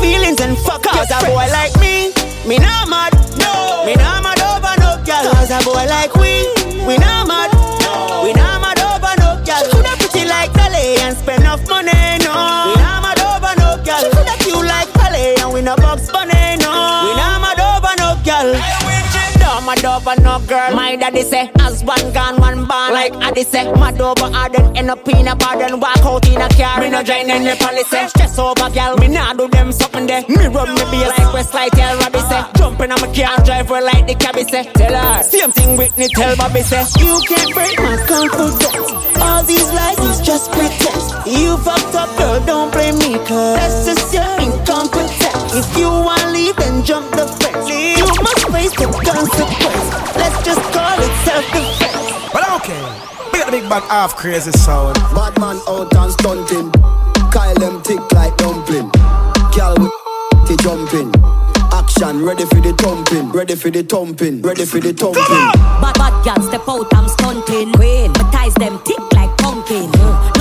Feelings 0.00 0.40
and 0.40 0.56
fuck 0.58 0.82
Cause 0.82 1.10
a 1.10 1.18
boy 1.26 1.46
like 1.52 1.74
me, 1.80 2.12
me 2.46 2.58
not 2.58 2.88
mad. 2.88 3.12
No. 3.38 3.84
Me 3.86 3.94
not 3.94 4.22
mad 4.22 4.40
over 4.40 4.74
no 4.80 4.96
girl. 5.04 5.32
Cause 5.32 5.50
a 5.50 5.60
boy 5.64 5.86
like 5.86 6.14
we, 6.14 6.46
we 6.86 6.96
not 6.98 7.26
mad. 7.26 7.57
Over 20.08 20.20
no 20.22 20.38
girl. 20.46 20.74
My 20.74 20.96
daddy 20.96 21.22
say, 21.22 21.50
as 21.60 21.84
one 21.84 22.12
gone, 22.12 22.40
one 22.40 22.66
born. 22.66 22.92
Like 22.92 23.14
Addy 23.16 23.44
say, 23.44 23.70
mad 23.72 24.00
over 24.00 24.28
then 24.52 24.76
end 24.76 24.90
up 24.90 25.06
in 25.08 25.28
a 25.28 25.36
then 25.36 25.80
walk 25.80 25.98
out 25.98 26.26
in 26.28 26.40
a 26.40 26.48
car. 26.48 26.80
Me 26.80 26.90
no 26.90 27.02
join 27.02 27.30
any 27.30 27.56
policy. 27.58 28.08
Stress 28.08 28.38
over 28.38 28.70
girl, 28.70 28.96
me 28.96 29.08
nah 29.08 29.32
do 29.34 29.48
them 29.48 29.72
something 29.72 30.06
there. 30.06 30.24
Me 30.28 30.46
run 30.46 30.74
me 30.74 30.84
be 30.90 30.98
like 31.04 31.32
Westlight, 31.32 31.72
tell 31.72 31.98
Robbie 31.98 32.20
say. 32.20 32.38
Uh-huh. 32.38 32.52
Jump 32.56 32.80
in 32.80 32.92
a 32.92 33.00
my 33.00 33.08
car, 33.14 33.44
drive 33.44 33.70
like 33.70 34.06
the 34.06 34.14
cabby 34.14 34.44
say. 34.44 34.64
Tell 34.72 34.94
her, 34.94 35.22
same 35.22 35.50
thing 35.50 35.76
Whitney 35.76 36.08
tell 36.08 36.36
Bobby 36.36 36.62
say. 36.62 36.84
You 36.98 37.20
can't 37.26 37.54
break 37.54 37.78
my 37.78 37.96
confidence. 38.06 39.18
All 39.20 39.42
these 39.44 39.68
lies 39.72 39.98
is 39.98 40.20
just 40.20 40.50
pretense. 40.52 41.12
You 41.26 41.56
fucked 41.58 41.94
up, 41.94 42.16
girl, 42.16 42.40
don't 42.46 42.72
blame 42.72 42.98
me, 42.98 43.18
cause 43.26 43.56
that's 43.56 43.84
just 43.86 44.14
your 44.14 44.32
incompetence. 44.40 45.17
If 45.50 45.78
you 45.78 45.88
wanna 45.88 46.30
leave, 46.30 46.56
then 46.56 46.84
jump 46.84 47.10
the 47.12 47.26
fence. 47.26 47.68
You 47.68 48.06
must 48.22 48.48
face 48.52 48.72
the 48.76 48.86
consequence. 48.86 49.88
Let's 50.16 50.44
just 50.44 50.60
call 50.72 50.98
it 51.00 51.12
self-defense. 51.24 52.32
But 52.32 52.44
okay, 52.60 52.80
we 53.32 53.38
got 53.38 53.46
the 53.46 53.52
big 53.52 53.68
bad 53.68 53.82
half 53.84 54.16
crazy 54.16 54.52
sound. 54.52 54.94
Bad 55.14 55.38
man 55.40 55.60
out 55.66 55.94
and 55.96 56.12
stunting. 56.12 56.70
Kyle 57.32 57.54
them 57.54 57.82
tick 57.82 58.00
like 58.12 58.36
dumpling. 58.36 58.90
Girl 59.56 59.74
with 59.80 59.92
the 60.48 60.56
jumping. 60.62 61.12
Action, 61.72 62.24
ready 62.24 62.44
for 62.44 62.60
the 62.60 62.72
thumping, 62.78 63.30
ready 63.30 63.54
for 63.54 63.70
the 63.70 63.82
thumping, 63.82 64.40
ready 64.42 64.64
for 64.64 64.80
the 64.80 64.92
thumping. 64.92 65.52
Bad 65.80 65.94
bad 65.98 66.24
girl 66.24 66.40
step 66.48 66.68
out, 66.68 66.86
I'm 66.94 67.08
stunting. 67.08 67.72
Queen, 67.72 68.12
my 68.12 68.30
ties 68.30 68.54
them 68.54 68.78
tick 68.84 69.00
like 69.12 69.36
pumpkin. 69.38 69.90
Look 69.90 69.98
pon 69.98 70.36
me, 70.36 70.37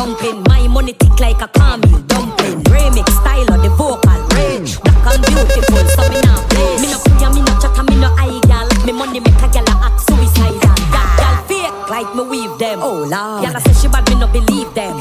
jumping. 0.00 0.42
My 0.48 0.66
money 0.66 0.94
tick 0.94 1.20
like 1.20 1.42
a 1.42 1.48
caramel 1.48 2.00
dumpling. 2.08 2.64
Remix 2.72 3.08
style 3.20 3.52
of 3.52 3.60
the 3.60 3.68
vocal 3.76 4.20
range. 4.36 4.80
Black 4.80 5.04
and 5.12 5.20
beautiful, 5.28 5.84
so 5.92 6.02
me 6.08 6.20
now 6.24 6.40
play. 6.48 6.72
Me 6.80 6.88
no 6.88 6.98
play, 7.04 7.28
me 7.36 7.40
no 7.44 7.52
chat, 7.60 7.76
me 7.84 7.96
no 8.00 8.08
eye 8.16 8.40
gal. 8.48 8.66
Me 8.86 8.92
money 8.92 9.20
make 9.20 9.42
a 9.44 9.48
gal 9.52 9.68
act 9.84 10.00
suicidal. 10.00 10.72
That 10.92 11.08
gal 11.20 11.36
fake 11.44 11.90
like 11.92 12.10
me 12.16 12.22
weave 12.24 12.56
them. 12.58 12.80
Oh 12.80 13.04
lord, 13.04 13.44
gal 13.44 13.60
say 13.60 13.74
she 13.76 13.88
bad, 13.88 14.08
me 14.08 14.16
no 14.16 14.26
believe 14.26 14.72
them. 14.72 14.96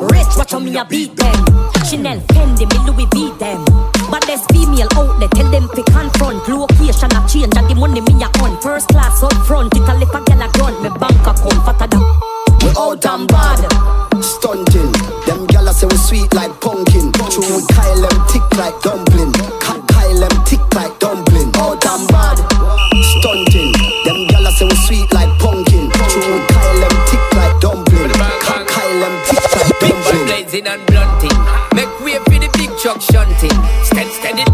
Rich, 0.00 0.32
watch 0.36 0.52
how 0.52 0.58
me 0.58 0.72
a 0.76 0.84
beat 0.84 1.16
them. 1.16 1.44
Chanel, 1.84 2.20
Fendi, 2.32 2.64
me 2.64 2.78
Louis 2.88 3.08
V 3.12 3.36
them. 3.38 3.60
But 4.08 4.24
there's 4.24 4.44
female 4.48 4.88
out 4.96 5.20
there, 5.20 5.28
tell 5.36 5.50
them 5.50 5.68
to 5.76 5.82
confront. 5.92 6.48
Location 6.48 7.12
a 7.12 7.20
change, 7.28 7.52
and 7.56 7.68
the 7.68 7.74
money 7.76 8.00
me 8.00 8.14
a 8.24 8.28
on. 8.40 8.56
First 8.62 8.88
class 8.88 9.22
up 9.22 9.36
front, 9.44 9.76
it 9.76 9.84
a 9.84 9.92
lip 10.00 10.14
a 10.16 10.20
gyal 10.24 10.44
a 10.44 10.48
grunt. 10.56 10.80
Me 10.80 10.88
bank 10.96 11.20
account 11.28 11.60
fatter 11.68 11.88
than. 11.92 12.33
We 12.74 12.80
out 12.80 13.06
and 13.06 13.28
bad, 13.28 13.62
stunting. 14.20 14.90
Them 15.26 15.46
gyal 15.46 15.70
say 15.72 15.86
we 15.86 15.96
sweet 15.96 16.34
like 16.34 16.50
pumpkin. 16.60 17.12
True, 17.30 17.46
we 17.46 17.62
Kyle 17.70 18.00
them 18.02 18.26
thick 18.26 18.42
like 18.58 18.74
dumpling. 18.82 19.32
Kyle 19.62 20.18
them 20.18 20.44
thick 20.44 20.74
like 20.74 20.98
dumpling. 20.98 21.54
Out 21.54 21.86
and 21.86 22.08
bad, 22.08 22.38
stunting. 23.14 23.70
Them 24.04 24.26
gyal 24.26 24.50
say 24.58 24.66
we 24.66 24.74
sweet 24.86 25.12
like 25.14 25.30
pumpkin. 25.38 25.90
True, 26.10 26.26
we 26.26 26.46
Kyle 26.50 26.80
them 26.82 26.96
thick 27.06 27.22
like 27.38 27.60
dumpling. 27.60 28.10
Kyle 28.10 28.98
them 28.98 29.14
thick 29.22 29.44
like 29.54 29.80
Big 29.80 29.94
dumpling. 29.94 30.18
one 30.18 30.26
blazing 30.26 30.66
and 30.66 30.86
blunting. 30.86 31.38
Make 31.78 31.94
way 32.02 32.18
for 32.26 32.38
the 32.42 32.50
big 32.58 32.70
truck 32.82 33.00
shunting. 33.00 33.54
Steady, 33.86 34.10
steady. 34.18 34.44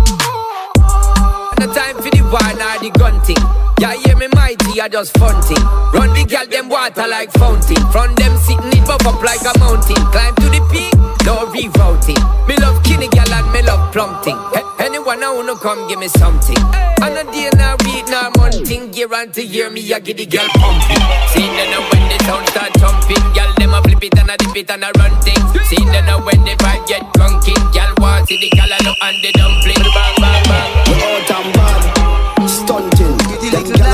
No 1.57 1.73
time 1.73 1.97
for 1.97 2.11
the 2.13 2.21
war 2.29 2.53
nor 2.61 2.77
the 2.85 2.91
gun 2.99 3.21
thing. 3.25 3.41
Yeah, 3.81 3.95
hear 3.97 4.17
me 4.17 4.29
mighty, 4.35 4.50
I 4.81 4.89
just 4.89 5.13
funting. 5.19 5.61
Run 5.93 6.09
the 6.17 6.25
gal 6.25 6.47
them 6.49 6.73
water 6.73 7.05
like 7.05 7.29
fountain. 7.37 7.77
From 7.93 8.17
them 8.17 8.33
sitting 8.41 8.73
it 8.73 8.81
buff 8.89 9.05
up 9.05 9.21
like 9.21 9.45
a 9.45 9.53
mountain. 9.61 10.01
Climb 10.09 10.33
to 10.41 10.49
the 10.49 10.63
peak, 10.73 10.97
no 11.29 11.45
rerouting. 11.53 12.17
Me 12.49 12.57
love 12.57 12.81
kinny 12.81 13.09
gal 13.13 13.29
and 13.29 13.45
me 13.53 13.61
love 13.61 13.93
plumping. 13.93 14.41
Hey, 14.57 14.65
anyone 14.89 15.21
I 15.21 15.37
wanna 15.37 15.53
come 15.61 15.85
give 15.85 16.01
me 16.01 16.09
something. 16.09 16.57
And 17.05 17.13
a 17.13 17.29
day 17.29 17.53
now 17.61 17.77
week 17.85 18.09
now 18.09 18.33
thing. 18.65 18.89
On 18.89 19.33
to 19.37 19.45
year 19.45 19.69
me 19.69 19.85
I 19.93 20.01
get 20.01 20.17
the 20.17 20.25
girl 20.25 20.49
pumping. 20.57 21.05
See 21.37 21.45
then 21.45 21.77
uh, 21.77 21.85
when 21.93 22.05
the 22.09 22.17
sound 22.25 22.49
start 22.49 22.73
jumping, 22.81 23.21
gal 23.37 23.53
them 23.61 23.77
a 23.77 23.85
flip 23.85 24.01
it 24.01 24.17
and 24.17 24.33
a 24.33 24.37
dip 24.41 24.57
it 24.57 24.71
and 24.71 24.85
a 24.85 24.89
run 24.97 25.13
things. 25.21 25.45
See 25.69 25.85
then 25.93 26.09
uh, 26.09 26.25
when 26.25 26.41
the 26.49 26.57
vibe 26.57 26.89
get 26.89 27.05
drunken, 27.13 27.61
gal 27.77 27.93
want 28.01 28.33
see 28.33 28.41
the 28.41 28.49
gal 28.57 28.73
and 28.73 29.17
the 29.21 29.31
dumpling. 29.37 29.77
Bang 29.93 30.17
bang 30.25 30.45
bang. 30.49 30.73
We 30.89 30.97
out 31.05 31.31
and 31.37 31.53
bad. 31.53 31.80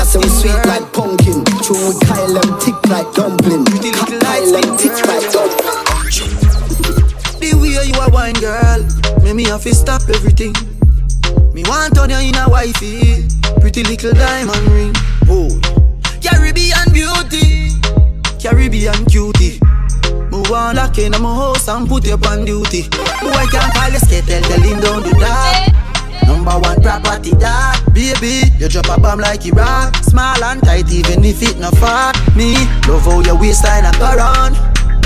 Gyal 0.07 0.23
we 0.23 0.29
sweet 0.29 0.65
like 0.65 0.93
pumpkin. 0.93 1.43
True, 1.61 1.91
we 1.91 1.99
Kyle 2.07 2.31
them 2.31 2.59
thick 2.59 2.79
like 2.87 3.11
dumpling. 3.13 3.65
Kyle 3.65 4.51
them 4.51 4.77
thick 4.77 4.95
like 5.05 5.31
dumpling. 5.31 5.67
The 7.39 7.51
way 7.59 7.75
you 7.85 7.99
a 7.99 8.09
wine, 8.09 8.33
girl, 8.39 8.87
make 9.21 9.35
me 9.35 9.43
have 9.45 9.63
to 9.63 9.75
stop 9.75 10.01
everything. 10.07 10.53
Me 11.53 11.63
want 11.67 11.93
turn 11.93 12.09
you 12.09 12.19
in 12.19 12.35
a 12.35 12.47
wifey, 12.49 13.27
pretty 13.59 13.83
little 13.83 14.13
diamond 14.13 14.67
ring. 14.71 14.93
Oh, 15.27 15.51
Caribbean 16.23 16.87
beauty, 16.93 17.75
Caribbean 18.39 19.03
cutie. 19.05 19.59
Move 20.31 20.51
on 20.51 20.77
lock 20.77 20.97
in 20.99 21.11
my 21.11 21.35
house 21.35 21.67
and 21.67 21.87
put 21.87 22.05
you 22.05 22.13
on 22.13 22.45
duty. 22.45 22.87
Boy 23.21 23.45
can't 23.51 23.73
call 23.73 23.91
you 23.91 23.99
skate, 23.99 24.23
tell 24.23 24.41
tell 24.41 24.61
him 24.61 24.79
don't 24.79 25.03
do 25.03 25.11
that. 25.19 25.86
Number 26.25 26.57
one 26.59 26.81
property 26.81 27.31
that 27.37 27.81
Baby, 27.93 28.49
you 28.57 28.67
drop 28.69 28.89
a 28.89 28.99
bomb 28.99 29.19
like 29.19 29.45
Iraq 29.45 29.95
Small 30.03 30.43
and 30.43 30.61
tight 30.63 30.89
even 30.91 31.23
if 31.23 31.41
it 31.43 31.59
not 31.59 31.75
fat 31.77 32.15
Me, 32.35 32.55
love 32.87 33.05
how 33.05 33.19
your 33.21 33.37
waistline 33.37 33.85
a 33.85 33.91
go 33.99 34.15
round. 34.15 34.55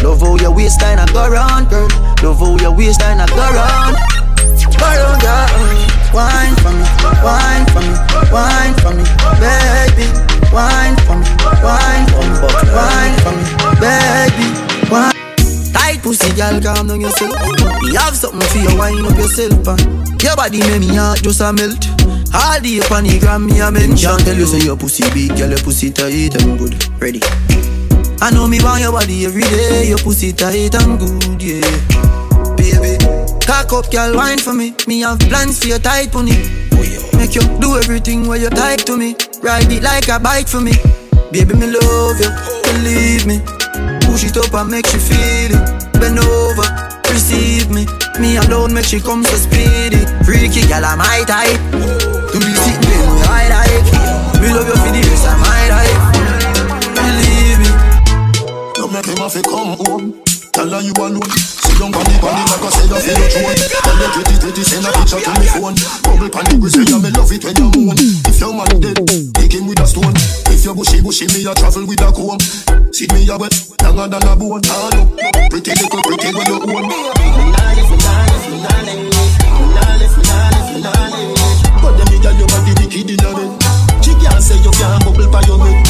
Love 0.03 0.21
how 0.21 0.35
your 0.37 0.53
waistline 0.55 0.97
a 0.99 1.05
go 1.13 1.29
round, 1.29 1.69
girl. 1.69 1.87
Love 2.23 2.39
how 2.39 2.57
your 2.57 2.75
waistline 2.75 3.19
a 3.19 3.27
go 3.27 3.37
round. 3.37 3.95
Go 4.77 4.87
round, 4.87 5.21
girl. 5.21 5.91
Wine 6.11 6.55
for 6.59 6.71
me, 6.75 6.83
wine 7.23 7.65
for 7.71 7.79
me, 7.79 7.95
wine 8.35 8.75
for 8.83 8.91
me 8.91 9.03
Baby, 9.39 10.11
wine 10.51 10.97
for 11.07 11.15
me, 11.15 11.23
wine 11.63 12.03
for 12.11 12.27
me, 12.27 12.35
wine 12.75 13.15
for 13.23 13.31
me 13.31 13.43
Baby, 13.79 14.00
girl, 16.41 16.61
calm 16.61 16.87
down 16.87 17.01
yourself. 17.01 17.37
You 17.83 17.97
have 17.97 18.15
something 18.15 18.41
for 18.49 18.57
you, 18.57 18.77
wine 18.77 19.05
up 19.05 19.17
yourself 19.17 19.67
and 19.67 20.21
Your 20.21 20.35
body 20.35 20.59
make 20.59 20.81
me 20.81 20.95
heart 20.95 21.21
just 21.21 21.41
a 21.41 21.53
melt. 21.53 21.85
All 22.33 22.57
the 22.59 22.81
up 22.81 22.91
on 22.91 23.03
the 23.03 23.19
gram, 23.19 23.45
me 23.45 23.59
a 23.61 23.69
mention. 23.69 24.17
Tell 24.25 24.35
you 24.35 24.45
say 24.45 24.65
your 24.65 24.77
pussy 24.77 25.03
big, 25.13 25.37
girl, 25.37 25.49
your 25.49 25.59
pussy 25.59 25.91
tight 25.91 26.33
and 26.41 26.57
good. 26.57 26.73
Ready? 26.99 27.21
I 28.21 28.31
know 28.33 28.47
me 28.47 28.61
want 28.63 28.81
your 28.81 28.91
body 28.91 29.25
every 29.25 29.43
day. 29.43 29.89
Your 29.89 29.99
pussy 29.99 30.33
tight 30.33 30.73
and 30.73 30.97
good, 30.97 31.41
yeah. 31.41 31.61
Baby 32.57 32.97
Cock 33.45 33.73
up, 33.73 33.91
girl, 33.91 34.15
wine 34.15 34.39
for 34.39 34.53
me. 34.53 34.73
Me 34.87 35.01
have 35.01 35.19
plans 35.19 35.59
for 35.59 35.67
your 35.67 35.79
tight 35.79 36.11
pony. 36.11 36.37
Make 37.17 37.35
you 37.35 37.41
do 37.59 37.77
everything 37.77 38.27
where 38.27 38.39
you 38.39 38.49
type 38.49 38.81
to 38.89 38.97
me. 38.97 39.15
Ride 39.43 39.71
it 39.71 39.83
like 39.83 40.07
a 40.07 40.19
bike 40.19 40.47
for 40.47 40.61
me. 40.61 40.73
Baby, 41.31 41.53
me 41.53 41.67
love 41.67 42.19
you, 42.19 42.31
believe 42.65 43.27
me 43.27 43.60
Push 44.11 44.25
it 44.25 44.35
up 44.35 44.53
and 44.53 44.69
make 44.69 44.85
she 44.87 44.99
feel 44.99 45.55
it 45.55 45.63
Bend 45.95 46.19
over, 46.19 46.67
receive 47.07 47.71
me 47.71 47.87
Me 48.19 48.35
alone 48.35 48.73
make 48.73 48.83
she 48.83 48.99
come 48.99 49.23
so 49.23 49.37
speedy 49.39 50.03
Freaky 50.27 50.67
girl, 50.67 50.83
I'm 50.83 50.99
my 50.99 51.23
type 51.23 51.55
To 51.71 52.37
be 52.43 52.51
sitting 52.59 52.91
there 52.91 53.07
with 53.07 53.23
I 53.23 53.47
like 53.47 53.87
Me 54.43 54.51
love 54.51 54.67
you 54.67 54.75
for 54.75 54.91
the 54.91 54.99
rest 54.99 55.31
of 55.31 55.39
my 55.39 55.63
life 55.71 55.95
Believe 56.91 57.59
me 57.63 57.71
You 58.75 58.91
make 58.91 59.07
him 59.07 59.15
have 59.23 59.31
to 59.31 59.41
come 59.47 59.79
home. 59.79 60.21
Tell 60.51 60.67
her 60.67 60.81
you 60.83 60.91
alone. 60.99 61.31
Sit 61.31 61.79
down 61.79 61.95
on 61.95 62.03
the 62.03 62.15
body 62.19 62.43
like 62.51 62.59
I 62.59 62.69
say 62.75 62.83
you 62.91 62.99
feel 62.99 63.15
your 63.15 63.31
throne. 63.31 63.55
Tell 63.55 63.95
you 63.95 64.09
pretty 64.11 64.35
pretty 64.43 64.63
send 64.67 64.83
a 64.83 64.91
picture 64.91 65.23
to 65.23 65.31
me 65.39 65.47
phone. 65.47 65.75
Bubble 66.03 66.27
pan 66.27 66.43
the 66.51 66.59
grizzly, 66.59 66.83
yeah 66.83 66.99
me 66.99 67.09
love 67.15 67.31
it 67.31 67.47
when 67.47 67.55
you 67.55 67.71
moan. 67.71 67.95
If 68.27 68.39
your 68.43 68.51
man 68.51 68.67
dead, 68.83 68.99
take 69.39 69.55
him 69.55 69.71
with 69.71 69.79
a 69.79 69.87
stone. 69.87 70.11
If 70.61 70.67
you 70.67 70.75
bushy 70.75 71.01
bushy, 71.01 71.25
me 71.33 71.41
a 71.49 71.55
travel 71.57 71.87
with 71.89 72.05
a 72.05 72.13
comb. 72.13 72.37
See 72.93 73.09
me 73.09 73.25
a 73.25 73.35
wet, 73.35 73.49
longer 73.81 74.05
than 74.13 74.29
a 74.29 74.35
bone. 74.37 74.61
Ah 74.69 74.93
look, 74.93 75.09
pretty 75.49 75.73
little 75.73 76.05
pretty 76.05 76.29
when 76.29 76.45
you 76.45 76.61
own. 76.61 76.85
But 81.81 81.97
them 81.97 82.13
nigga 82.13 82.37
you 82.37 82.45
the 82.45 82.77
wicked 82.77 83.09
in 83.09 83.17
bed. 83.17 83.49
She 84.05 84.13
can't 84.21 84.37
say 84.37 84.61
you 84.61 84.69
can't 84.77 85.01
bubble 85.01 85.33
by 85.33 85.41
your 85.49 85.57
head. 85.65 85.81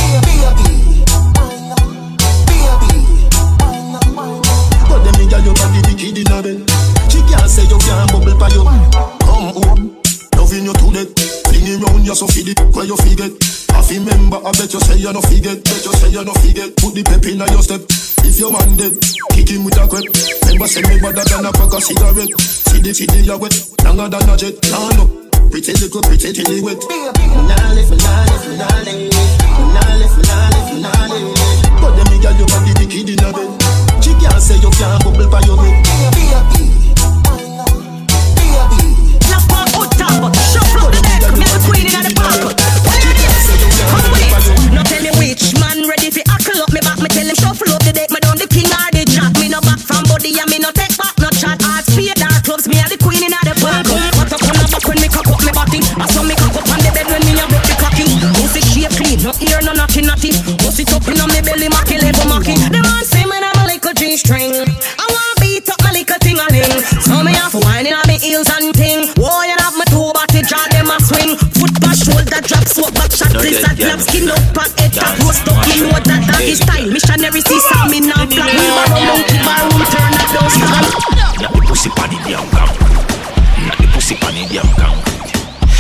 But 4.88 5.04
them 5.04 5.16
nigga 5.20 5.38
you 5.44 5.52
the 5.52 5.84
wicked 5.84 6.16
in 6.16 6.32
your 6.32 6.40
bed. 6.48 6.64
She 7.12 7.20
can't 7.28 7.52
say 7.52 7.68
you 7.68 7.76
can't 7.76 8.08
bubble 8.08 8.40
by 8.40 8.48
your 8.56 8.64
Come 8.64 9.52
home, 9.52 10.00
loving 10.40 10.64
you 10.64 10.72
to 10.72 10.88
death. 10.96 11.12
Fling 11.52 11.84
around 11.84 12.08
you 12.08 12.16
so 12.16 12.26
feed 12.28 12.56
it 12.56 12.60
where 12.74 12.86
you 12.86 12.96
forget. 12.96 13.61
I 13.72 13.82
remember, 13.92 14.40
I 14.44 14.52
bet 14.56 14.74
you 14.74 14.80
say 14.80 14.98
you 14.98 15.12
no 15.12 15.22
forget. 15.22 15.64
Bet 15.64 15.84
you 15.86 15.94
say 16.00 16.10
you 16.12 16.24
no 16.24 16.34
forget. 16.34 16.70
Put 16.78 16.96
the 16.96 17.04
pep 17.04 17.26
in 17.26 17.40
your 17.40 17.64
step. 17.64 17.82
If 18.24 18.40
your 18.40 18.52
man 18.52 18.78
dead, 18.78 18.94
kick 19.34 19.50
him 19.50 19.66
with 19.66 19.76
a 19.76 19.88
crep. 19.88 20.06
Remember, 20.48 20.68
say 20.68 20.82
me 20.88 20.96
better 21.02 21.26
than 21.28 21.46
a 21.46 21.52
pack 21.52 21.74
of 21.74 21.84
cigarette. 21.84 22.32
See 22.40 22.80
the 22.80 22.94
feed 22.96 23.12
you 23.26 23.36
wet, 23.36 23.52
longer 23.84 24.08
than 24.08 24.30
a 24.30 24.36
jet. 24.38 24.56
Nah, 24.72 24.96
look, 24.96 25.10
pretty 25.52 25.74
little, 25.76 26.02
pretty 26.06 26.32
till 26.32 26.48
it 26.48 26.64
wet. 26.64 26.80
Nah, 26.80 27.76
live, 27.76 27.92
nah, 27.92 28.24
live, 28.32 28.48
nah, 28.56 28.72
live. 28.88 29.12
Nah, 29.76 30.00
live, 30.00 30.18
nah, 30.24 30.48
live, 30.56 30.72
nah, 30.80 31.12
live. 31.12 31.36
But 31.82 31.92
them 32.00 32.08
nigga, 32.14 32.32
you 32.40 32.48
got 32.48 32.62
the 32.64 32.72
wicked 32.80 33.10
in 33.12 33.20
your 33.20 33.34
bed. 33.36 33.52
She 34.00 34.12
can't 34.16 34.40
say 34.40 34.56
you 34.62 34.72
can't 34.72 35.04
bubble 35.04 35.28
by 35.28 35.42
your 35.44 35.58
head. 35.60 35.76
Last 39.28 39.46
part 39.52 39.68
out 39.76 39.92
top, 40.00 40.32
shuffle 40.54 40.88
up 40.88 40.96
the 40.96 41.02
deck, 41.04 41.36
me 41.36 41.44
the 41.44 41.60
queen 41.68 41.92
in 41.92 42.04
the 42.08 42.14
park. 42.16 42.61
It? 43.92 44.32
Come 44.32 44.80
it. 44.80 44.88
Tell 44.88 45.04
me 45.04 45.12
which 45.20 45.54
man 45.60 45.88
ready 45.88 46.10
fi 46.12 46.24
hackle 46.28 46.62
up 46.64 46.72
me 46.72 46.82
back. 46.82 47.00
Me 47.00 47.10
tell 47.10 47.28
him 47.28 47.36
shuffle 47.36 47.72
up 47.74 47.84
the 47.84 47.94
deck. 47.94 48.10
Me 48.12 48.20
done 48.20 48.38
the 48.38 48.48
king 48.48 48.70
or 48.72 48.90
the 48.92 49.04
jack. 49.06 49.34
Me 49.40 49.48
no 49.50 49.60
back 49.62 49.80
from 49.80 50.04
body 50.08 50.32
and 50.38 50.50
me 50.50 50.60
no 50.60 50.72
take 50.72 50.96
back 50.98 51.16
no 51.20 51.30
chat. 51.32 51.62
Hard 51.62 51.86
speed 51.86 52.16
dark 52.16 52.44
clubs. 52.44 52.68
Me 52.68 52.80
a 52.80 52.86
the 52.88 52.98
queen 52.98 53.24
in 53.24 53.32
the 53.32 53.54
park. 53.60 53.88
What 54.16 54.32
up 54.32 54.44
on 54.44 54.62
when 54.88 55.00
me 55.02 55.08
cock 55.08 55.28
up 55.28 55.42
me 55.44 55.52
body. 55.52 55.80
I 55.96 56.06
saw 56.12 56.24
me 56.24 56.36
cock 56.36 56.56
up 56.56 56.68
on 56.68 56.80
the 56.84 56.92
bed 56.92 57.08
when 57.08 57.24
me 57.24 57.34
a 57.40 57.46
broke 57.48 57.68
the 57.68 57.76
cocky. 57.80 58.08
Pussy 58.40 58.62
shape 58.62 58.96
clean, 58.98 59.20
no 59.24 59.32
ear 59.40 59.62
no 59.64 59.74
naughty 59.74 60.02
naughty. 60.02 60.32
Pussy 60.60 60.84
up 60.92 61.08
in 61.08 61.20
on 61.22 61.30
me 61.32 61.42
belly, 61.42 61.70
macky 61.70 61.98
level 62.00 62.28
macky. 62.28 62.56
The 62.58 62.82
man 62.84 63.04
say 63.06 63.24
me 63.24 63.38
I'm 63.40 63.56
a 63.56 63.64
little 63.68 63.94
G 63.94 64.18
string. 64.18 64.52
Swap 73.42 73.58
back 73.58 73.74
shot, 73.74 73.74
No, 73.74 73.74
blizzard 73.74 73.78
yeah, 73.78 73.86
clap, 73.86 73.98
yeah. 73.98 74.06
skin 74.06 74.30
up, 74.30 74.44
back 74.54 74.72
head 74.78 74.94
tap, 74.94 75.20
roast 75.20 75.48
up. 75.50 75.58
Me 75.68 75.76
know 75.82 75.98
that 75.98 76.22
doggy 76.30 76.56
style. 76.56 76.90
Missionary 76.92 77.42
see 77.42 77.60
some 77.70 77.90
me 77.90 78.00
now 78.02 78.26
flat. 78.30 78.50
We 78.54 78.66
borrow 78.70 79.02
monkey 79.02 79.38
bar 79.42 79.62
room, 79.66 79.84
turn 79.90 80.14
up 80.14 80.30
those 80.32 80.54
style. 80.54 80.90
Not 81.42 81.52
the 81.54 81.62
pussy 81.66 81.90
pan 81.90 82.10
the 82.10 82.18
damn 82.22 82.46
gang. 82.54 82.74
Not 83.68 83.78
the 83.78 83.88
pussy 83.94 84.16
pan 84.16 84.34
the 84.36 84.44
damn 84.52 84.70
gang. 84.78 85.00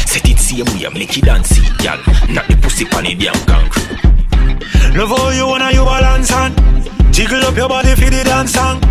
Set 0.09 0.27
it 0.27 0.39
same 0.39 0.65
way, 0.73 0.89
make 0.93 1.17
it 1.17 1.23
dance, 1.25 1.49
see, 1.49 1.65
gal. 1.77 1.99
Not 2.29 2.47
the 2.47 2.55
pussy 2.61 2.85
pan 2.85 3.03
the 3.05 3.13
damn 3.15 3.37
gang. 3.45 3.69
Love 4.95 5.09
how 5.09 5.29
you 5.29 5.47
wanna 5.47 5.71
you 5.71 5.85
balance 5.85 6.31
on 6.33 6.51
Jiggle 7.13 7.41
up 7.45 7.55
your 7.55 7.69
body 7.69 7.95
for 7.95 8.09
the 8.09 8.23
dance 8.25 8.51
song 8.51 8.81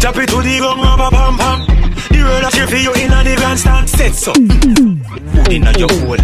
Tap 0.00 0.16
it 0.16 0.28
to 0.30 0.40
the 0.40 0.58
gong, 0.60 0.80
rubber 0.80 1.10
pam 1.14 1.36
pam 1.36 1.60
The 2.08 2.24
road 2.24 2.42
that 2.42 2.54
you 2.56 2.66
feel 2.66 2.80
you 2.80 3.04
in 3.04 3.12
a 3.12 3.22
the 3.22 3.36
grandstand 3.36 3.88
Set 3.90 4.14
so 4.14 4.32
Food 4.32 5.52
inna 5.52 5.72
your 5.76 5.92
hole 5.92 6.16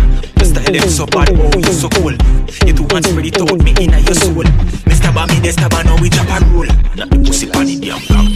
مستهدف 0.49 0.99
so 0.99 1.05
bad, 1.07 1.29
oh 1.31 1.59
You 1.59 1.73
so 1.73 1.89
cool. 1.91 2.17
the 2.79 2.83
ones 2.95 3.13
ready 3.13 3.31
to 3.31 3.45
put 3.45 3.63
me 3.63 3.73
in 3.85 3.91
your 3.91 4.15
soul 4.15 4.45
Mr. 4.89 5.11
Bami, 5.13 5.37
this 5.43 5.57
Taba, 5.57 5.85
now 5.85 6.01
we 6.01 6.09
drop 6.09 6.29
a 6.35 6.39
roll. 6.47 6.65
Not 6.97 7.11
the 7.11 7.19
pussy 7.25 7.47
pan 7.53 7.67
the 7.67 7.77
damn 7.77 8.01
gang 8.09 8.29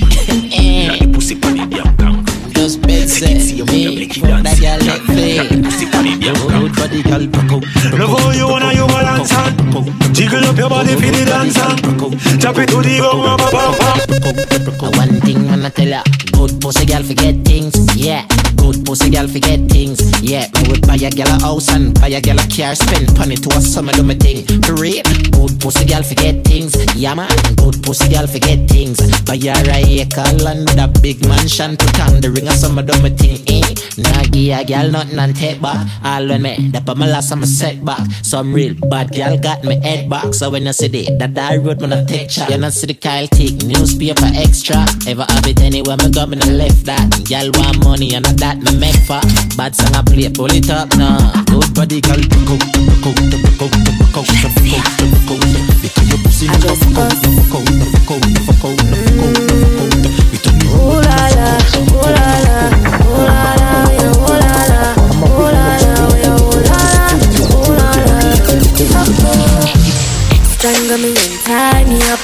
Not 0.88 0.98
the 1.00 1.08
pussy 1.14 1.34
pan 1.40 1.56
the 1.56 1.64
damn 1.74 1.96
gang 1.96 2.52
Just 2.52 2.82
bed 2.82 3.08
set 3.08 3.40
me, 3.72 4.08
fuck 4.08 4.42
that 4.44 4.58
girl, 4.60 4.78
let 4.88 5.00
play 5.08 5.81
Baby, 6.02 6.28
I'm 6.28 6.50
out 6.50 6.74
for 6.74 6.88
the 6.88 7.02
gal 7.02 7.24
broke. 7.30 7.62
Love 7.98 8.18
how 8.18 8.30
you 8.32 8.48
wanna 8.48 8.72
you 8.74 8.86
balance 8.88 9.32
on. 9.34 9.54
Jiggle 10.12 10.44
up 10.44 10.56
your 10.56 10.68
body 10.68 10.94
for 10.94 11.10
the 11.14 11.24
dancer. 11.24 11.62
on. 11.62 12.38
Chop 12.40 12.58
it 12.58 12.68
to 12.70 12.82
the 12.82 12.98
gong, 12.98 13.22
ba 13.22 13.36
ba 13.38 13.70
ba. 13.78 14.98
One 14.98 15.20
thing 15.20 15.48
I'ma 15.48 15.68
tell 15.70 15.88
ya, 15.88 16.02
good 16.32 16.60
pussy 16.60 16.86
gal 16.86 17.02
forget 17.02 17.36
things, 17.44 17.74
yeah. 17.96 18.26
Good 18.56 18.84
pussy 18.84 19.10
gal 19.10 19.28
forget 19.28 19.60
things, 19.70 19.98
yeah. 20.22 20.46
We 20.54 20.68
would 20.68 20.86
buy 20.86 20.94
a 20.96 21.10
gal 21.10 21.30
a 21.30 21.40
house 21.40 21.68
and 21.70 21.94
buy 22.00 22.08
a 22.08 22.20
gal 22.20 22.38
a 22.38 22.46
car, 22.50 22.74
spend 22.74 23.16
money 23.18 23.36
to 23.36 23.48
a 23.56 23.60
summer 23.60 23.92
do 23.92 24.02
my 24.02 24.14
thing. 24.14 24.44
For 24.66 24.74
good 24.74 25.60
pussy 25.60 25.84
gal 25.86 26.02
forget 26.02 26.44
things, 26.44 26.74
yeah 26.96 27.14
man. 27.14 27.30
Good 27.56 27.82
pussy 27.82 28.08
gal 28.08 28.26
forget 28.26 28.68
things. 28.68 28.98
Buy 29.22 29.38
a 29.38 29.54
acre 30.02 30.34
land, 30.42 30.68
a 30.78 30.88
big 31.00 31.22
mansion, 31.26 31.76
put 31.76 32.00
on 32.00 32.20
the 32.20 32.30
ring 32.30 32.48
a 32.48 32.52
summer 32.52 32.82
do 32.82 32.94
my 33.02 33.10
thing, 33.10 33.38
eh. 33.46 33.62
Nah 33.98 34.22
give 34.30 34.58
a 34.58 34.64
gal 34.64 34.90
nothing 34.90 35.18
and 35.18 35.36
take 35.36 35.60
back. 35.62 35.86
All 36.04 36.26
when 36.28 36.42
me, 36.42 36.68
that 36.70 36.86
my 36.96 37.06
last 37.06 37.32
I'm 37.32 37.42
a 37.42 37.46
setback. 37.46 38.00
Some 38.22 38.52
real 38.52 38.74
bad 38.90 39.14
girl 39.14 39.38
got 39.38 39.64
me 39.64 39.80
head 39.80 40.08
back. 40.08 40.34
So 40.34 40.50
when 40.50 40.64
you 40.64 40.72
see 40.72 40.88
the 40.88 41.16
that 41.18 41.34
die 41.34 41.56
road 41.56 41.80
when 41.80 41.92
I 41.92 42.04
take 42.04 42.30
shot, 42.30 42.50
you 42.50 42.58
not 42.58 42.72
see 42.72 42.86
the 42.86 42.94
Kyle 42.94 43.26
take 43.28 43.62
newspaper 43.62 44.30
extra. 44.34 44.84
Ever 45.06 45.26
have 45.28 45.46
it 45.46 45.60
anywhere 45.60 45.96
me 45.96 46.10
go 46.10 46.26
me 46.26 46.36
no 46.36 46.46
left 46.46 46.84
that. 46.86 47.06
Girl 47.28 47.50
want 47.54 47.84
money 47.84 48.14
and 48.14 48.26
a 48.26 48.32
that 48.42 48.58
me 48.58 48.76
make 48.78 49.00
for. 49.06 49.20
Bad 49.56 49.74
song 49.76 49.94
I 49.94 50.02
play, 50.02 50.28
pull 50.30 50.52
it 50.52 50.70
up 50.70 50.88
now. 50.96 51.32
Good 51.46 51.74
body 51.74 52.00
girl, 52.00 52.20
go, 52.46 52.56
go, 52.56 52.70
go, 53.02 53.12
go, 53.12 53.42
go, 53.58 53.68
go, 53.68 53.68
go, 53.68 54.12
go, 54.12 54.22
go, 54.22 55.36
Because 55.82 56.08
your 56.08 56.18
pussy 56.22 56.46
never 56.46 56.74
fuck 56.76 56.98
out, 56.98 57.14
never 57.22 57.42
fuck 57.42 57.58
out, 57.58 57.70
never 57.72 57.90
fuck 57.92 58.10
out, 58.10 58.22
never 58.22 58.44
fuck 58.46 58.64
out, 58.64 58.76
never 58.82 59.02
fuck 59.02 59.02
out, 59.02 59.42
never 59.42 59.68
fuck 59.76 59.92
out. 59.92 60.30
We 60.32 60.38
turn 60.38 60.56
you 60.60 60.70
Ooh 60.72 61.00
la 61.02 61.18
la, 61.36 61.48
ooh 61.76 62.08
la 62.16 62.26
la, 62.46 62.56
ooh 63.02 63.26
la 63.26 63.54
la, 63.60 63.71
Strangle 70.56 70.98
me 70.98 71.10
and 71.10 71.36
tie 71.44 71.84
me 71.84 71.98
up. 72.12 72.20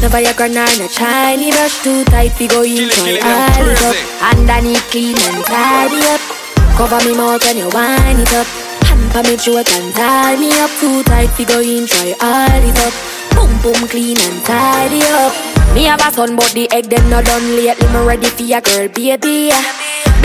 The 0.00 0.06
Viagra 0.06 0.46
nine 0.52 0.80
a 0.80 0.88
shiny 0.88 1.50
brush 1.50 1.82
too 1.82 2.04
tight, 2.04 2.38
we 2.38 2.46
go 2.46 2.62
in 2.62 2.86
all 2.86 3.06
it 3.08 3.82
up. 3.82 3.96
Underneath 4.22 4.86
clean 4.90 5.16
and 5.16 5.44
tidy 5.44 6.00
up. 6.14 6.20
Cover 6.76 7.00
me 7.08 7.16
mouth 7.16 7.42
when 7.44 7.56
you 7.58 7.68
wind 7.74 8.20
it 8.20 8.32
up. 8.34 8.46
Pa 9.10 9.22
me 9.22 9.36
throat 9.36 9.66
and 9.72 9.94
tie 9.94 10.36
me 10.36 10.52
up 10.60 10.70
too 10.78 11.02
tight, 11.04 11.32
we 11.38 11.44
go 11.44 11.60
in 11.60 11.86
try 11.86 12.14
all 12.20 12.62
it 12.62 12.78
up. 12.86 12.94
Boom 13.34 13.50
boom 13.62 13.88
clean 13.88 14.18
and 14.20 14.44
tidy 14.44 15.02
up. 15.18 15.32
Me 15.74 15.84
have 15.84 16.00
a 16.00 16.12
son, 16.12 16.36
but 16.36 16.52
the 16.52 16.70
egg 16.72 16.84
them 16.86 17.08
not 17.10 17.24
done 17.24 17.56
lately. 17.56 17.88
Me 17.88 18.00
ready 18.06 18.28
for 18.28 18.42
your 18.42 18.60
girl, 18.60 18.88
baby. 18.88 19.50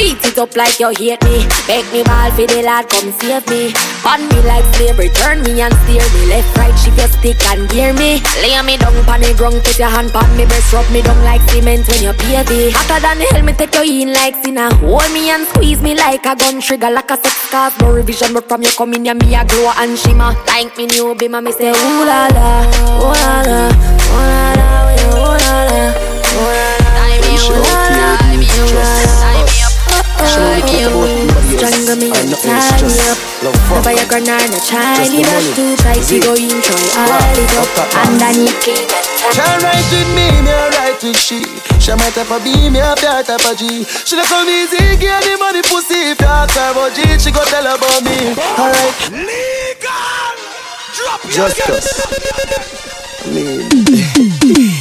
Beat 0.04 0.20
it 0.28 0.38
up 0.38 0.54
like 0.58 0.84
you 0.84 0.92
hate 1.00 1.24
me. 1.24 1.48
Make 1.64 1.88
me 1.96 2.04
ball 2.04 2.28
for 2.36 2.44
the 2.44 2.60
lad, 2.60 2.92
come 2.92 3.16
save 3.24 3.48
me. 3.48 3.72
On 4.04 4.20
me 4.20 4.36
like 4.44 4.68
slavery, 4.76 5.08
turn 5.16 5.40
me 5.48 5.64
and 5.64 5.72
steer 5.88 6.04
me. 6.12 6.28
Left, 6.28 6.58
right, 6.60 6.76
shift 6.76 7.00
your 7.00 7.08
stick 7.08 7.40
and 7.48 7.72
gear 7.72 7.96
me. 7.96 8.20
Lay 8.44 8.60
me 8.68 8.76
down 8.76 8.92
pon 9.08 9.24
the 9.24 9.32
ground, 9.40 9.64
put 9.64 9.80
your 9.80 9.88
hand 9.88 10.12
pon 10.12 10.28
me 10.36 10.44
breast, 10.44 10.74
rub 10.74 10.84
me 10.92 11.02
down 11.02 11.16
like 11.24 11.40
cement 11.48 11.88
when 11.88 12.04
you 12.04 12.12
baby. 12.20 12.76
Hotter 12.76 13.00
than 13.00 13.24
hell, 13.32 13.48
me 13.48 13.54
take 13.56 13.72
you 13.80 14.04
in 14.04 14.12
like 14.12 14.36
sinner. 14.44 14.76
Hold 14.84 15.08
me 15.16 15.32
and 15.32 15.48
squeeze 15.48 15.80
me 15.80 15.96
like 15.96 16.26
a 16.28 16.36
gun 16.36 16.60
trigger, 16.60 16.92
like 16.92 17.10
a 17.10 17.16
sex 17.16 17.48
cause 17.48 17.72
no 17.80 17.96
revision. 17.96 18.34
But 18.34 18.50
from 18.50 18.64
you 18.64 18.76
coming 18.76 19.06
here, 19.06 19.16
me 19.16 19.36
a 19.40 19.48
glow 19.48 19.72
and 19.80 19.98
shimmer. 19.98 20.36
Like 20.52 20.76
me 20.76 20.92
new 20.92 21.16
be 21.16 21.32
me 21.32 21.52
say 21.56 21.72
ooh 21.72 22.04
la 22.04 22.28
la, 22.28 22.68
ooh 23.00 23.16
la 23.24 23.40
la, 23.48 23.72
ooh 23.72 24.20
la 24.20 24.52
la, 24.52 24.68
ooh 25.16 25.32
la 25.32 25.64
la, 25.64 25.96
ooh 26.36 26.52
la 26.52 26.76
la. 26.76 26.92
Tie 26.92 28.36
me, 28.36 28.52
ooh 28.52 28.76
la 28.76 28.92
la, 29.00 29.33
tie 30.34 30.62
me, 30.66 30.86
ooh 30.90 31.06
la 31.06 31.34
la. 31.34 31.42
Strangle 31.54 31.96
me 32.02 32.10
and 32.10 32.34
tie 32.42 32.82
me 32.82 32.98
up. 33.12 33.20
The 33.44 33.52
Viagra 33.84 34.20
nine 34.24 34.54
a 34.56 34.60
shiny 34.64 35.20
Rush 35.24 35.52
too 35.56 35.76
tight 35.84 36.00
We 36.10 36.20
go 36.24 36.32
in 36.34 36.48
try 36.64 36.80
all 36.96 37.36
it 37.36 37.54
up 37.60 37.68
Underneath 38.08 38.56
clean 38.64 38.88
and 38.88 39.36
Can't 39.36 39.60
ride 39.62 39.84
with 39.92 40.10
me, 40.16 40.32
me 40.42 40.52
a 40.52 40.70
ride 40.80 40.96
with 41.04 41.18
she. 41.20 41.44
She 41.80 41.92
my 41.92 42.10
type 42.16 42.32
of 42.32 42.40
B, 42.44 42.70
me 42.70 42.80
a 42.80 42.96
fair 42.96 43.22
type 43.24 43.44
of 43.44 43.58
G. 43.58 43.84
She 43.84 44.16
dey 44.16 44.24
come 44.32 44.48
easy, 44.48 44.96
give 44.96 45.20
the 45.28 45.36
money 45.40 45.62
pussy 45.68 46.16
If 46.16 46.22
you 46.22 46.28
ask 46.28 46.56
her 46.56 46.72
about 46.72 46.96
G, 46.96 47.04
she 47.20 47.32
go 47.32 47.44
tell 47.52 47.68
about 47.68 48.00
me. 48.08 48.32
Alright. 48.56 49.12
Legal! 49.12 50.36
Drop 50.96 51.22
Just 51.30 51.60
us 51.70 52.06
I 53.26 53.30
mean 53.32 54.70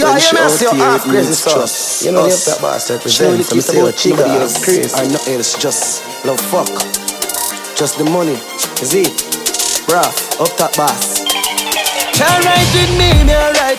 Yo, 0.00 0.06
you 0.16 0.32
know, 0.32 0.48
see 0.48 0.64
your 0.64 0.74
half 0.76 1.04
crazy 1.04 1.34
stuff. 1.34 2.00
You 2.00 2.12
know, 2.12 2.24
you 2.24 2.32
have 2.32 2.44
that 2.48 2.58
boss 2.62 2.90
represent. 2.90 3.44
So 3.44 3.54
me 3.54 3.60
say 3.60 3.76
your 3.76 3.92
is 4.40 4.56
crazy. 4.64 4.88
I 4.96 5.04
know 5.04 5.20
it's 5.28 5.60
just 5.60 6.00
love 6.24 6.40
fuck. 6.40 6.72
Just 7.76 7.98
the 7.98 8.04
money. 8.04 8.40
Is 8.80 8.94
it? 8.96 9.12
Bruh, 9.84 10.08
up 10.40 10.56
that 10.56 10.72
boss. 10.72 11.20
Can't 12.16 12.44
write 12.48 12.70
with 12.72 12.96
me, 12.96 13.12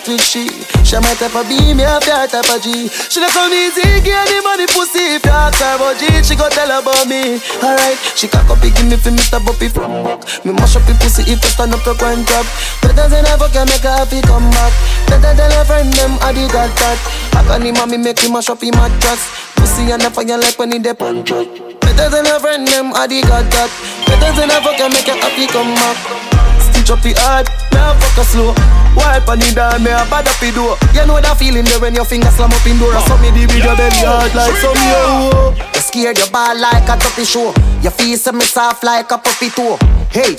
with 0.06 0.22
she 0.22 0.48
She 0.82 0.96
my 0.98 1.14
type 1.18 1.34
of 1.34 1.46
B, 1.48 1.74
me 1.74 1.84
a 1.84 2.00
fair 2.00 2.26
type 2.26 2.48
of 2.48 2.62
G 2.62 2.88
She 2.88 3.20
dey 3.20 3.30
come 3.30 3.52
easy, 3.52 3.82
give 4.02 4.16
the 4.28 4.38
money 4.44 4.66
pussy 4.66 5.16
If 5.18 5.24
you 5.24 5.30
ask 5.32 5.58
her 5.60 5.76
about 5.76 5.98
G, 5.98 6.06
she 6.22 6.34
go 6.34 6.48
tell 6.50 6.70
about 6.70 7.06
me. 7.06 7.38
Alright, 7.62 7.98
she 8.16 8.28
cock 8.28 8.48
up, 8.50 8.60
give 8.62 8.74
me 8.86 8.96
for 8.96 9.10
Mr. 9.10 9.38
Buppy 9.44 9.68
from 9.68 10.04
back 10.04 10.22
Me 10.44 10.52
mash 10.52 10.76
up 10.76 10.82
the 10.86 10.94
pussy 11.00 11.22
if 11.30 11.38
you 11.42 11.50
stand 11.50 11.74
up 11.74 11.84
your 11.86 11.94
grind 11.96 12.26
top 12.26 12.46
Better 12.82 13.08
than 13.08 13.26
ever 13.26 13.48
can 13.48 13.66
make 13.68 13.82
her 13.86 13.94
happy 13.94 14.20
come 14.22 14.50
back. 14.50 14.72
Better 15.08 15.32
than 15.32 15.50
her 15.52 15.64
friend 15.64 15.92
them, 15.94 16.18
I 16.20 16.32
did 16.32 16.50
got 16.52 16.68
that. 16.76 16.98
I 17.32 17.42
can 17.46 17.64
him 17.64 17.90
me 17.90 17.96
make 17.96 18.20
him 18.20 18.32
mash 18.32 18.50
up 18.50 18.60
him 18.60 18.74
mattress. 18.76 19.22
Pussy 19.56 19.90
and 19.92 20.02
the 20.02 20.10
fire 20.10 20.36
like 20.36 20.58
when 20.58 20.72
he 20.72 20.78
dey 20.78 20.90
on 21.00 21.22
Better 21.24 22.08
than 22.10 22.26
her 22.26 22.38
friend 22.40 22.66
them, 22.66 22.92
I 22.94 23.06
did 23.06 23.24
got 23.24 23.48
that. 23.48 23.70
Better 24.06 24.32
than 24.36 24.50
ever 24.50 24.74
can 24.76 24.90
make 24.92 25.06
her 25.06 25.16
happy 25.16 25.46
come 25.46 25.74
back 25.74 26.41
Up 26.90 27.00
the 27.00 27.14
hard, 27.24 27.46
me 27.72 27.78
a 27.78 27.94
fuck 27.94 28.18
a 28.18 28.24
slow 28.26 28.52
Wipe 28.98 29.24
on 29.30 29.38
the 29.38 29.48
down, 29.54 29.80
me 29.80 29.88
a 29.94 30.02
bad 30.10 30.26
up 30.28 30.36
the 30.42 30.50
door 30.52 30.76
You 30.92 31.06
know 31.06 31.22
that 31.22 31.38
feeling 31.38 31.64
there 31.64 31.80
when 31.80 31.94
your 31.94 32.04
finger 32.04 32.28
slam 32.28 32.52
up 32.52 32.66
in 32.66 32.76
door 32.76 32.92
I 32.92 33.00
saw 33.06 33.16
me 33.22 33.30
the 33.30 33.46
video 33.48 33.72
belly 33.78 34.02
hard 34.02 34.34
like 34.34 34.52
some 34.60 34.76
yo 34.76 35.56
You 35.72 35.80
scared 35.80 36.18
your 36.18 36.28
ball 36.28 36.52
like 36.58 36.84
a 36.90 36.98
tuppy 36.98 37.24
show 37.24 37.54
Your 37.80 37.94
face 37.96 38.26
me 38.34 38.44
soft 38.44 38.84
like 38.84 39.08
a 39.08 39.16
puppy 39.16 39.48
toe 39.54 39.78
Hey 40.10 40.36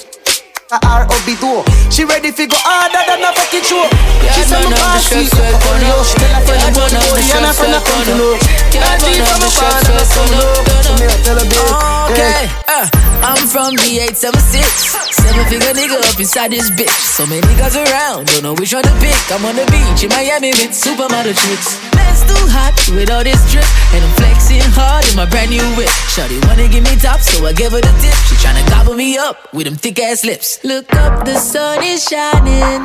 R.O.B. 0.74 1.38
door 1.38 1.62
She 1.94 2.04
ready 2.04 2.32
fi 2.34 2.46
go 2.50 2.58
harder 2.58 3.02
than 3.06 3.22
a 3.22 3.30
fucking 3.34 3.62
show 3.62 3.86
She 4.34 4.42
say 4.42 4.62
me 4.66 4.74
pass 4.74 5.06
sweet 5.10 5.30
on 5.34 5.80
yo 5.86 6.02
She 6.02 6.18
tell 6.18 6.34
her 6.34 6.44
friend 6.44 6.66
about 6.70 6.90
the 6.90 6.98
body 6.98 7.24
and 7.30 7.46
her 7.46 7.54
friend 7.54 7.78
come 7.82 8.04
to 8.04 8.14
know 8.18 8.34
That 8.78 8.98
deep 9.06 9.22
from 9.22 9.42
a 9.42 9.50
and 9.50 10.02
a 10.02 10.06
some 10.06 10.32
know 10.34 10.54
So 10.82 10.92
me 10.98 11.06
a 11.08 11.16
tell 11.22 11.38
her 11.38 11.46
babe 11.46 12.14
Okay, 12.14 12.50
uh, 12.68 13.13
I'm 13.24 13.48
from 13.48 13.80
the 13.80 14.04
876 14.04 15.16
Seven 15.24 15.48
figure 15.48 15.72
nigga 15.72 15.96
up 15.96 16.20
inside 16.20 16.52
this 16.52 16.68
bitch. 16.70 16.92
So 16.92 17.26
many 17.26 17.40
niggas 17.48 17.80
around, 17.80 18.28
don't 18.28 18.44
know 18.44 18.54
which 18.60 18.76
one 18.76 18.84
to 18.84 18.92
pick. 19.00 19.16
I'm 19.32 19.40
on 19.48 19.56
the 19.56 19.64
beach 19.72 20.04
in 20.04 20.12
Miami 20.12 20.52
with 20.52 20.76
supermodel 20.76 21.32
chicks. 21.32 21.80
Man's 21.96 22.20
too 22.28 22.44
hot 22.52 22.76
with 22.92 23.08
all 23.08 23.24
this 23.24 23.40
drip. 23.48 23.64
And 23.96 24.04
I'm 24.04 24.12
flexing 24.20 24.60
hard 24.76 25.08
in 25.08 25.16
my 25.16 25.24
brand 25.24 25.56
new 25.56 25.64
whip. 25.80 25.88
Shawty 26.12 26.36
wanna 26.44 26.68
give 26.68 26.84
me 26.84 27.00
top, 27.00 27.24
so 27.24 27.48
I 27.48 27.54
give 27.54 27.72
her 27.72 27.80
the 27.80 27.94
tip. 28.04 28.12
She 28.28 28.36
tryna 28.44 28.68
gobble 28.68 29.00
me 29.00 29.18
up 29.18 29.48
with 29.54 29.72
them 29.72 29.80
thick 29.80 30.04
ass 30.04 30.26
lips. 30.26 30.60
Look 30.68 30.92
up, 30.92 31.24
the 31.24 31.40
sun 31.40 31.82
is 31.82 32.04
shining. 32.04 32.84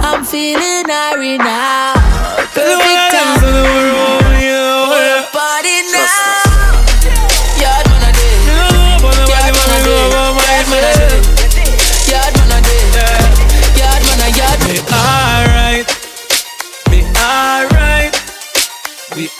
I'm 0.00 0.24
feeling 0.24 0.88
irie 0.88 1.36
now. 1.36 1.92
Perfect 2.56 3.12
time. 3.12 3.44
party 5.36 5.76
now 5.92 6.25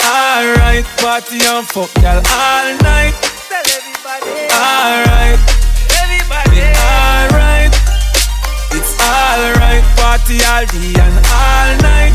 alright. 0.02 0.84
Party 0.98 1.38
and 1.44 1.66
fuck 1.66 1.90
y'all 2.02 2.22
all 2.22 2.68
night. 2.82 3.14
Tell 3.48 3.66
everybody. 3.66 4.48
Alright, 4.52 5.40
everybody. 6.00 6.62
Alright, 6.76 7.74
it's 8.72 8.92
alright. 9.00 9.84
Party 9.96 10.38
all 10.44 10.64
day 10.66 10.94
and 10.96 11.18
all 11.30 11.70
night. 11.82 12.14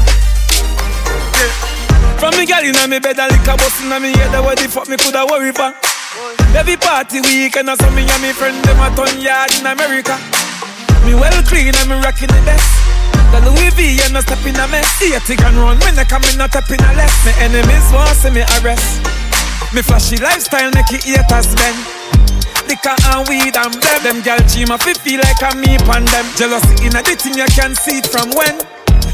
Yeah. 1.38 2.19
From 2.19 2.38
me 2.38 2.45
girl 2.45 2.63
inna 2.63 2.88
me 2.88 2.99
bed 2.99 3.17
a 3.17 3.28
lick 3.30 3.47
a 3.47 3.57
bus 3.57 3.82
inna 3.82 3.99
me 3.99 4.13
head. 4.13 4.34
What 4.43 4.57
the 4.57 4.67
fuck 4.67 4.88
me 4.88 4.97
coulda 4.97 5.26
worry 5.30 5.51
for? 5.51 5.74
Every 6.55 6.78
party 6.78 7.22
weekend 7.22 7.69
and 7.69 7.80
so 7.80 7.89
me 7.91 8.03
and 8.03 8.22
me 8.22 8.34
friend 8.34 8.57
them 8.65 8.80
a 8.80 8.93
turn 8.95 9.22
yard 9.22 9.51
in 9.57 9.65
America. 9.65 10.19
Me 11.05 11.15
well 11.15 11.41
clean 11.43 11.74
and 11.74 11.89
me 11.89 11.95
rocking 11.95 12.28
the 12.28 12.41
best. 12.45 12.91
The 13.32 13.39
Louis 13.47 13.71
V 13.75 14.03
and 14.03 14.13
no 14.13 14.21
step 14.21 14.43
in 14.45 14.59
a 14.59 14.67
mess. 14.67 15.01
80 15.01 15.36
gun 15.36 15.55
run 15.55 15.79
when 15.79 15.95
they 15.95 16.05
come 16.05 16.23
in 16.27 16.38
not 16.38 16.55
up 16.55 16.69
in 16.69 16.79
a 16.84 16.91
less. 16.93 17.15
My 17.25 17.34
enemies 17.39 17.88
want 17.95 18.15
see 18.19 18.29
me 18.29 18.43
arrest. 18.59 19.01
Me 19.73 19.82
flashy 19.82 20.17
lifestyle 20.19 20.71
make 20.75 20.91
it 20.91 21.07
haters 21.07 21.55
bend. 21.55 21.79
Liquor 22.67 22.95
and 23.15 23.23
weed 23.32 23.55
and 23.55 23.71
blem. 23.71 24.03
Them 24.03 24.19
gal 24.21 24.39
cheat 24.51 24.67
my 24.67 24.77
fi 24.77 24.93
feel 24.93 25.19
like 25.23 25.41
I'm 25.43 25.61
me 25.61 25.77
pan 25.88 26.03
them. 26.11 26.27
Jealousy 26.36 26.86
in 26.86 26.95
a 26.95 27.01
the 27.01 27.15
thing 27.15 27.39
you 27.39 27.47
can 27.55 27.75
see 27.75 28.03
it 28.03 28.07
from 28.07 28.32
when. 28.36 28.59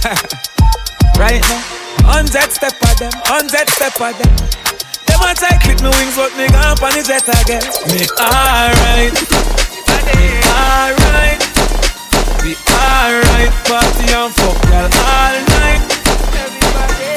right 1.18 1.42
now, 1.42 1.62
hundred 2.06 2.50
step 2.54 2.74
of 2.74 2.98
them, 2.98 3.12
hundred 3.26 3.70
step 3.70 3.98
of 4.02 4.18
them. 4.18 4.34
Them 5.06 5.22
a 5.26 5.34
try 5.34 5.58
clip 5.62 5.82
me 5.82 5.90
wings, 5.90 6.16
but 6.16 6.34
me 6.38 6.48
gone 6.50 6.78
on 6.78 6.92
the 6.94 7.02
jet 7.02 7.26
again. 7.26 7.66
Me 7.90 8.06
alright, 8.18 9.14
alright, 10.54 11.57
be 12.48 12.56
alright. 12.72 13.52
Party 13.68 14.08
and 14.16 14.32
fuck 14.32 14.56
y'all 14.72 14.88
all 14.88 15.36
night. 15.52 15.84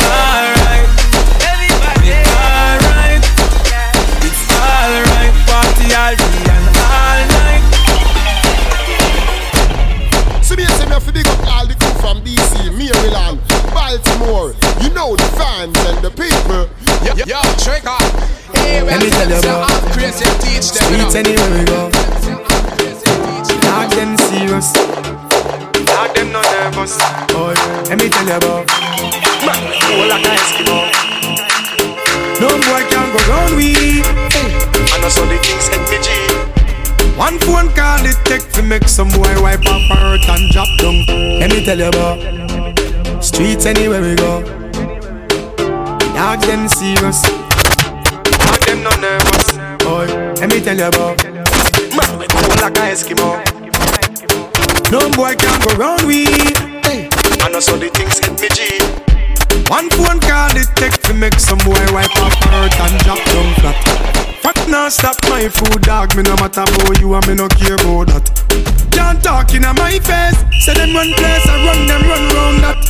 Alright. 0.02 0.90
Be 2.02 2.10
alright. 2.34 3.22
It's 4.26 4.42
alright. 4.50 5.34
Party 5.46 5.86
all 5.94 6.14
day 6.18 6.50
and 6.50 6.66
all 6.82 7.22
night. 7.30 7.62
Me 10.50 10.66
me 11.14 11.22
to 11.78 11.88
from 12.02 12.18
DC, 12.26 12.74
Maryland, 12.74 13.38
Baltimore. 13.70 14.50
You 14.82 14.90
know 14.90 15.14
the 15.14 15.30
fans 15.38 15.78
and 15.86 16.02
the 16.02 16.10
people. 16.10 16.66
Yo, 17.06 17.14
yo, 17.22 17.40
Trigga. 17.62 17.96
Hey, 18.58 18.82
Let 18.82 19.00
me 19.00 19.10
tell 19.10 19.30
you 19.30 19.38
about. 19.38 19.70
Crazy, 19.92 20.24
teach 20.42 20.72
them. 20.72 20.90
Streets 20.90 21.14
anywhere 21.14 21.50
we 21.56 21.64
go. 21.66 21.90
Talk 23.62 23.90
them 23.94 24.16
serious. 24.18 25.09
Dog 26.10 26.16
them 26.16 26.32
no 26.32 26.42
nervous. 26.42 26.96
Oh, 27.38 27.54
let 27.88 27.96
me 27.96 28.08
tell 28.08 28.26
you 28.26 28.34
about. 28.34 28.66
Man, 29.46 29.62
cool 29.86 30.08
like 30.10 30.26
a 30.26 30.34
Eskimo. 30.34 30.90
No 32.40 32.48
boy 32.66 32.82
can 32.90 33.14
go 33.14 33.20
round 33.30 33.54
we. 33.54 34.02
And 34.90 35.04
also 35.04 35.24
the 35.26 35.38
things 35.38 35.68
hit 35.70 35.86
me 35.86 35.98
G. 36.02 36.10
One 37.16 37.38
phone 37.38 37.68
call 37.76 38.04
it 38.04 38.18
take 38.24 38.50
to 38.54 38.62
make 38.62 38.88
some 38.88 39.08
boy 39.10 39.40
wipe 39.40 39.64
up 39.66 39.82
hurt 39.98 40.28
and 40.28 40.50
drop 40.50 40.66
down. 40.78 41.06
Let 41.38 41.52
me 41.52 41.64
tell 41.64 41.78
you 41.78 41.86
about. 41.86 43.22
Streets 43.22 43.66
anywhere 43.66 44.02
we 44.02 44.16
go. 44.16 44.42
Dog 46.14 46.40
them 46.40 46.66
serious. 46.68 47.22
Dog 47.22 48.60
them 48.66 48.82
no 48.82 48.90
nervous. 48.98 49.52
Boy, 49.84 50.06
let 50.40 50.50
me 50.50 50.60
tell 50.60 50.76
you 50.76 50.86
about. 50.86 51.22
Man, 51.94 52.26
cool 52.28 52.56
like 52.62 52.78
a 52.78 52.90
Eskimo. 52.90 53.44
Oh. 53.46 53.49
No 54.90 55.08
boy 55.10 55.36
can 55.36 55.60
go 55.60 55.76
round 55.76 56.02
we. 56.02 56.26
And 56.26 57.54
also 57.54 57.76
the 57.76 57.90
things 57.94 58.18
hit 58.18 58.40
me 58.40 58.48
G. 58.48 58.99
One 59.70 59.88
phone 59.90 60.18
call 60.18 60.50
it 60.58 60.66
take 60.74 60.98
to 61.06 61.14
make 61.14 61.38
some 61.38 61.58
boy 61.58 61.78
wipe 61.94 62.10
up 62.18 62.34
her 62.42 62.66
hurt 62.66 62.74
and 62.74 62.98
drop 63.06 63.22
down 63.30 63.54
flat. 63.62 63.78
Fuck 64.42 64.58
now 64.66 64.88
stop 64.88 65.14
my 65.30 65.48
food 65.48 65.82
dog, 65.82 66.10
me 66.16 66.24
no 66.24 66.34
matter 66.42 66.66
about 66.66 66.98
you 66.98 67.14
and 67.14 67.24
me 67.28 67.34
no 67.38 67.46
care 67.46 67.78
about 67.78 68.10
that. 68.10 68.26
Can't 68.90 69.22
talk 69.22 69.54
in 69.54 69.62
my 69.62 69.94
face, 70.02 70.42
say 70.66 70.74
them 70.74 70.90
run 70.90 71.14
place, 71.14 71.46
I 71.46 71.54
run 71.62 71.86
them 71.86 72.02
run 72.02 72.24
round 72.34 72.58
that. 72.66 72.82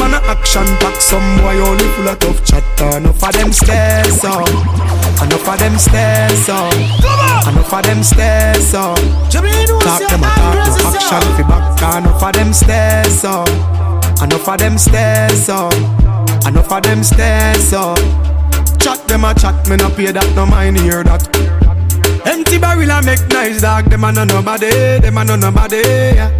Man 0.00 0.16
a 0.16 0.20
action 0.32 0.64
pack, 0.80 0.96
some 0.96 1.20
boy 1.44 1.60
only 1.60 1.84
full 1.92 2.08
of 2.08 2.18
tough 2.18 2.40
chatter. 2.40 2.96
Enough 2.96 3.20
of 3.20 3.32
them 3.36 3.52
stairs 3.52 4.24
up, 4.24 4.48
uh. 4.48 5.24
enough 5.28 5.44
of 5.44 5.58
them 5.60 5.76
stairs 5.76 6.48
up, 6.48 6.72
uh. 7.04 7.50
enough 7.52 7.68
of 7.68 7.82
them 7.84 8.02
stairs 8.02 8.72
up. 8.72 8.96
Uh. 8.96 9.44
Talk 9.84 10.00
them 10.08 10.24
a 10.24 10.30
talk, 10.40 10.56
no 10.56 10.88
action 10.88 11.24
fi 11.36 11.44
back, 11.44 12.00
enough 12.00 12.22
of 12.22 12.32
them 12.32 12.52
stairs 12.56 13.24
up, 13.28 13.48
enough 14.24 14.48
of 14.48 14.56
them 14.56 14.78
stairs 14.78 15.50
up. 15.50 16.13
Enough 16.46 16.72
of 16.72 16.82
them 16.82 17.02
stairs 17.02 17.72
up. 17.72 17.98
Chat 18.78 19.00
them 19.08 19.24
a 19.24 19.34
chat, 19.34 19.66
me 19.68 19.76
no 19.76 19.88
pay 19.88 20.12
that, 20.12 20.30
no 20.36 20.44
mind 20.44 20.78
hear 20.78 21.02
that. 21.02 21.24
Empty 22.26 22.58
barrel 22.58 22.90
a 22.90 23.02
make 23.02 23.26
nice 23.28 23.62
dog, 23.62 23.86
them 23.86 24.04
a 24.04 24.12
no 24.12 24.24
nobody, 24.24 25.00
them 25.00 25.16
a 25.16 25.24
no 25.24 25.36
nobody. 25.36 25.80
Yeah. 25.80 26.30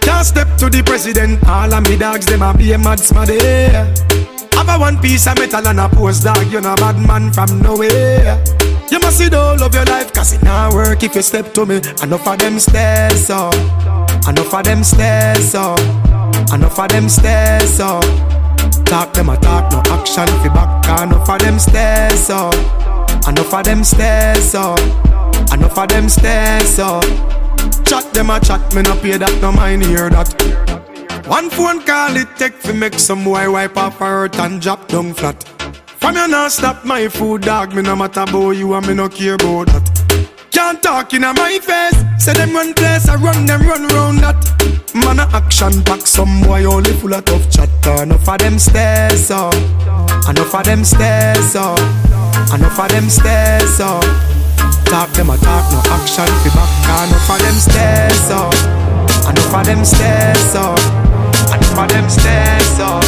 Can't 0.00 0.24
step 0.24 0.56
to 0.58 0.70
the 0.70 0.82
president, 0.84 1.42
all 1.48 1.74
of 1.74 1.82
me 1.88 1.96
dogs, 1.96 2.26
them 2.26 2.42
a 2.42 2.54
be 2.54 2.72
a 2.72 2.78
mad 2.78 2.98
smaddy. 3.00 3.38
Yeah. 3.42 3.92
Have 4.54 4.68
a 4.68 4.78
one 4.78 4.98
piece 5.00 5.26
of 5.26 5.36
metal 5.38 5.66
and 5.66 5.80
a 5.80 5.88
post 5.88 6.22
dog, 6.22 6.46
you 6.52 6.60
no 6.60 6.76
bad 6.76 6.98
man 7.04 7.32
from 7.32 7.60
nowhere. 7.60 8.42
You 8.90 9.00
must 9.00 9.18
see 9.18 9.28
the 9.28 9.40
whole 9.40 9.62
of 9.62 9.74
your 9.74 9.84
life, 9.86 10.12
cause 10.12 10.32
it 10.32 10.42
not 10.44 10.74
work 10.74 11.02
if 11.02 11.14
you 11.16 11.22
step 11.22 11.52
to 11.54 11.66
me. 11.66 11.80
Enough 12.02 12.26
of 12.26 12.38
them 12.38 12.60
stairs 12.60 13.30
up, 13.30 13.54
enough 14.28 14.54
of 14.54 14.64
them 14.64 14.84
stairs 14.84 15.54
up, 15.56 15.80
enough 16.52 16.78
of 16.78 16.88
them 16.88 17.08
stairs 17.08 17.80
up. 17.80 18.39
Talk 18.90 19.12
them 19.12 19.28
a 19.28 19.36
talk, 19.36 19.70
no 19.70 19.78
action 19.94 20.26
fi 20.26 20.48
back. 20.48 21.00
Enough 21.00 21.28
of 21.30 21.38
them 21.38 21.60
stairs 21.60 22.28
up 22.28 22.52
Enough 23.28 23.54
of 23.54 23.64
them 23.64 23.84
stairs 23.84 24.52
up 24.56 24.80
Enough 25.52 25.78
of 25.78 25.88
them 25.88 26.08
stairs 26.08 26.78
up 26.80 27.04
Chat 27.84 28.12
them 28.12 28.30
a 28.30 28.40
chat, 28.40 28.74
me 28.74 28.82
no 28.82 28.96
pay 28.96 29.16
that, 29.16 29.40
no 29.40 29.52
mind 29.52 29.84
hear 29.84 30.10
that. 30.10 30.34
One 31.28 31.50
phone 31.50 31.82
call 31.82 32.16
it 32.16 32.28
take 32.36 32.54
fi 32.54 32.72
make 32.72 32.94
some 32.94 33.22
boy 33.22 33.48
wipe 33.52 33.76
off 33.76 33.98
her 33.98 34.22
hurt 34.22 34.36
and 34.40 34.60
drop 34.60 34.88
down 34.88 35.14
flat. 35.14 35.40
From 35.86 36.16
you 36.16 36.26
not 36.26 36.50
stop 36.50 36.84
my 36.84 37.06
food 37.06 37.42
dog, 37.42 37.72
me 37.72 37.82
no 37.82 37.94
matter 37.94 38.22
about 38.22 38.50
you 38.56 38.74
and 38.74 38.88
me 38.88 38.94
no 38.94 39.08
care 39.08 39.34
about 39.34 39.68
that 39.68 39.99
Can't 40.50 40.82
talk 40.82 41.14
in 41.14 41.22
my 41.22 41.58
face, 41.62 42.24
say 42.24 42.32
them 42.34 42.54
run 42.54 42.74
place, 42.74 43.08
I 43.08 43.16
run 43.16 43.46
them 43.46 43.62
run 43.62 43.86
round 43.88 44.18
that 44.18 44.60
Man 44.92 45.20
a 45.20 45.22
action 45.30 45.84
pack, 45.84 46.04
some 46.04 46.42
boy 46.42 46.64
only 46.64 46.92
full 46.94 47.14
of 47.14 47.24
tough 47.24 47.48
chatter. 47.48 48.02
Enough 48.02 48.28
of 48.28 48.38
them 48.38 48.58
stairs 48.58 49.30
up, 49.30 49.54
enough 50.28 50.52
of 50.52 50.64
them 50.64 50.82
stairs 50.82 51.54
up, 51.54 51.78
enough 52.52 52.78
of 52.78 52.88
them 52.88 53.08
stairs 53.08 53.78
up. 53.78 54.02
Talk 54.86 55.10
them 55.14 55.30
a 55.30 55.38
talk, 55.38 55.70
no 55.70 55.78
action 55.94 56.26
fi 56.42 56.50
back. 56.50 57.06
Enough 57.06 57.30
of 57.30 57.38
them 57.38 57.54
stairs 57.54 58.30
up, 58.30 58.54
enough 59.30 59.54
of 59.54 59.66
them 59.66 59.84
stairs 59.84 60.54
up, 60.56 60.78
enough 61.54 61.78
of 61.78 61.88
them 61.88 62.10
stairs 62.10 62.80
up. 62.80 63.04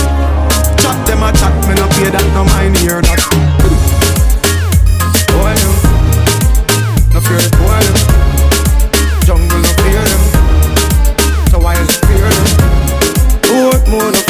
Chat 0.79 1.07
them 1.07 1.23
a 1.25 1.33
chat, 1.33 1.55
me 1.67 1.75
no 1.75 1.89
pay 1.99 2.11
that, 2.11 2.27
no 2.35 2.45
mind 2.45 2.77
hear 2.77 3.03
that. 3.03 3.52
Fear 7.33 7.51
boy, 7.59 7.81
no. 7.89 8.03
Jungle, 9.25 9.59
no 9.59 9.73
fear 9.83 10.05
them. 10.05 10.25
So 11.51 11.59
is 11.81 11.97
fear 12.07 12.29
them? 12.29 12.49
What 13.49 13.89
more 13.89 14.22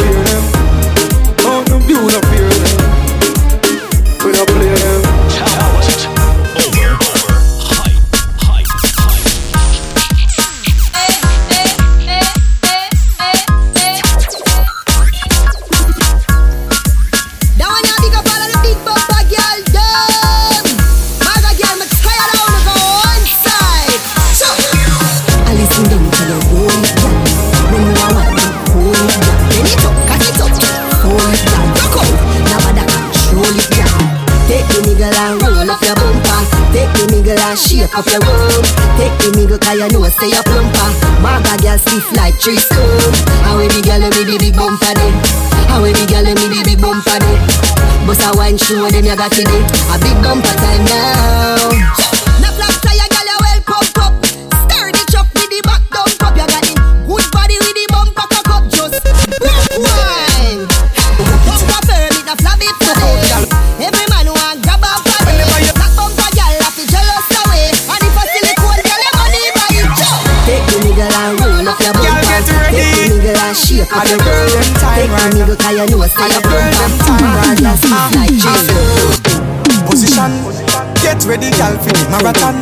stiff 42.03 42.17
like 42.17 42.39
tree 42.39 42.57
stone. 42.57 43.13
How 43.45 43.59
we 43.59 43.69
the 43.69 43.83
girl 43.83 44.03
with 44.03 44.27
the 44.27 44.37
big 44.39 44.55
bumper 44.55 44.95
then? 44.95 45.13
How 45.69 45.83
we 45.83 45.93
the 45.93 46.07
girl 46.07 46.25
with 46.25 46.51
the 46.51 46.63
big 46.65 46.81
bumper 46.81 47.19
then? 47.19 47.39
Bust 48.07 48.23
a 48.27 48.37
wine 48.37 48.59
show 48.59 48.89
them 48.91 49.05
you 49.05 49.17
got 49.17 49.33
it? 49.39 49.47
A 49.47 49.97
big 50.03 50.17
bumper 50.23 50.55
time 50.59 50.85
now. 50.85 51.02
Your 74.19 74.37
room. 74.37 74.67
Take 74.81 75.09
the 75.09 75.25
nigga 75.33 75.55
'cause 75.57 75.75
you 75.79 75.87
know 75.97 76.07
stay 76.09 76.33
a 76.33 76.41
bumper. 76.43 77.17
Man, 77.23 77.57
you 77.59 77.73
stiff 77.77 78.09
like 78.17 78.37
ah. 78.45 78.57
tree. 78.67 79.43
Position, 79.89 80.33
get 81.03 81.21
ready, 81.27 81.51
girl, 81.59 81.75
for 81.83 81.93
the 81.93 82.05
marathon. 82.11 82.55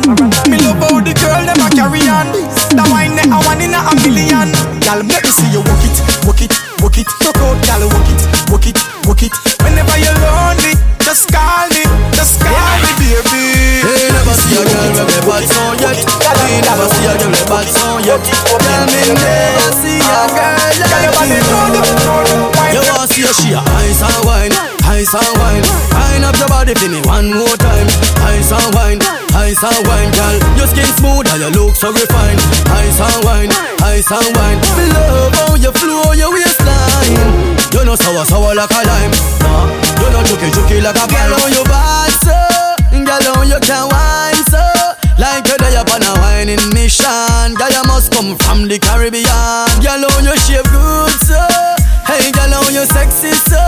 Me 0.49 0.57
love 0.59 0.79
how 0.83 0.99
the 0.99 1.13
girl 1.21 1.41
them 1.47 1.61
a 1.63 1.67
carry 1.71 2.03
on. 2.09 2.27
The 2.75 2.83
wine 2.91 3.15
they 3.15 3.27
a 3.29 3.37
one 3.47 3.61
in 3.61 3.73
a 3.73 3.81
million. 4.03 4.51
Girl, 4.83 5.03
make 5.03 5.23
me 5.23 5.31
see 5.31 5.49
you 5.51 5.60
me 26.91 26.99
one 27.07 27.31
more 27.31 27.55
time. 27.57 27.87
Ice 28.27 28.51
and 28.51 28.69
wine, 28.75 28.99
ice 29.33 29.63
and 29.63 29.81
wine, 29.87 30.11
girl. 30.11 30.37
Your 30.59 30.67
skin 30.67 30.85
smooth 30.99 31.25
and 31.31 31.39
your 31.39 31.51
look 31.55 31.75
so 31.75 31.91
refined. 31.91 32.39
Ice 32.67 32.99
and 32.99 33.23
wine, 33.23 33.51
ice 33.87 34.11
and 34.11 34.27
wine. 34.35 34.59
Me 34.75 34.85
love 34.91 35.33
how 35.39 35.55
you 35.55 35.71
flow 35.71 36.11
your 36.11 36.31
waistline. 36.35 37.15
You 37.71 37.85
know 37.87 37.95
sour 37.95 38.25
sour 38.27 38.53
like 38.53 38.69
a 38.71 38.81
lime. 38.83 39.13
Nah, 39.39 39.71
you 40.03 40.07
know 40.11 40.21
juky 40.27 40.51
juky 40.51 40.77
like 40.83 40.99
a 40.99 41.05
girl 41.07 41.31
on 41.39 41.51
your 41.55 41.65
bad 41.65 42.11
so. 42.21 42.35
Girl, 42.91 43.23
how 43.23 43.41
you 43.43 43.59
can 43.61 43.87
wine 43.89 44.43
so 44.51 44.61
Like 45.17 45.47
you're 45.47 45.57
there 45.57 45.81
upon 45.81 46.03
a 46.03 46.13
whining 46.19 46.59
mission 46.75 47.55
Girl, 47.55 47.71
you 47.71 47.83
must 47.87 48.11
come 48.13 48.37
from 48.37 48.67
the 48.67 48.77
Caribbean 48.79 49.25
Girl, 49.81 50.03
how 50.05 50.19
you 50.19 50.35
shape 50.37 50.67
good 50.69 51.15
so 51.25 51.39
Hey, 52.05 52.31
girl, 52.31 52.47
know 52.51 52.69
you're 52.69 52.85
sexy, 52.85 53.31
so 53.31 53.59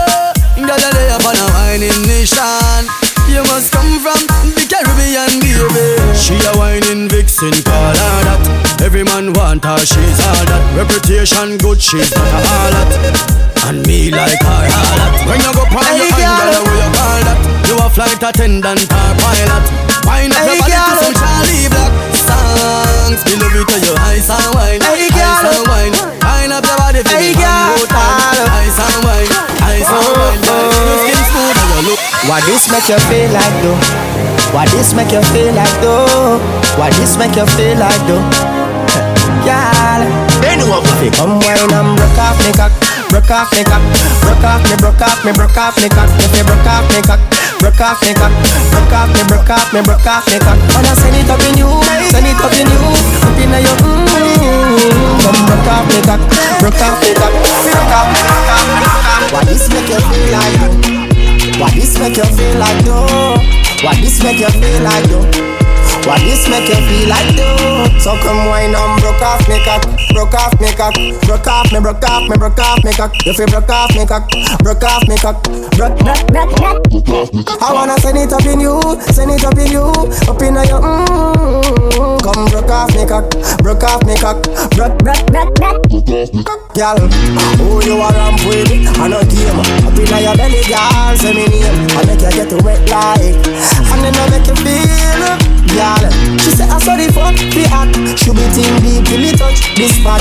Girl, 0.56 0.92
lay 0.94 1.10
up 1.10 1.24
on 1.26 1.36
a 1.36 1.46
whining 1.52 2.06
nation 2.06 3.03
You 3.34 3.42
must 3.50 3.74
come 3.74 3.98
from 3.98 4.20
the 4.54 4.62
Caribbean, 4.70 5.42
baby. 5.42 5.98
She 6.14 6.38
a 6.38 6.54
whining 6.54 7.10
vixen, 7.10 7.50
call 7.66 7.90
her 7.90 8.18
that. 8.30 8.78
Every 8.78 9.02
man 9.02 9.34
want 9.34 9.66
her, 9.66 9.82
she's 9.82 10.18
all 10.22 10.44
that. 10.46 10.62
Reputation 10.78 11.58
good, 11.58 11.82
she's 11.82 12.14
not 12.14 12.30
a 12.30 12.40
harlot. 12.46 12.90
And 13.66 13.82
me 13.90 14.14
like 14.14 14.38
her 14.38 14.64
harlot. 14.70 15.26
When 15.26 15.42
you 15.42 15.50
go 15.50 15.66
pon 15.66 15.82
your 15.98 16.06
hand, 16.14 16.30
girl, 16.46 16.62
what 16.62 16.78
you 16.78 16.90
call 16.94 17.20
that? 17.26 17.38
You 17.66 17.74
a 17.82 17.86
flight 17.90 18.22
attendant 18.22 18.86
or 18.86 19.10
pilot. 19.18 19.64
Wine 20.06 20.30
up 20.30 20.46
your 20.46 20.54
body 20.62 20.78
to 20.78 20.94
some 21.02 21.16
Charly 21.18 21.66
Black 21.74 21.90
songs. 22.14 23.18
Me 23.26 23.34
love 23.34 23.50
you 23.50 23.66
to 23.66 23.76
your 23.82 23.98
ice 24.14 24.30
and 24.30 24.48
wine 24.54 24.78
Ice 24.78 25.10
and 25.10 25.66
wine 25.66 25.94
Wine 26.22 26.52
up 26.52 26.62
your 26.62 26.76
body 26.76 27.02
for 27.02 27.18
me 27.18 27.32
one 27.34 27.82
more 27.82 27.88
time 27.88 28.46
Ice 28.62 28.78
and 28.78 28.98
wine 29.02 29.32
Ice 29.64 29.90
and 29.90 30.12
wine 30.14 30.73
Look 31.94 32.26
What 32.26 32.42
this 32.50 32.66
make 32.66 32.90
you 32.90 32.98
feel 33.06 33.30
like 33.30 33.54
though? 33.62 33.78
What 34.50 34.66
this 34.74 34.90
make 34.98 35.14
you 35.14 35.22
feel 35.30 35.54
like 35.54 35.70
though? 35.78 36.42
What 36.74 36.90
this 36.98 37.14
make 37.14 37.38
you 37.38 37.46
feel 37.54 37.78
like 37.78 38.02
though? 38.10 38.24
Girl, 39.46 40.02
Bend 40.42 40.62
over. 40.66 40.82
fi 40.98 41.06
come 41.14 41.38
wine 41.38 41.70
and 41.70 41.94
broke 41.94 42.18
off 42.18 42.34
me 42.42 42.50
cock, 42.56 42.72
broke 43.12 43.30
off 43.30 43.52
me 43.54 43.62
cock, 43.62 43.82
broke 44.24 44.42
off 44.42 44.62
me, 44.66 44.74
broke 44.80 45.04
off 45.04 45.22
me, 45.22 45.30
broke 45.36 45.54
off 45.54 45.76
me 45.78 45.88
cock. 45.92 46.08
If 46.18 46.34
you 46.34 46.42
broke 46.42 46.66
off 46.66 46.88
me 46.90 47.00
cock, 47.04 47.20
broke 47.60 47.78
off 47.78 48.00
me 48.02 48.10
cock, 48.14 48.32
broke 48.72 48.94
off 48.94 49.10
me, 49.14 49.22
broke 49.28 49.50
off 49.50 49.68
me, 49.70 49.80
broke 49.84 50.06
off 50.08 50.24
me 50.32 50.38
cock. 50.40 50.58
Wanna 50.74 50.96
send 50.98 51.14
it 51.14 51.30
up 51.30 51.44
in 51.46 51.60
you, 51.60 51.68
send 52.10 52.26
it 52.26 52.40
up 52.40 52.54
in 52.56 52.66
you, 52.72 52.82
up 53.22 53.38
in 53.38 53.54
your 53.54 53.76
mm. 53.84 55.22
Come 55.22 55.40
broke 55.46 55.68
off 55.70 55.84
me 55.92 56.00
cock, 56.02 56.22
broke 56.58 56.82
off 56.82 56.98
me 57.04 57.10
cock, 57.14 57.34
broke 57.70 57.94
off 57.94 58.08
me, 58.10 58.20
off. 58.26 59.30
What 59.30 59.46
this 59.46 59.68
make 59.68 59.88
you 59.92 60.00
feel 60.00 60.32
like 60.32 61.03
What 61.58 61.72
this 61.72 61.98
make 61.98 62.16
you 62.16 62.24
feel 62.24 62.58
like 62.58 62.84
though? 62.84 63.38
What 63.86 63.96
this 64.02 64.22
make 64.22 64.40
you 64.40 64.50
feel 64.50 64.82
like 64.82 65.06
though? 65.06 65.22
What 66.02 66.20
this 66.20 66.48
make 66.48 66.68
you 66.68 66.74
feel 66.74 67.08
like 67.08 67.36
though? 67.36 67.98
So 67.98 68.16
come 68.22 68.46
wine 68.46 68.74
and 68.74 69.00
broke 69.00 69.22
off 69.22 69.46
cock, 69.64 70.03
broke 70.14 70.34
off 70.34 70.54
me 70.60 70.70
cock, 70.72 70.94
broke 71.26 71.46
off 71.46 71.72
me, 71.72 71.80
broke 71.80 72.04
off 72.08 72.28
me, 72.30 72.36
broke 72.38 72.58
off 72.58 72.84
me 72.84 72.92
cock. 72.92 73.12
You 73.26 73.34
feel 73.34 73.46
broke 73.46 73.68
off 73.68 73.90
me 73.94 74.06
cock, 74.06 74.30
broke 74.62 74.84
off 74.84 75.02
me 75.08 75.16
cock, 75.18 75.42
broke, 75.74 75.98
broke, 75.98 76.26
broke, 76.30 76.54
broke. 76.54 76.82
I 77.60 77.72
wanna 77.74 77.98
send 77.98 78.18
it 78.18 78.32
up 78.32 78.46
in 78.46 78.60
you, 78.60 78.80
send 79.10 79.32
it 79.34 79.44
up 79.44 79.58
in 79.58 79.72
you, 79.74 79.82
up 80.30 80.40
in 80.40 80.54
your 80.54 80.80
mm. 80.80 82.22
Come 82.22 82.46
broke 82.46 82.70
off 82.70 82.94
me 82.94 83.04
cock, 83.04 83.28
broke 83.58 83.82
off 83.82 84.06
me 84.06 84.14
cock, 84.16 84.38
broke, 84.78 84.96
broke, 85.02 85.26
broke, 85.26 85.54
broke. 85.58 85.82
Girl, 86.74 86.98
who 87.58 87.84
you 87.84 87.98
are 87.98 88.12
ramp 88.12 88.40
with? 88.46 88.70
I 88.98 89.06
know 89.06 89.22
game. 89.26 89.58
Up 89.86 89.94
in 89.94 90.10
your 90.10 90.34
belly, 90.34 90.62
girl, 90.66 91.14
say 91.18 91.34
me 91.34 91.46
name. 91.46 91.90
I 91.94 92.02
make 92.06 92.22
you 92.22 92.30
get 92.30 92.50
wet 92.62 92.82
like, 92.90 93.38
and 93.90 94.00
then 94.02 94.14
I 94.14 94.30
make 94.30 94.46
you 94.46 94.56
feel. 94.62 95.54
Girl, 95.74 96.02
she 96.38 96.50
say 96.50 96.66
I 96.66 96.78
saw 96.78 96.94
the 96.94 97.10
fuck 97.14 97.34
fi 97.54 97.66
act. 97.70 97.94
She 98.18 98.30
be 98.30 98.46
team 98.54 98.74
deep 98.82 99.06
till 99.06 99.22
it 99.22 99.38
touch 99.38 99.74
this 99.74 99.94
spot. 100.04 100.20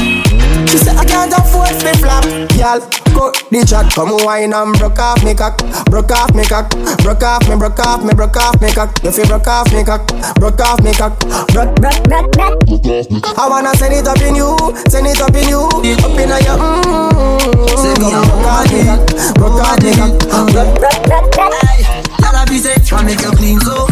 She 0.71 0.77
say 0.79 0.95
I 0.95 1.03
can't 1.03 1.33
afford 1.35 1.75
fi 1.83 1.91
flap. 1.99 2.23
Girl, 2.55 2.79
cut 3.11 3.35
the 3.51 3.59
chat, 3.67 3.91
come 3.91 4.15
wine 4.23 4.55
and 4.55 4.71
broke 4.79 4.99
off 4.99 5.19
me 5.23 5.35
cock, 5.35 5.59
broke 5.91 6.11
off 6.11 6.31
me 6.33 6.43
cock, 6.47 6.71
broke 7.03 7.23
off 7.23 7.43
me, 7.49 7.55
broke 7.59 7.79
off 7.83 7.99
me, 8.03 8.13
broke 8.15 8.37
off 8.39 8.55
me 8.63 8.71
cock. 8.71 8.95
You 9.03 9.11
fi 9.11 9.27
broke 9.27 9.47
off 9.47 9.67
me 9.75 9.83
cock, 9.83 10.07
broke 10.39 10.63
off 10.63 10.79
me 10.81 10.95
cock, 10.95 11.19
broke, 11.51 11.75
broke, 11.75 11.99
broke, 12.07 12.31
broke. 12.31 12.63
I 13.35 13.43
wanna 13.51 13.75
send 13.75 13.93
it 13.93 14.07
up 14.07 14.23
in 14.23 14.39
you, 14.39 14.55
send 14.87 15.07
it 15.07 15.19
up 15.19 15.35
in 15.35 15.51
you, 15.51 15.67
up 15.67 16.15
in 16.15 16.31
your 16.31 16.55
mm. 16.55 17.67
Say 17.83 17.93
come 17.99 18.23
broke 18.23 18.47
off 18.47 18.71
me 18.71 18.79
cock, 18.87 19.03
broke 19.35 19.59
off 19.59 19.77
me 19.83 19.91
cock, 19.91 20.13
broke, 20.55 20.71
broke, 20.79 21.03
broke, 21.03 21.31
broke. 21.35 22.13
Y'all 22.33 22.51
be 22.51 22.57
say, 22.57 22.75
wanna 22.91 23.07
make 23.07 23.21
you 23.21 23.31
clean 23.31 23.59
so 23.61 23.87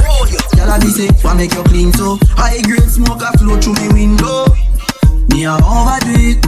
Y'all 0.58 0.80
be 0.82 0.88
say, 0.88 1.08
wanna 1.24 1.39
make 1.39 1.54
you 1.54 1.64
clean 1.64 1.94
so 1.94 2.18
High 2.32 2.60
grade 2.64 2.89
smoke 2.89 3.22
a 3.22 3.32
flow 3.38 3.56
through 3.62 3.76
me 3.76 3.88
window 3.94 4.46
Me 5.32 5.45
a 5.45 5.55
overdo 5.55 6.13
it 6.15 6.45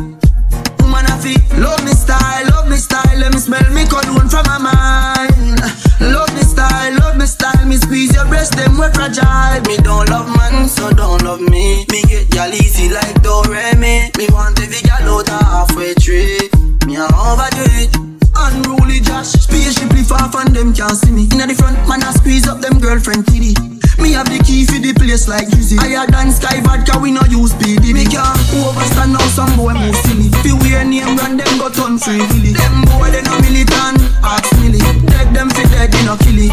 Woman 0.82 1.06
a 1.06 1.16
fi 1.18 1.36
love 1.58 1.84
me 1.84 1.92
style, 1.92 2.46
love 2.52 2.70
me 2.70 2.76
style. 2.78 3.18
Let 3.18 3.34
me 3.34 3.40
smell 3.40 3.68
me 3.74 3.86
cologne 3.86 4.30
from 4.30 4.46
my 4.46 4.58
mind. 4.60 5.60
Love 6.02 6.34
me 6.36 6.42
style, 6.42 6.94
love 7.00 7.18
me 7.18 7.26
style. 7.26 7.66
Me 7.66 7.78
squeeze 7.78 8.14
your 8.14 8.26
breast, 8.26 8.54
them 8.56 8.78
we 8.78 8.88
fragile. 8.94 9.62
Me 9.68 9.78
don't 9.78 10.10
love 10.10 10.28
man, 10.36 10.68
so 10.68 10.92
don't 10.92 11.24
love 11.24 11.42
me. 11.42 11.86
Me 11.92 12.02
get 12.04 12.34
y'all 12.36 12.54
easy 12.54 12.90
like 12.90 13.16
Doremi 13.22 14.16
Me 14.18 14.28
want 14.32 14.60
every 14.60 14.82
gal 14.82 15.20
out 15.20 15.30
Half 15.30 15.76
Way 15.76 15.94
Tree 15.96 16.50
Me 16.86 16.96
a 16.98 17.06
overdo 17.06 17.64
it 17.82 18.13
Unruly 18.44 19.00
Josh, 19.00 19.32
spaceship 19.40 19.90
lift 19.96 20.12
off 20.12 20.36
and 20.36 20.52
them 20.54 20.74
can't 20.74 20.98
see 21.00 21.12
me. 21.12 21.32
Inna 21.32 21.48
the 21.48 21.56
front, 21.56 21.80
man, 21.88 22.04
I 22.04 22.12
squeeze 22.12 22.48
up 22.48 22.60
them 22.60 22.76
girlfriend 22.80 23.26
kitty. 23.28 23.56
Me 24.04 24.12
have 24.12 24.28
the 24.28 24.44
key 24.44 24.68
for 24.68 24.84
the 24.84 24.92
place 24.92 25.32
like 25.32 25.48
Drizzy. 25.48 25.80
Higher 25.80 26.04
than 26.12 26.28
Skyy 26.28 26.60
Vodka, 26.60 27.00
we 27.00 27.16
no 27.16 27.24
use 27.32 27.56
PD. 27.56 27.96
Me 27.96 28.04
can't 28.04 28.36
overstand 28.52 29.16
now, 29.16 29.24
some 29.32 29.56
boy 29.56 29.72
move 29.72 29.96
silly. 30.04 30.28
Fi 30.44 30.52
wear 30.60 30.84
name 30.84 31.16
brand, 31.16 31.40
them 31.40 31.56
go 31.56 31.72
turn 31.72 31.96
free 31.96 32.20
willy. 32.20 32.52
Them 32.52 32.84
boy, 32.92 33.16
they 33.16 33.24
no 33.24 33.32
militant, 33.40 34.04
ask 34.20 34.52
milly. 34.60 34.84
Dead 35.08 35.32
them 35.32 35.48
fi 35.48 35.64
dead, 35.72 35.88
they 35.96 36.04
no 36.04 36.20
kill 36.20 36.44
it. 36.44 36.52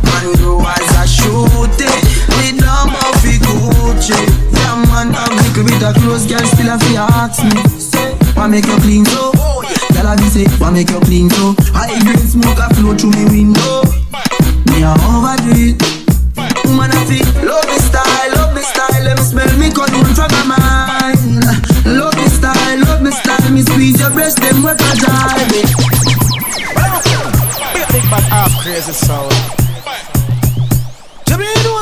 Man 0.00 0.26
grow 0.40 0.64
as 0.64 0.96
a 0.96 1.04
shoot 1.04 1.76
it. 1.76 2.00
Me 2.40 2.56
dumb 2.56 2.96
off 3.04 3.20
fi 3.20 3.36
Gucci. 3.36 4.16
Yeah, 4.48 4.80
man, 4.88 5.12
have 5.12 5.28
little 5.28 5.68
bit 5.68 5.84
of 5.84 5.92
clothes, 6.00 6.24
girl 6.24 6.40
still 6.48 6.72
a 6.72 6.80
fi 6.80 6.96
ask 7.20 7.44
me. 7.44 7.60
Say, 7.76 8.16
why 8.32 8.48
make 8.48 8.64
you 8.64 8.80
clean 8.80 9.04
so? 9.04 9.60
Girl, 10.02 10.18
I 10.18 10.28
say, 10.34 10.50
why 10.58 10.70
make 10.70 10.90
you 10.90 10.98
clean 10.98 11.30
so? 11.30 11.54
High 11.70 11.94
grade 12.02 12.18
smoke 12.18 12.58
a 12.58 12.66
flow 12.74 12.90
through 12.98 13.14
me 13.14 13.22
window. 13.30 13.86
Me 14.66 14.82
a 14.82 14.98
overdo 14.98 15.54
it. 15.54 15.78
Woman 16.66 16.90
a 16.90 16.98
fi 17.06 17.22
love 17.46 17.62
me 17.70 17.78
style, 17.78 18.34
love 18.34 18.50
me 18.50 18.62
style. 18.66 18.98
Let 18.98 19.14
me 19.14 19.22
smell 19.22 19.54
me 19.62 19.70
cologne 19.70 20.10
from 20.10 20.26
my 20.34 20.58
mind. 20.58 21.46
Love 21.86 22.18
me 22.18 22.26
style, 22.26 22.82
love 22.82 22.98
me 22.98 23.12
style. 23.14 23.46
Me 23.54 23.62
squeeze 23.62 24.00
your 24.00 24.10
breast, 24.10 24.42
them 24.42 24.66
we 24.66 24.74
fragile. 24.74 25.38
Me. 25.54 25.62
Big 27.94 28.04
bad 28.10 28.26
half 28.26 28.50
crazy 28.58 28.90
sound. 28.90 29.30
Jimmy, 31.30 31.46
you 31.46 31.62
know 31.62 31.78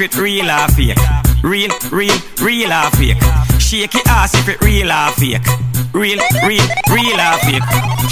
if 0.00 0.16
it 0.16 0.20
real 0.20 0.50
or 0.50 0.68
fake. 0.68 0.96
Real, 1.42 1.70
real, 1.92 2.16
real 2.40 2.72
or 2.72 2.90
fake. 2.96 3.20
Shake 3.60 3.92
your 3.92 4.02
ass 4.08 4.32
if 4.34 4.48
it 4.48 4.60
real 4.62 4.90
or 4.90 5.12
fake. 5.12 5.44
Real, 5.92 6.18
real, 6.46 6.64
real 6.88 7.20
or 7.20 7.36
fake. 7.44 7.62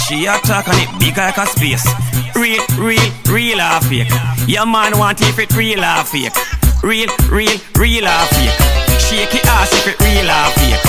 She 0.05 0.25
attack 0.25 0.67
on 0.67 0.77
it 0.77 0.89
big 0.99 1.17
like 1.17 1.37
a 1.37 1.45
space. 1.47 1.87
Real, 2.35 2.61
real, 2.77 3.01
real 3.31 3.59
or 3.61 3.81
fake. 3.89 4.11
Your 4.47 4.65
man 4.65 4.99
want 4.99 5.21
if 5.21 5.39
it 5.39 5.55
real 5.55 5.83
or 5.83 6.05
fake. 6.05 6.33
Real, 6.83 7.09
real, 7.31 7.57
real 7.73 8.05
or 8.05 8.25
fake. 8.37 8.57
Shake 9.01 9.33
your 9.33 9.45
ass 9.49 9.73
if 9.73 9.89
it 9.89 9.97
real 10.05 10.29
or 10.29 10.49
fake. 10.61 10.83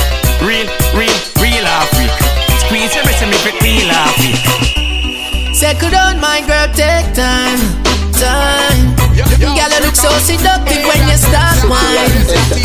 Real, 0.44 0.68
real, 0.92 1.16
real 1.40 1.64
or 1.64 1.84
fake. 1.96 2.12
Squeeze 2.60 2.92
your 2.94 3.04
wrist 3.08 3.24
if 3.24 3.46
it 3.48 3.56
real 3.64 3.88
or 3.88 4.10
fake. 4.20 5.54
Settle 5.54 5.90
down, 5.90 6.20
my 6.20 6.44
girl, 6.44 6.68
take 6.74 7.08
time, 7.14 7.89
time. 8.20 8.92
Girl, 9.40 9.72
you 9.72 9.80
look 9.80 9.96
so 9.96 10.12
seductive 10.20 10.84
when 10.84 11.00
you 11.08 11.16
start 11.16 11.56
wine, 11.64 12.12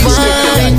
wine. 0.04 0.76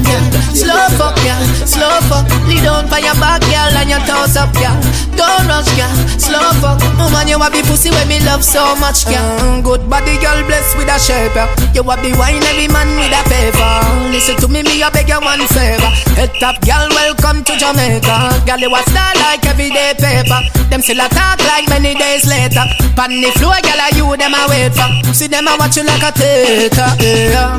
Slow 0.52 0.76
fuck, 1.00 1.16
yeah, 1.24 1.40
slow 1.64 1.96
fuck. 2.08 2.28
Lead 2.46 2.66
on 2.68 2.86
for 2.86 3.00
your 3.00 3.16
back, 3.16 3.40
girl, 3.48 3.72
and 3.80 3.88
your 3.88 4.00
toes 4.04 4.36
up, 4.36 4.52
yeah. 4.60 4.76
Don't 5.16 5.48
rush, 5.48 5.72
yeah, 5.76 5.90
slow 6.20 6.52
fuck. 6.60 6.80
Woman, 7.00 7.28
you 7.28 7.38
have 7.40 7.52
the 7.52 7.64
pussy 7.64 7.90
when 7.90 8.06
me 8.08 8.20
love 8.24 8.44
so 8.44 8.76
much, 8.76 9.08
yeah. 9.08 9.24
Mm, 9.40 9.64
good 9.64 9.88
body, 9.88 10.16
girl, 10.20 10.38
blessed 10.44 10.76
with 10.76 10.92
a 10.92 10.98
shape, 11.00 11.34
yeah. 11.34 11.48
You 11.72 11.82
have 11.88 12.04
the 12.04 12.12
wine, 12.20 12.44
every 12.44 12.68
man 12.68 12.88
with 13.00 13.12
a 13.16 13.22
paper. 13.24 13.72
Listen 14.12 14.36
to 14.44 14.48
me, 14.48 14.62
me 14.62 14.82
I 14.82 14.90
beg 14.92 15.08
you 15.08 15.20
one 15.20 15.44
favor. 15.48 15.90
Head 16.20 16.32
top, 16.40 16.60
girl, 16.64 16.88
welcome 16.92 17.40
to 17.44 17.52
Jamaica. 17.56 18.44
Girl, 18.44 18.60
you 18.60 18.72
a 18.72 18.80
star 18.84 19.12
like 19.24 19.44
everyday 19.48 19.96
paper. 19.96 20.40
Them 20.68 20.80
still 20.84 21.00
a 21.00 21.08
talk 21.08 21.40
like 21.48 21.68
many 21.72 21.94
days 21.96 22.28
later. 22.28 22.64
Pan 22.92 23.10
the 23.20 23.30
floor, 23.40 23.56
girl, 23.64 23.80
are 23.80 23.94
you 23.96 24.06
them 24.20 24.36
a 24.36 24.42
wait 24.52 24.72
for? 24.76 24.88
See 25.16 25.28
them 25.28 25.48
a 25.48 25.56
watch 25.56 25.76
you 25.76 25.84
like 25.84 26.04
a 26.04 26.12
theater. 26.12 26.88
Yeah. 27.00 27.56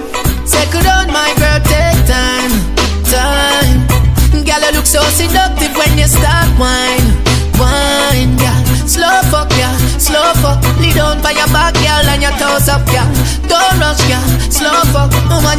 Settle 0.48 0.88
on 0.88 1.12
my 1.12 1.34
girl, 1.36 1.60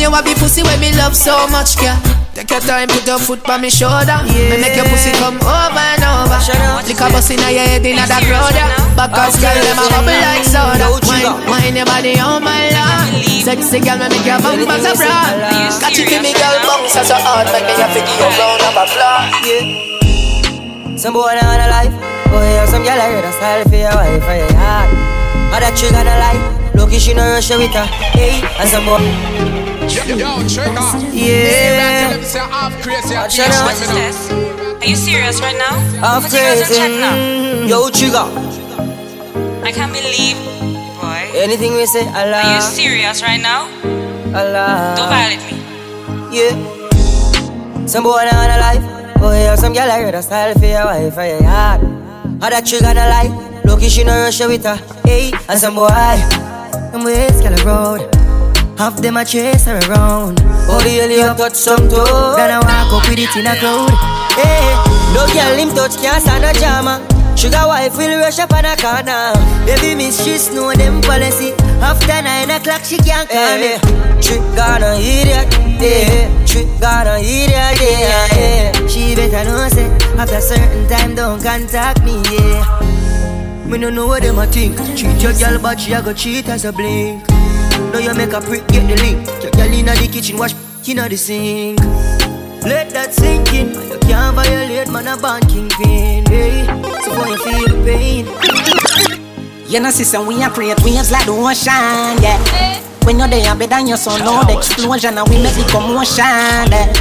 you 0.09 0.15
have 0.17 0.25
the 0.25 0.33
pussy 0.41 0.65
when 0.65 0.81
me 0.81 0.89
love 0.97 1.13
so 1.13 1.45
much, 1.53 1.77
yeah. 1.85 2.01
Take 2.33 2.49
your 2.49 2.65
time, 2.65 2.89
put 2.89 3.05
your 3.05 3.21
foot 3.21 3.45
on 3.45 3.61
me 3.61 3.69
shoulder. 3.69 4.25
Yeah. 4.25 4.49
Me 4.49 4.57
make 4.57 4.73
your 4.73 4.89
pussy 4.89 5.13
come 5.21 5.37
over 5.37 5.85
and 5.85 6.01
over. 6.01 6.41
Lick 6.89 6.97
a 6.97 7.07
bus 7.13 7.29
in 7.29 7.37
your 7.45 7.53
head 7.53 7.85
in 7.85 8.01
that 8.01 8.09
crowd, 8.25 8.57
yeah. 8.57 8.73
Backers, 8.97 9.37
girl, 9.37 9.53
them 9.53 9.77
a 9.77 9.85
bubble 9.93 10.17
like 10.17 10.49
soda. 10.49 10.89
Wine, 11.05 11.29
wine 11.45 11.77
your 11.77 11.85
body 11.85 12.17
on 12.17 12.41
my 12.41 12.73
lap. 12.73 13.05
Sexy 13.45 13.85
girl, 13.85 14.01
me 14.01 14.09
make 14.09 14.25
your 14.25 14.41
bumpers 14.41 14.89
a 14.89 14.97
broad. 14.97 15.77
Catch 15.77 16.01
it 16.01 16.09
to 16.09 16.17
me, 16.25 16.33
girl, 16.33 16.57
bounce 16.65 16.97
so 16.97 17.05
so 17.05 17.17
hard. 17.21 17.45
Make 17.53 17.69
me 17.69 17.75
give 17.77 18.17
you 18.17 18.29
round 18.33 18.65
of 18.65 18.81
applause. 18.81 19.29
Yeah. 19.45 20.97
Some 20.97 21.13
boy 21.13 21.37
on 21.37 21.61
a 21.61 21.69
life. 21.69 21.93
Oh 22.33 22.41
yeah, 22.41 22.65
some 22.65 22.81
girl 22.81 22.97
I 22.97 23.13
heard 23.13 23.29
a 23.29 23.33
style 23.37 23.65
for 23.69 23.77
your 23.77 23.93
wife 23.93 24.25
for 24.25 24.37
your 24.37 24.53
heart. 24.57 24.89
That 25.59 25.75
chick 25.75 25.91
on 25.93 26.07
a 26.07 26.17
life. 26.23 26.75
Lucky 26.75 26.99
she 27.03 27.13
no 27.13 27.27
rush 27.29 27.51
with 27.51 27.75
her. 27.75 27.85
Hey, 28.15 28.41
and 28.63 28.69
some 28.71 28.87
boy. 28.87 29.78
Yo, 29.89 30.05
yo, 30.17 30.31
Trigga. 30.45 30.85
Yeah. 31.13 32.13
Hey, 32.13 32.23
say 32.23 32.39
half 32.39 32.73
crazy. 32.83 33.15
I 33.17 33.29
Shut 33.29 33.47
teach 33.51 33.57
up. 33.57 33.73
them, 33.73 33.81
you 33.81 34.69
know. 34.69 34.79
Are 34.79 34.87
you 34.87 34.97
serious 34.97 35.41
right 35.41 35.57
now? 35.57 35.75
Half 36.01 36.23
What's 36.25 36.35
crazy. 36.35 36.75
chat 36.77 36.91
now? 36.93 37.17
Yo, 37.67 37.89
Trigga. 37.91 38.25
I 39.65 39.73
can't 39.73 39.93
believe, 39.93 40.37
boy. 41.01 41.23
Anything 41.35 41.73
we 41.75 41.87
say, 41.87 42.07
Allah. 42.09 42.43
Are 42.45 42.55
you 42.57 42.61
serious 42.63 43.23
right 43.23 43.41
now? 43.41 43.65
Allah. 44.37 44.95
Don't 44.97 45.09
violate 45.09 45.43
me. 45.51 45.57
Yeah. 46.37 47.87
Some 47.87 48.05
boy 48.05 48.13
on 48.29 48.51
a 48.51 48.59
life. 48.61 48.85
Oh 49.21 49.33
yeah, 49.33 49.55
some 49.57 49.73
girl 49.73 49.91
I 49.91 50.01
heard 50.03 50.15
a 50.15 50.23
style 50.23 50.55
for 50.55 50.67
your 50.67 50.85
wife 50.85 51.15
for 51.15 51.25
your 51.25 51.41
yard. 51.43 51.81
How 52.41 52.51
that 52.51 52.65
chick 52.67 52.83
on 52.85 52.97
a 52.97 53.09
life. 53.09 53.65
Lucky 53.65 53.89
she 53.89 54.05
no 54.05 54.13
rush 54.13 54.39
with 54.41 54.65
her. 54.65 54.77
Hey, 55.05 55.33
and 55.49 55.59
some 55.59 55.75
boy. 55.75 55.89
Them 56.93 57.05
ways 57.05 57.41
girl 57.41 57.57
road. 57.65 58.18
Half 58.79 59.03
them 59.03 59.17
a 59.17 59.25
chase 59.25 59.65
her 59.65 59.81
around. 59.91 60.39
Oh 60.71 60.79
the 60.79 61.03
hell 61.03 61.11
you 61.11 61.35
touch 61.35 61.57
some 61.57 61.89
toe. 61.89 62.37
Then 62.37 62.55
I 62.55 62.63
walk 62.63 63.03
up 63.03 63.11
with 63.11 63.19
it 63.19 63.35
in 63.35 63.51
a 63.51 63.59
cloud. 63.59 63.91
Hey, 64.39 64.71
no 65.11 65.27
girl 65.35 65.59
him 65.59 65.75
touch 65.75 65.99
can't 65.99 66.23
stand 66.23 66.47
a 66.47 66.55
drama. 66.55 67.03
Sugar 67.37 67.67
wife 67.67 67.99
will 67.99 68.19
rush 68.23 68.39
up 68.39 68.53
on 68.55 68.65
a 68.65 68.77
corner. 68.79 69.35
Baby 69.67 69.99
miss 69.99 70.23
she 70.23 70.39
know 70.55 70.73
them 70.75 71.01
policy. 71.03 71.55
After 71.83 72.23
nine 72.23 72.55
o'clock 72.55 72.85
she 72.85 72.99
can't 72.99 73.29
call 73.29 73.59
me. 73.59 73.83
Trick 74.23 74.47
gonna 74.55 74.95
idiot, 74.95 75.51
yeah. 75.83 76.31
Trick 76.47 76.71
gonna 76.79 77.19
idiot, 77.19 77.83
yeah, 77.83 78.39
yeah. 78.39 78.87
She 78.87 79.17
better 79.17 79.43
know 79.43 79.69
say 79.75 79.91
after 80.15 80.41
certain 80.41 80.87
time 80.87 81.17
don't 81.17 81.43
contact 81.43 82.05
me, 82.05 82.23
yeah. 82.31 82.63
Me 83.67 83.77
no 83.77 83.91
know 83.91 84.07
what 84.07 84.23
them 84.23 84.39
a 84.39 84.47
think. 84.47 84.79
Cheat 84.97 85.21
your 85.21 85.33
girl, 85.33 85.59
but 85.61 85.81
she 85.81 85.95
a 85.95 86.01
go 86.01 86.13
cheat 86.13 86.49
as 86.49 86.65
a 86.65 86.73
blink. 86.73 87.27
Now 87.93 87.99
you 87.99 88.15
make 88.15 88.33
a 88.33 88.41
prick 88.41 88.67
get 88.69 88.87
the 88.89 88.97
link. 89.03 89.27
Your 89.43 89.53
girl 89.53 89.73
inna 89.73 89.95
the 89.95 90.09
kitchen, 90.09 90.37
wash 90.39 90.55
inna 90.87 91.09
the 91.09 91.17
sink. 91.17 91.81
Let 92.63 92.91
that 92.91 93.15
sink 93.15 93.53
in. 93.55 93.69
You 93.75 93.99
can't 94.01 94.35
violate 94.35 94.91
man 94.91 95.07
a 95.09 95.17
band 95.17 95.49
kingpin. 95.49 96.27
Hey, 96.27 96.67
so 97.03 97.15
boy 97.15 97.31
you 97.31 97.39
feel 97.39 97.69
the 97.69 97.83
pain. 97.85 98.27
You 99.69 99.81
know, 99.81 99.91
sister, 99.91 100.21
we 100.23 100.43
are 100.43 100.51
create 100.51 100.83
waves 100.83 101.13
like 101.13 101.27
the 101.27 101.33
ocean, 101.33 102.23
yeah. 102.23 102.81
When 103.05 103.19
you're 103.19 103.29
there, 103.29 103.55
better 103.55 103.69
than 103.69 103.87
your 103.87 103.99
son, 103.99 104.21
know 104.25 104.43
the 104.45 104.57
explosion, 104.57 105.19
and 105.19 105.29
we 105.29 105.37
make 105.43 105.55
the 105.55 105.69
commotion, 105.71 106.25
yeah. 106.73 106.93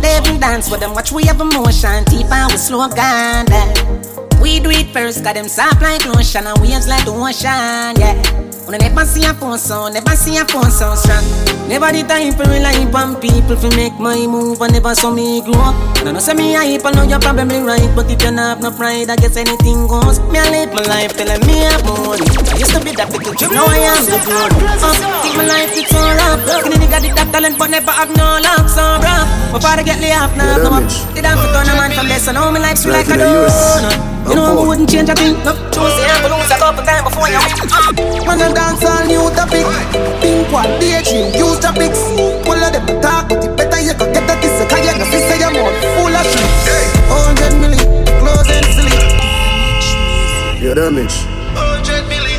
They 0.00 0.16
even 0.16 0.40
dance 0.40 0.70
with 0.70 0.80
them, 0.80 0.94
watch 0.94 1.12
we 1.12 1.24
have 1.24 1.40
emotion, 1.40 2.04
deep 2.04 2.32
and 2.32 2.50
we 2.50 2.56
slow 2.56 2.88
down, 2.88 3.46
yeah. 3.48 4.40
We 4.40 4.60
do 4.60 4.70
it 4.70 4.86
first, 4.94 5.22
got 5.22 5.34
them 5.34 5.46
soft 5.46 5.82
like 5.82 6.06
lotion, 6.06 6.46
and 6.46 6.58
waves 6.58 6.88
like 6.88 7.04
the 7.04 7.12
ocean, 7.12 8.00
yeah. 8.00 8.16
I 8.68 8.78
never 8.78 9.04
see 9.04 9.24
a 9.24 9.34
phone 9.34 9.58
sound, 9.58 9.94
never 9.94 10.14
see 10.14 10.36
a 10.36 10.44
phone 10.44 10.70
sound 10.70 10.98
strong. 10.98 11.24
Never 11.66 11.90
the 11.90 12.02
time 12.06 12.34
for 12.34 12.46
rely 12.46 12.86
on 12.94 13.18
people 13.18 13.56
to 13.56 13.68
make 13.74 13.94
my 13.98 14.26
move, 14.26 14.60
and 14.60 14.72
never 14.72 14.94
saw 14.94 15.10
me 15.10 15.42
grow 15.42 15.58
up. 15.58 15.74
I 16.06 16.12
know 16.12 16.18
say 16.18 16.34
me 16.34 16.54
hype, 16.54 16.86
I 16.86 16.90
know 16.92 17.02
you're 17.02 17.18
probably 17.18 17.58
right, 17.62 17.90
but 17.94 18.10
if 18.10 18.22
you 18.22 18.30
not 18.30 18.58
have 18.58 18.60
no 18.62 18.70
pride, 18.70 19.10
I 19.10 19.16
guess 19.16 19.36
anything 19.36 19.86
goes. 19.90 20.20
Me 20.30 20.38
I 20.38 20.50
live 20.50 20.70
my 20.70 20.82
life 20.86 21.16
telling 21.18 21.42
me 21.46 21.66
I'm 21.66 21.82
money. 21.82 22.26
I 22.50 22.58
used 22.62 22.74
to 22.74 22.80
be 22.82 22.94
that 22.94 23.10
big 23.10 23.26
kid, 23.26 23.50
now 23.50 23.66
I 23.66 23.90
am 23.90 24.02
the 24.06 24.18
grown. 24.22 24.50
Uh, 24.78 24.94
think 25.22 25.34
my 25.34 25.46
life 25.50 25.74
it's 25.74 25.90
all 25.90 26.20
up. 26.30 26.38
Skinny 26.46 26.78
nigga 26.78 26.98
did 27.02 27.14
that 27.18 27.28
talent, 27.34 27.58
but 27.58 27.70
never 27.70 27.90
have 27.90 28.10
no 28.14 28.38
luck, 28.38 28.70
so 28.70 29.02
bro. 29.02 29.14
My 29.50 29.58
father 29.58 29.82
get 29.82 29.98
laid 29.98 30.14
off 30.14 30.30
now, 30.38 30.62
come 30.62 30.78
up. 30.78 30.86
Did 31.14 31.26
I 31.26 31.34
put 31.34 31.54
on 31.58 31.66
a 31.66 31.74
man 31.74 31.90
from 31.90 32.06
this, 32.06 32.22
so 32.26 32.30
now 32.30 32.50
my 32.50 32.62
life's 32.62 32.86
like 32.86 33.10
a 33.10 33.18
donut. 33.18 34.19
You 34.30 34.36
know 34.36 34.46
I 34.46 34.66
wouldn't 34.66 34.88
change 34.88 35.08
a 35.10 35.14
thing. 35.14 35.34
No, 35.42 35.52
choose 35.74 35.94
the 35.98 36.06
apple, 36.06 36.38
lose 36.38 36.50
a 36.50 36.56
couple 36.58 36.84
times 36.86 37.02
before 37.02 37.26
you 37.28 37.40
win. 37.42 37.66
Ah, 37.74 37.90
man 38.26 38.40
a 38.40 38.48
dance 38.54 38.84
all 38.86 39.02
new 39.10 39.26
topic. 39.34 39.66
Think 40.22 40.46
one 40.54 40.70
daydream, 40.78 41.34
use 41.34 41.58
topics. 41.58 41.98
All 42.46 42.54
of 42.54 42.70
them 42.70 42.86
talk, 43.02 43.28
but 43.28 43.42
it 43.44 43.56
better 43.58 43.80
you 43.82 43.94
go 43.98 44.06
get 44.14 44.30
a 44.30 44.34
kiss 44.38 44.54
Cause 44.70 44.78
you 44.86 44.94
know 44.94 45.06
sister 45.10 45.36
your 45.42 45.50
mouth 45.50 45.74
full 45.98 46.14
of 46.14 46.26
shit. 46.30 46.46
Hundred 47.10 47.52
milli, 47.58 47.80
close 48.22 48.46
and 48.54 48.66
silly. 48.70 48.94
Your 50.62 50.74
damage. 50.74 51.26
Hundred 51.58 52.04
milli, 52.06 52.36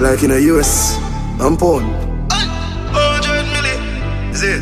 Like 0.00 0.22
in 0.22 0.30
the 0.30 0.40
US, 0.52 0.98
I'm 1.40 1.56
porn. 1.56 1.84
hundred 2.92 3.44
milli 3.48 3.74
Is 4.34 4.42
it? 4.42 4.60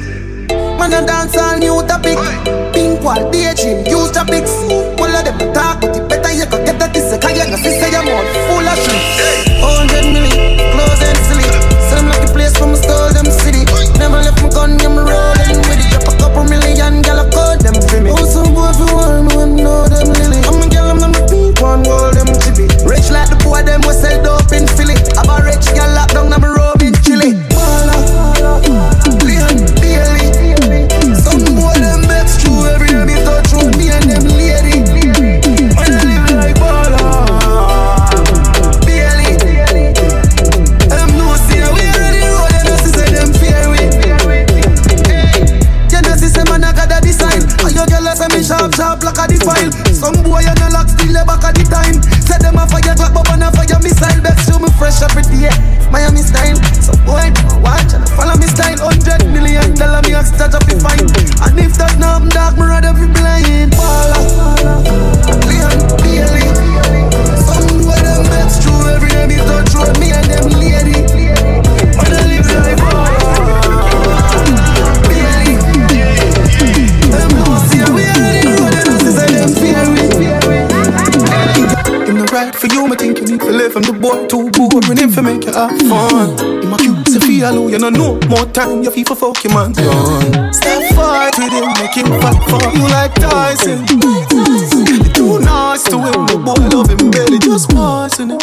Man 0.78 0.92
a 0.92 1.04
dance 1.06 1.36
all 1.36 1.58
new 1.58 1.82
topic. 1.88 2.18
Think 2.72 3.02
one 3.02 3.30
daydream, 3.30 3.86
use 3.86 4.10
topics. 4.12 4.52
All 5.00 5.10
of 5.10 5.24
them 5.24 5.38
talk, 5.54 5.80
get 7.18 7.48
a 7.48 7.56
kiss 7.62 7.82
Cause 7.82 7.92
you 7.92 8.41
dogs 60.22 60.38
touch 60.38 60.54
up 60.54 60.62
if 60.68 60.84
I 60.84 60.94
And 61.48 61.58
if 61.58 61.74
that 61.78 61.98
numb 61.98 62.28
dog, 62.28 62.56
me 62.56 62.62
rather 62.62 62.92
be 62.94 63.06
blind 63.10 63.72
Baller 63.72 64.22
Leon 65.48 65.78
Bailey. 66.02 66.46
Them 68.02 68.24
that's 68.30 68.62
true 68.62 68.86
Every 68.88 69.10
day 69.10 69.26
me 69.26 69.36
touch 69.36 69.74
road, 69.74 69.98
me 69.98 70.12
and 70.12 70.26
them 70.30 70.48
lady. 70.62 71.02
Man, 71.96 72.12
I 72.12 72.22
live 72.30 72.46
life 72.54 72.82
Bailey. 75.10 75.56
Them 77.10 77.30
we 77.94 78.04
in 78.06 78.68
In 82.08 82.14
the 82.18 82.26
right 82.32 82.54
for 82.54 82.66
you, 82.68 82.86
I 82.86 82.96
think 82.96 83.18
you 83.18 83.26
need 83.26 83.40
to 83.40 83.50
live. 83.50 83.76
And 83.76 83.84
the 83.84 83.92
boy 83.92 84.26
too 84.26 84.50
boring, 84.50 84.98
him 84.98 85.10
for 85.10 85.22
make 85.22 85.44
you 85.44 85.52
have 85.52 85.78
fun. 85.88 86.51
Sophia, 87.42 87.70
you 87.70 87.78
know 87.78 87.90
no 87.90 88.20
more 88.28 88.46
time. 88.52 88.84
You 88.84 88.90
feel 88.92 89.04
for 89.04 89.16
fuck 89.16 89.42
your 89.42 89.52
man 89.52 89.72
done. 89.72 90.52
Stop 90.52 90.82
fight 90.94 91.36
with 91.38 91.52
him, 91.52 91.66
make 91.74 91.94
him 91.94 92.06
fight 92.20 92.38
for 92.48 92.62
you 92.70 92.86
like 92.86 93.14
Tyson. 93.14 93.84
You're 94.86 95.12
too 95.12 95.40
nice 95.40 95.82
to 95.84 95.98
him, 95.98 96.26
the 96.26 96.38
boy 96.38 96.54
love 96.70 96.88
him 96.88 97.10
belly 97.10 97.38
just 97.40 97.70
passing 97.70 98.30
it. 98.30 98.42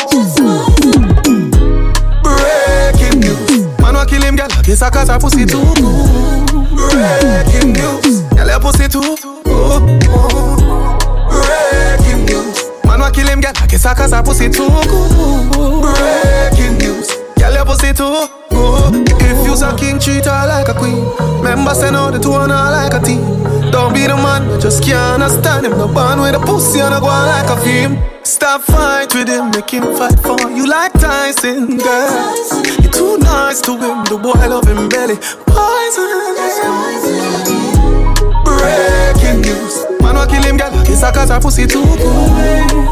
Breaking 2.24 3.20
news, 3.22 3.68
man 3.80 3.96
wa 3.96 4.06
kill 4.06 4.22
him, 4.22 4.36
girl. 4.36 4.50
Kiss 4.64 4.82
her 4.82 4.92
cause 4.92 5.08
her 5.08 5.20
pussy 5.20 5.46
too 5.46 5.64
good. 5.80 6.52
Breaking 6.92 7.72
news, 7.72 8.22
girl 8.36 8.48
your 8.48 8.60
pussy 8.60 8.90
too. 8.90 9.16
Breaking 11.32 12.26
news. 12.26 12.68
Man 12.84 13.00
wa 13.00 13.12
kill 13.12 13.28
him, 13.28 13.40
girl. 13.40 13.54
Guess 13.70 13.86
I 13.86 13.94
cause 13.94 14.12
her 14.12 14.24
pussy 14.24 14.50
too 14.50 14.68
good. 14.68 15.82
Breaking 15.88 16.78
news. 16.80 17.08
Girl, 17.38 17.54
your 17.54 17.66
pussy 17.66 17.94
too 17.94 18.39
good. 18.60 19.08
If 19.24 19.46
you's 19.46 19.62
a 19.62 19.76
king, 19.76 20.00
treat 20.00 20.26
her 20.26 20.44
like 20.48 20.68
a 20.68 20.76
queen. 20.76 21.06
Remember, 21.40 21.74
send 21.74 21.96
out 21.96 22.12
the 22.12 22.20
two 22.20 22.34
on 22.34 22.50
her 22.50 22.68
like 22.72 22.94
a 22.94 23.00
team. 23.00 23.24
Don't 23.72 23.94
be 23.94 24.04
the 24.08 24.16
man, 24.16 24.50
you 24.50 24.60
just 24.60 24.84
can't 24.84 25.22
understand 25.22 25.66
him. 25.66 25.78
No 25.78 25.88
band 25.88 26.22
with 26.22 26.36
a 26.36 26.40
pussy 26.40 26.80
and 26.80 26.94
a 26.94 27.00
go 27.00 27.08
like 27.08 27.50
a 27.50 27.58
film. 27.64 27.98
Stop 28.24 28.62
fight 28.62 29.14
with 29.16 29.30
him, 29.30 29.52
make 29.52 29.70
him 29.70 29.84
fight 29.96 30.20
for 30.20 30.38
you 30.52 30.68
like 30.68 30.94
Tyson, 30.94 31.78
girl. 31.78 32.36
You're 32.82 32.92
too 32.92 33.18
nice 33.20 33.62
to 33.62 33.74
him, 33.74 34.04
the 34.06 34.18
boy 34.22 34.40
love 34.48 34.68
him 34.68 34.90
belly. 34.90 35.16
Poison. 35.48 36.10
Breaking 38.46 39.42
news. 39.42 39.76
Man 40.02 40.16
wa 40.16 40.26
kill 40.26 40.44
him, 40.44 40.58
girl. 40.58 40.72
Kiss 40.86 41.02
her 41.02 41.12
cause 41.12 41.30
her 41.30 41.40
pussy 41.40 41.66
too 41.68 41.84
good. 41.84 42.00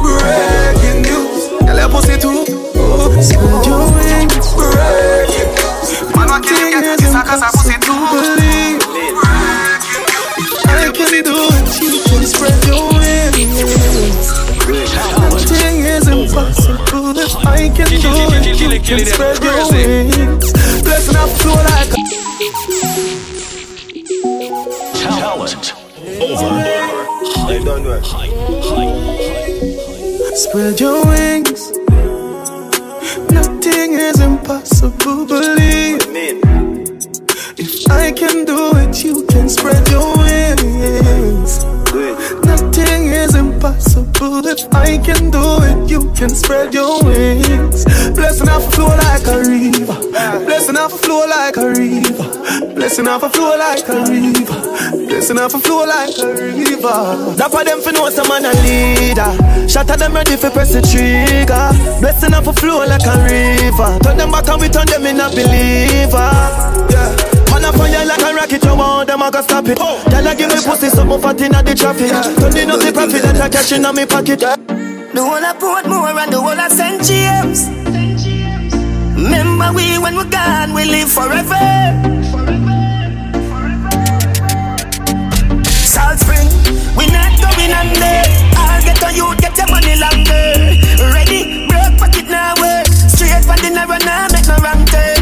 Breaking 0.05 1.01
news. 1.03 1.49
Girl, 1.65 1.77
your 1.77 1.89
pussy 1.89 2.15
too 2.17 2.45
good. 2.45 3.97
Breaking 3.97 5.06
Man 6.37 6.43
wa 6.43 6.49
kill 6.49 6.69
him, 6.69 6.81
girl. 6.81 6.97
Cause 7.25 7.41
her 7.41 7.49
pussy 7.51 7.73
too 7.81 7.97
good. 8.11 8.37
I 10.69 10.91
can 10.93 11.09
do 11.23 11.33
it. 11.33 11.65
You 11.81 11.97
can 12.05 12.23
spread 12.25 12.65
your 12.65 12.93
wings. 12.93 13.57
Nothing 15.17 15.77
is 15.85 16.07
impossible 16.07 17.17
if 17.17 17.35
I 17.37 17.69
can 17.69 17.87
do 17.87 17.95
it. 17.97 18.45
You 18.59 18.69
can 18.79 19.05
spread 19.05 19.43
your 19.43 19.65
wings. 19.71 20.53
Blessing 20.83 21.17
up 21.17 21.29
flow 21.41 21.55
like 21.55 21.93
a 21.93 22.01
Talent 24.93 25.73
over. 26.21 26.51
I. 27.89 28.29
Spread 30.35 30.79
your 30.79 31.05
wings. 31.05 31.61
Nothing 33.31 33.93
is 33.93 34.19
impossible, 34.19 35.25
believe 35.25 35.56
I 35.56 35.56
can 38.17 38.45
do 38.45 38.71
it, 38.77 39.03
you 39.03 39.25
can 39.27 39.47
spread 39.47 39.87
your 39.89 40.17
wings. 40.17 41.63
Nothing 42.43 43.13
is 43.13 43.35
impossible. 43.35 44.41
If 44.47 44.65
I 44.73 44.97
can 44.97 45.29
do 45.29 45.61
it, 45.61 45.89
you 45.89 46.11
can 46.17 46.29
spread 46.29 46.73
your 46.73 47.03
wings. 47.03 47.85
Blessing 48.15 48.49
off 48.49 48.67
a 48.67 48.71
flow 48.71 48.87
like 49.05 49.27
a 49.27 49.37
river. 49.37 49.99
Blessing 50.45 50.77
off 50.77 50.93
a 50.93 50.97
flow 50.97 51.27
like 51.27 51.57
a 51.57 51.69
river. 51.69 52.73
Blessing 52.73 53.07
off 53.07 53.21
a 53.21 53.29
flow 53.29 53.55
like 53.55 53.87
a 53.87 54.01
river. 54.09 55.05
Blessing 55.05 55.37
off 55.37 55.53
a 55.53 55.59
flow 55.59 55.85
like 55.85 56.17
a 56.17 56.33
river. 56.33 57.35
That 57.37 57.51
for 57.51 57.63
them 57.63 57.81
for 57.81 57.91
know 57.91 58.09
some 58.09 58.27
man 58.29 58.45
a 58.45 58.53
leader. 58.65 59.69
Shot 59.69 59.91
at 59.91 59.99
them 59.99 60.13
ready 60.13 60.37
for 60.37 60.49
press 60.49 60.73
the 60.73 60.81
trigger. 60.81 61.69
Blessing 62.01 62.33
off 62.33 62.47
a 62.47 62.53
flow 62.53 62.79
like 62.79 63.05
a 63.05 63.15
river. 63.29 63.99
Turn 64.01 64.17
them 64.17 64.31
back 64.31 64.47
and 64.49 64.59
we 64.59 64.69
turn 64.69 64.87
them 64.87 65.05
in 65.05 65.21
a 65.21 65.29
believer. 65.29 66.33
Yeah. 66.89 67.26
A 67.67 67.73
fire 67.73 68.05
like 68.05 68.21
a 68.21 68.33
rocket, 68.33 68.63
you 68.63 68.75
want 68.75 69.07
them, 69.07 69.21
I 69.21 69.29
go 69.29 69.41
stop 69.41 69.67
it. 69.67 69.77
Oh. 69.81 70.01
Girl, 70.09 70.25
I 70.25 70.35
give 70.35 70.47
me 70.47 70.55
pussy, 70.63 70.87
something 70.87 71.19
fat 71.19 71.41
inna 71.41 71.61
the 71.61 71.75
traffic. 71.75 72.15
Turning 72.39 72.71
up 72.71 72.79
the 72.79 72.93
profit 72.93 73.23
that 73.23 73.41
I 73.41 73.49
catch 73.49 73.73
inna 73.73 73.91
me 73.91 74.05
pocket. 74.05 74.39
The 74.39 75.19
whole 75.19 75.43
of 75.43 75.59
Portmore 75.59 76.15
and 76.15 76.31
the 76.31 76.39
whole 76.39 76.55
of 76.55 76.71
St. 76.71 77.03
James. 77.03 77.67
Remember 79.19 79.75
we 79.75 79.99
when 79.99 80.15
we're 80.15 80.31
gone, 80.31 80.71
we 80.73 80.85
live 80.85 81.11
forever. 81.11 81.59
Salt 85.67 86.23
Spring, 86.23 86.47
we 86.95 87.03
not 87.11 87.35
going 87.35 87.73
under. 87.75 88.23
I'll 88.63 88.79
get 88.79 89.03
on 89.03 89.11
you, 89.11 89.27
get 89.43 89.59
your 89.59 89.67
money 89.67 89.99
longer. 89.99 90.71
Ready, 91.11 91.67
broke 91.67 91.99
pocket 91.99 92.31
now 92.31 92.55
work. 92.63 92.87
Straight 93.11 93.43
for 93.43 93.59
the 93.59 93.75
narrow 93.75 93.99
now, 94.07 94.31
make 94.31 94.47
no 94.47 94.55
wrong 94.63 94.87
turn. 94.87 95.16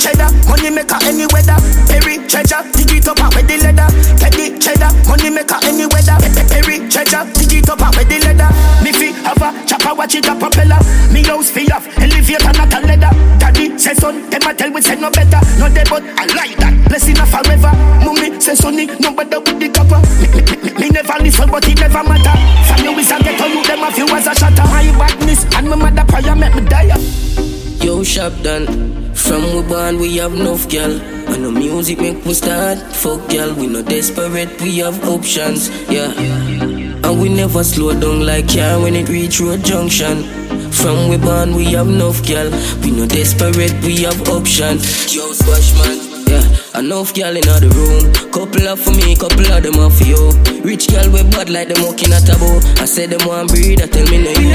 Cheddar, 0.00 0.32
money 0.48 0.70
maker 0.72 0.96
any 1.04 1.28
weather. 1.28 1.60
Perry 1.84 2.16
treasure, 2.24 2.64
dig 2.72 2.88
it 2.88 3.06
up 3.06 3.20
out 3.20 3.36
with 3.36 3.44
the 3.44 3.60
leather. 3.60 3.84
Teddy 4.16 4.56
cheddar, 4.56 4.88
money 5.04 5.28
maker 5.28 5.60
any 5.60 5.84
weather. 5.84 6.16
Perry 6.48 6.88
treasure, 6.88 7.28
dig 7.36 7.60
it 7.60 7.68
up 7.68 7.84
out 7.84 7.92
with 7.92 8.08
the 8.08 8.16
leather. 8.24 8.48
Me 8.80 8.96
fi 8.96 9.12
have 9.28 9.44
a 9.44 9.52
chopper, 9.68 9.92
watch 9.92 10.16
it 10.16 10.24
a 10.24 10.32
propeller. 10.32 10.80
Me 11.12 11.20
house 11.20 11.50
fi 11.52 11.68
off, 11.68 11.84
elevator 12.00 12.48
not 12.56 12.72
a 12.72 12.80
leather. 12.80 13.12
Daddy 13.36 13.76
say 13.76 13.92
son, 13.92 14.24
them 14.32 14.40
a 14.48 14.54
tell 14.56 14.72
we 14.72 14.80
say 14.80 14.96
no 14.96 15.12
better. 15.12 15.40
No 15.60 15.68
they 15.68 15.84
but 15.84 16.00
I 16.16 16.24
like 16.32 16.56
that, 16.64 16.72
blessing 16.88 17.20
a 17.20 17.26
forever. 17.28 17.72
Mummy 18.00 18.40
say 18.40 18.56
sonny, 18.56 18.88
no 19.04 19.12
better 19.12 19.36
with 19.36 19.60
the 19.60 19.68
copper. 19.68 20.00
Me, 20.16 20.32
me, 20.32 20.42
me, 20.64 20.70
me 20.80 20.88
never 20.96 21.20
listen, 21.20 21.52
but 21.52 21.68
it 21.68 21.76
never 21.76 22.00
matter. 22.08 22.36
Family 22.72 22.96
we 22.96 23.04
a 23.04 23.16
get 23.20 23.36
on 23.36 23.52
you, 23.52 23.60
them 23.68 23.84
a 23.84 23.92
few 23.92 24.08
as 24.08 24.24
a 24.24 24.32
shatter. 24.32 24.64
My 24.64 24.88
badness 24.96 25.44
and 25.52 25.68
my 25.68 25.76
mother 25.76 26.08
prayer 26.08 26.34
make 26.34 26.56
me 26.56 26.64
die. 26.64 27.59
Yo, 27.82 28.02
shop 28.04 28.32
done. 28.42 28.66
From 29.14 29.42
we 29.54 29.62
born, 29.68 29.98
we 29.98 30.16
have 30.18 30.34
enough 30.34 30.68
girl. 30.68 31.00
And 31.32 31.44
the 31.44 31.50
music 31.50 31.98
make 31.98 32.24
we 32.24 32.34
start. 32.34 32.78
Fuck 32.78 33.28
girl, 33.30 33.54
we 33.54 33.66
no 33.66 33.82
desperate, 33.82 34.60
we 34.60 34.78
have 34.78 35.02
options. 35.08 35.68
Yeah. 35.88 36.12
And 36.12 37.20
we 37.20 37.28
never 37.28 37.64
slow 37.64 37.98
down 37.98 38.26
like 38.26 38.48
car 38.48 38.80
when 38.80 38.94
it 38.96 39.08
reach 39.08 39.40
road 39.40 39.64
junction. 39.64 40.24
From 40.70 41.08
we 41.08 41.16
born, 41.16 41.54
we 41.54 41.64
have 41.72 41.88
enough 41.88 42.26
girl. 42.26 42.50
We 42.82 42.90
no 42.90 43.06
desperate, 43.06 43.74
we 43.82 44.02
have 44.02 44.20
options. 44.28 45.14
Yo, 45.14 45.32
swash 45.32 45.72
man. 45.74 45.98
Yeah, 46.28 46.78
enough 46.80 47.14
girl 47.14 47.34
in 47.36 47.42
the 47.42 47.70
room. 47.74 48.12
Couple 48.30 48.68
of 48.68 48.78
for 48.78 48.92
me, 48.92 49.16
couple 49.16 49.50
of 49.50 49.62
them 49.62 49.76
are 49.80 49.90
for 49.90 50.04
you. 50.04 50.30
Rich 50.62 50.88
girl 50.88 51.10
we 51.10 51.22
bad 51.30 51.50
like 51.50 51.68
them 51.68 51.82
walking 51.84 52.12
at 52.12 52.28
a 52.28 52.38
bow. 52.38 52.60
I 52.80 52.84
said 52.84 53.10
them 53.10 53.26
want 53.26 53.48
breed, 53.48 53.80
I 53.82 53.86
tell 53.86 54.06
me 54.06 54.18
no 54.22 54.30
you 54.30 54.50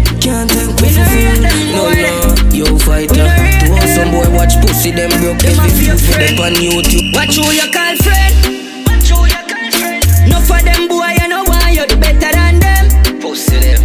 vote. 0.00 0.01
Can't 0.22 0.48
take 0.48 0.70
me 0.78 0.88
for 0.94 1.02
fool. 1.02 1.42
No, 1.74 1.90
no, 1.90 2.34
yo 2.54 2.78
fighter. 2.78 3.26
To 3.26 3.72
all 3.74 3.88
some 3.90 4.12
boy 4.12 4.30
watch 4.30 4.54
pussy, 4.62 4.92
them 4.92 5.10
broke 5.18 5.42
every 5.42 5.70
view 5.74 5.98
for 5.98 6.14
them 6.14 6.38
on 6.38 6.54
YouTube. 6.62 7.10
Watch 7.12 7.34
who 7.34 7.50
you 7.50 7.66
call 7.74 7.96
friend. 8.06 8.86
Watch 8.86 9.10
who 9.10 9.26
you 9.26 9.42
call 9.50 9.70
friend. 9.74 10.06
No 10.30 10.38
for 10.38 10.62
them 10.62 10.86
boy, 10.86 11.10
you 11.18 11.26
know 11.26 11.42
why 11.42 11.70
you're 11.74 11.88
the 11.88 11.96
better 11.96 12.30
than 12.30 12.60
them. 12.60 12.86
Pussy 13.20 13.58
them. 13.58 13.82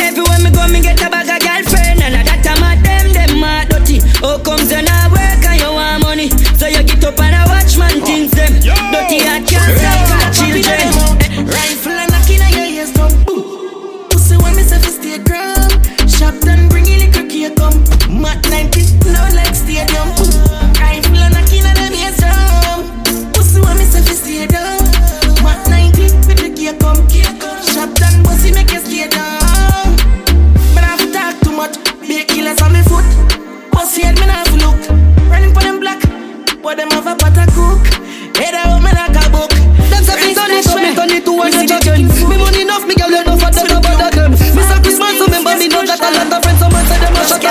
Everywhere 0.00 0.40
me 0.40 0.50
go, 0.56 0.66
me 0.72 0.80
get 0.80 1.02
a 1.04 1.10
bag 1.10 1.28
of 1.28 1.40
girlfriend, 1.44 1.66
Mat 18.08 18.46
90 18.50 19.10
loud 19.12 19.34
like 19.34 19.54
stadium. 19.54 20.08
Pussy 23.32 23.60
me 23.60 23.84
fi 24.06 24.14
stay 24.14 24.46
down. 24.46 24.78
Mat 25.42 25.68
90 25.68 26.02
with 26.26 26.38
the 26.38 26.52
cake 26.56 26.78
come. 26.80 27.23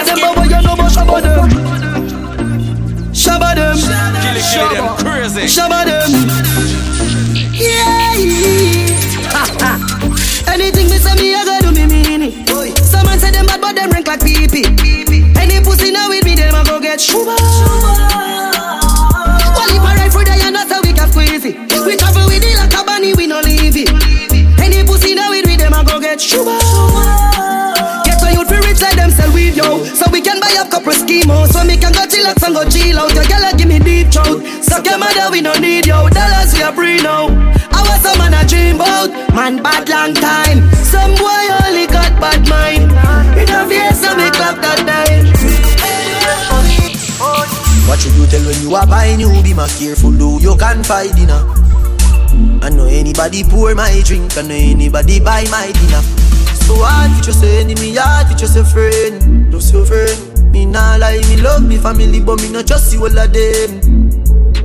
Say 0.02 0.16
them 0.16 0.24
a 0.24 0.24
shot 0.24 0.24
at 0.24 0.24
them, 0.24 0.24
but 0.24 0.36
boy 0.36 0.44
you 0.44 0.62
know 0.62 0.76
shabba 0.90 1.22
them. 1.22 1.50
Shabba 3.14 3.56
them. 3.56 3.78
Kill 4.22 4.38
it, 4.38 4.46
kill 4.54 4.70
them 4.70 4.88
crazy. 4.98 5.44
Shabba 5.46 5.86
them. 5.86 6.10
Yeah. 7.54 8.14
Anything 10.54 10.90
me 10.90 10.98
say 10.98 11.16
me, 11.16 11.34
I 11.34 11.46
go 11.46 11.60
do 11.62 11.72
me 11.72 11.86
mean 11.86 12.22
it. 12.22 12.78
Some 12.86 13.06
man 13.06 13.20
say 13.20 13.32
them 13.32 13.46
bad, 13.46 13.62
but 13.62 13.76
them 13.76 13.90
rank 13.92 14.08
like 14.08 14.22
pee 14.22 14.48
pee. 14.48 14.66
Any 15.40 15.60
pussy 15.64 15.92
now 15.92 16.10
with 16.10 16.26
me, 16.26 16.36
them 16.36 16.56
a 16.56 16.64
go 16.64 16.80
get 16.80 17.00
shuba. 17.02 18.33
Chemo 31.14 31.46
So 31.48 31.64
me 31.64 31.78
can 31.78 31.94
go 31.94 32.06
chillax 32.10 32.42
and 32.44 32.56
go 32.56 32.64
chill 32.70 32.98
out. 32.98 33.14
Your 33.14 33.26
girl 33.26 33.46
give 33.58 33.68
me 33.68 33.80
deep 33.80 34.12
throat. 34.12 34.42
Suck 34.64 34.86
your 34.86 34.98
mother, 34.98 35.30
we 35.32 35.42
no 35.42 35.54
need 35.54 35.86
you. 35.86 36.02
Dollars 36.10 36.54
we 36.54 36.62
are 36.62 36.74
free 36.74 36.98
now. 36.98 37.30
I 37.72 37.80
was 37.86 38.06
a 38.06 38.18
man 38.18 38.34
a 38.34 38.42
dream 38.48 38.76
about 38.76 39.10
Man 39.34 39.62
bad 39.62 39.90
long 39.90 40.14
time. 40.14 40.66
Some 40.84 41.14
boy 41.16 41.46
only 41.66 41.86
got 41.88 42.14
bad 42.20 42.42
mind. 42.50 42.90
In 43.38 43.50
a 43.50 43.62
face 43.70 44.02
so 44.02 44.16
me 44.18 44.30
clap 44.34 44.58
that 44.62 44.82
time. 44.86 45.30
What 47.88 48.00
should 48.00 48.16
you 48.16 48.26
tell 48.26 48.42
when 48.46 48.60
you 48.62 48.74
are 48.76 48.88
buying 48.88 49.20
you 49.20 49.30
Be 49.44 49.54
more 49.54 49.68
careful 49.68 50.12
though 50.12 50.40
you 50.40 50.56
can 50.58 50.84
find 50.84 51.14
dinner. 51.16 51.44
I 52.64 52.70
know 52.70 52.86
anybody 52.86 53.44
pour 53.44 53.76
my 53.76 54.02
drink 54.04 54.36
I 54.38 54.42
know 54.42 54.56
anybody 54.56 55.20
buy 55.20 55.46
my 55.52 55.72
dinner. 55.72 56.02
So 56.66 56.76
hard 56.80 57.24
just 57.24 57.42
say 57.42 57.60
enemy 57.60 57.96
Hard 57.96 58.36
just 58.38 58.58
a 58.58 58.64
friend. 58.64 59.52
Just 59.52 59.74
your 59.74 59.86
friend 59.86 60.33
Me 60.54 60.66
nah 60.66 60.96
lie 60.96 61.20
me 61.28 61.42
love 61.42 61.68
me 61.68 61.78
family 61.78 62.22
But 62.22 62.42
me 62.42 62.52
not 62.52 62.68
trust 62.68 62.94
you 62.94 63.02
all 63.02 63.20
of 63.20 63.34
them 63.34 64.14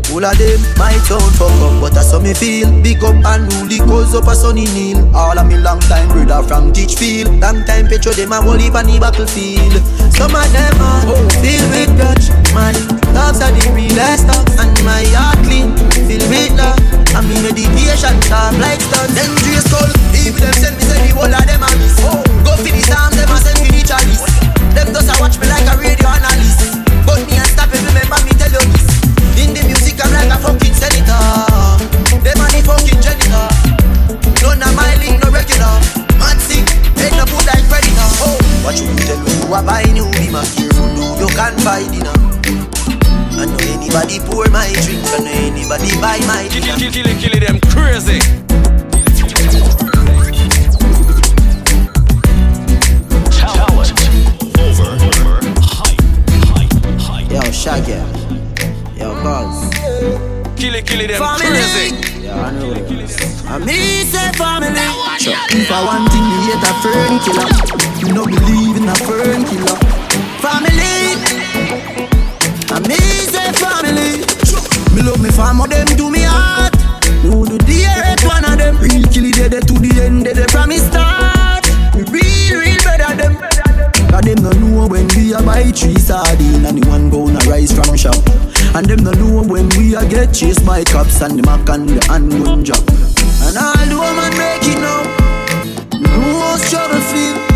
all 0.09 0.25
of 0.25 0.39
them 0.41 0.59
might 0.81 0.97
sound 1.05 1.37
fuck 1.37 1.53
up, 1.61 1.85
but 1.85 1.93
that's 1.93 2.13
how 2.13 2.19
me 2.19 2.33
feel. 2.33 2.67
Big 2.81 3.05
up 3.05 3.15
and 3.29 3.45
rule 3.53 3.69
the 3.69 3.77
cause 3.85 4.17
up 4.17 4.25
a 4.25 4.35
sunny 4.35 4.65
kneel. 4.73 5.05
All 5.15 5.37
of 5.37 5.47
me 5.47 5.61
long 5.61 5.79
time 5.85 6.09
brother 6.09 6.41
from 6.49 6.73
Teachfield. 6.73 7.29
Long 7.45 7.61
time 7.69 7.87
petro 7.87 8.17
them 8.17 8.33
a 8.33 8.41
whole 8.41 8.57
heap 8.57 8.75
on 8.75 8.89
the 8.89 8.97
battlefield. 8.97 9.77
Some 10.17 10.33
of 10.33 10.49
them 10.49 10.81
are 10.81 11.05
filled 11.45 11.69
with 11.77 11.93
grudge. 12.01 12.33
Man, 12.57 12.73
loves 13.13 13.45
are 13.45 13.53
the 13.53 13.63
realest 13.77 14.25
stuff, 14.25 14.49
and 14.57 14.73
my 14.81 15.05
heart 15.13 15.45
clean, 15.45 15.77
filled 16.09 16.25
with 16.33 16.57
love. 16.57 16.81
And 17.13 17.29
me 17.29 17.37
meditation 17.45 18.17
sharp 18.27 18.57
like 18.57 18.81
stone. 18.81 19.13
Dangerous 19.13 19.69
skull, 19.69 19.93
even 20.19 20.41
them 20.41 20.57
send 20.57 20.75
me 20.81 20.89
say 20.89 20.99
the 21.05 21.15
whole 21.15 21.29
of 21.29 21.45
them 21.45 21.63
a 21.63 21.69
miss. 21.77 22.01
Oh. 22.01 22.25
Go 22.49 22.57
for 22.57 22.73
the 22.73 22.81
psalms, 22.81 23.13
them 23.13 23.29
a 23.29 23.37
send 23.45 23.61
me 23.61 23.77
the 23.77 23.85
chalice. 23.85 24.28
Watch 25.19 25.39
me 25.43 25.47
like 25.51 25.67
a 25.67 25.75
radio 25.77 26.09
analyst. 26.09 26.79
But 27.03 27.27
me 27.27 27.35
and 27.35 27.51
stop 27.51 27.75
it, 27.75 27.83
remember 27.83 28.19
me 28.23 28.33
tell 28.39 28.55
you 28.55 28.63
this. 28.71 28.87
In 29.35 29.51
the 29.55 29.63
music, 29.67 29.99
I'm 29.99 30.15
like 30.15 30.31
a 30.31 30.39
fucking 30.39 30.75
senator. 30.75 31.19
Them 32.23 32.39
money 32.39 32.63
fucking 32.63 33.03
janitor. 33.03 33.47
None 34.43 34.63
of 34.63 34.73
my 34.79 34.95
link, 35.03 35.19
no 35.23 35.31
regular. 35.35 35.75
Man 36.23 36.39
sick, 36.39 36.67
head 36.99 37.13
no 37.19 37.27
put 37.27 37.47
like 37.51 37.67
predator. 37.67 38.11
Oh, 38.23 38.39
what 38.63 38.79
you 38.79 38.87
tell 39.07 39.19
me 39.23 39.35
you 39.43 39.55
are 39.55 39.63
buying 39.63 39.97
you? 39.99 40.07
Be 40.15 40.31
my 40.31 40.47
careful, 40.55 40.87
do 40.95 41.27
you 41.27 41.29
can't 41.35 41.59
buy 41.67 41.83
dinner. 41.91 42.15
I 43.39 43.47
know 43.47 43.59
anybody 43.71 44.19
pour 44.23 44.47
my 44.51 44.71
drink, 44.87 45.03
I 45.15 45.19
know 45.23 45.35
anybody 45.35 45.91
buy 46.01 46.19
my 46.27 46.47
dinner. 46.49 46.79
Kill, 46.79 46.91
kill, 46.91 47.05
kill, 47.05 47.31
kill 47.31 47.41
them 47.43 47.61
crazy. 47.71 48.48
Buzz. 59.23 59.69
Kill 60.57 60.75
it, 60.75 60.87
kill 60.87 61.01
it, 61.01 61.09
them 61.09 61.19
Family. 61.19 61.47
crazy. 61.47 62.23
Yeah, 62.23 62.35
I 62.35 62.51
know. 62.53 62.75
I 63.49 63.59
me 63.59 64.05
say 64.05 64.31
family. 64.37 64.77
Sure. 65.19 65.35
If 65.51 65.71
I 65.73 65.81
want 65.85 66.11
thing, 66.13 66.23
me 66.23 66.39
hate 66.47 66.63
a 66.63 66.73
fern 66.83 67.15
killer. 67.25 67.49
Me 68.05 68.13
no 68.13 68.25
believe 68.27 68.77
in 68.77 68.89
a 68.89 68.95
fern 69.07 69.43
killer. 69.49 69.79
Family. 70.45 71.17
I 72.71 72.79
me 72.87 72.99
say 73.33 73.51
family. 73.57 74.23
Me 74.95 75.03
love 75.03 75.21
me 75.23 75.31
farmer, 75.31 75.67
them 75.67 75.87
do 75.97 76.11
me 76.11 76.23
heart. 76.23 76.75
Who 77.23 77.47
do 77.47 77.59
the 77.59 77.73
hate 77.89 78.25
one 78.27 78.45
of 78.45 78.59
them? 78.59 78.77
Real 78.79 79.03
kill 79.09 79.25
it, 79.25 79.51
they 79.51 79.61
to 79.61 79.75
the 79.75 80.03
end, 80.03 80.27
they 80.27 80.47
from 80.53 80.69
me 80.69 80.77
start. 80.77 81.65
Me 81.95 82.03
real, 82.13 82.61
real 82.61 82.83
better 82.85 83.17
them. 83.17 83.35
Cause 84.11 84.23
them 84.23 84.43
no 84.43 84.51
know 84.53 84.87
when 84.89 85.09
we 85.17 85.33
a 85.33 85.43
buy 85.43 85.65
three 85.73 85.99
sardine 85.99 86.65
and 86.67 86.83
the 86.83 86.89
one 86.89 87.11
gonna 87.11 87.39
rise 87.51 87.73
from 87.73 87.97
shop. 87.97 88.15
And 88.75 88.87
them 88.87 89.05
no 89.05 89.13
know 89.13 89.43
when 89.43 89.69
we 89.71 89.95
a 89.95 90.07
get 90.09 90.33
chased 90.35 90.65
by 90.65 90.85
cops 90.85 91.21
and 91.21 91.39
the 91.39 91.43
mac 91.43 91.69
and 91.69 91.89
the 91.89 92.05
handgun 92.07 92.65
job. 92.65 92.85
And 93.43 93.57
all 93.57 93.87
the 93.87 93.97
woman 93.97 94.33
make 94.37 94.69
it 94.69 94.79
now. 94.79 95.03
Know 96.01 96.57
struggle 96.59 97.01
feel. 97.01 97.48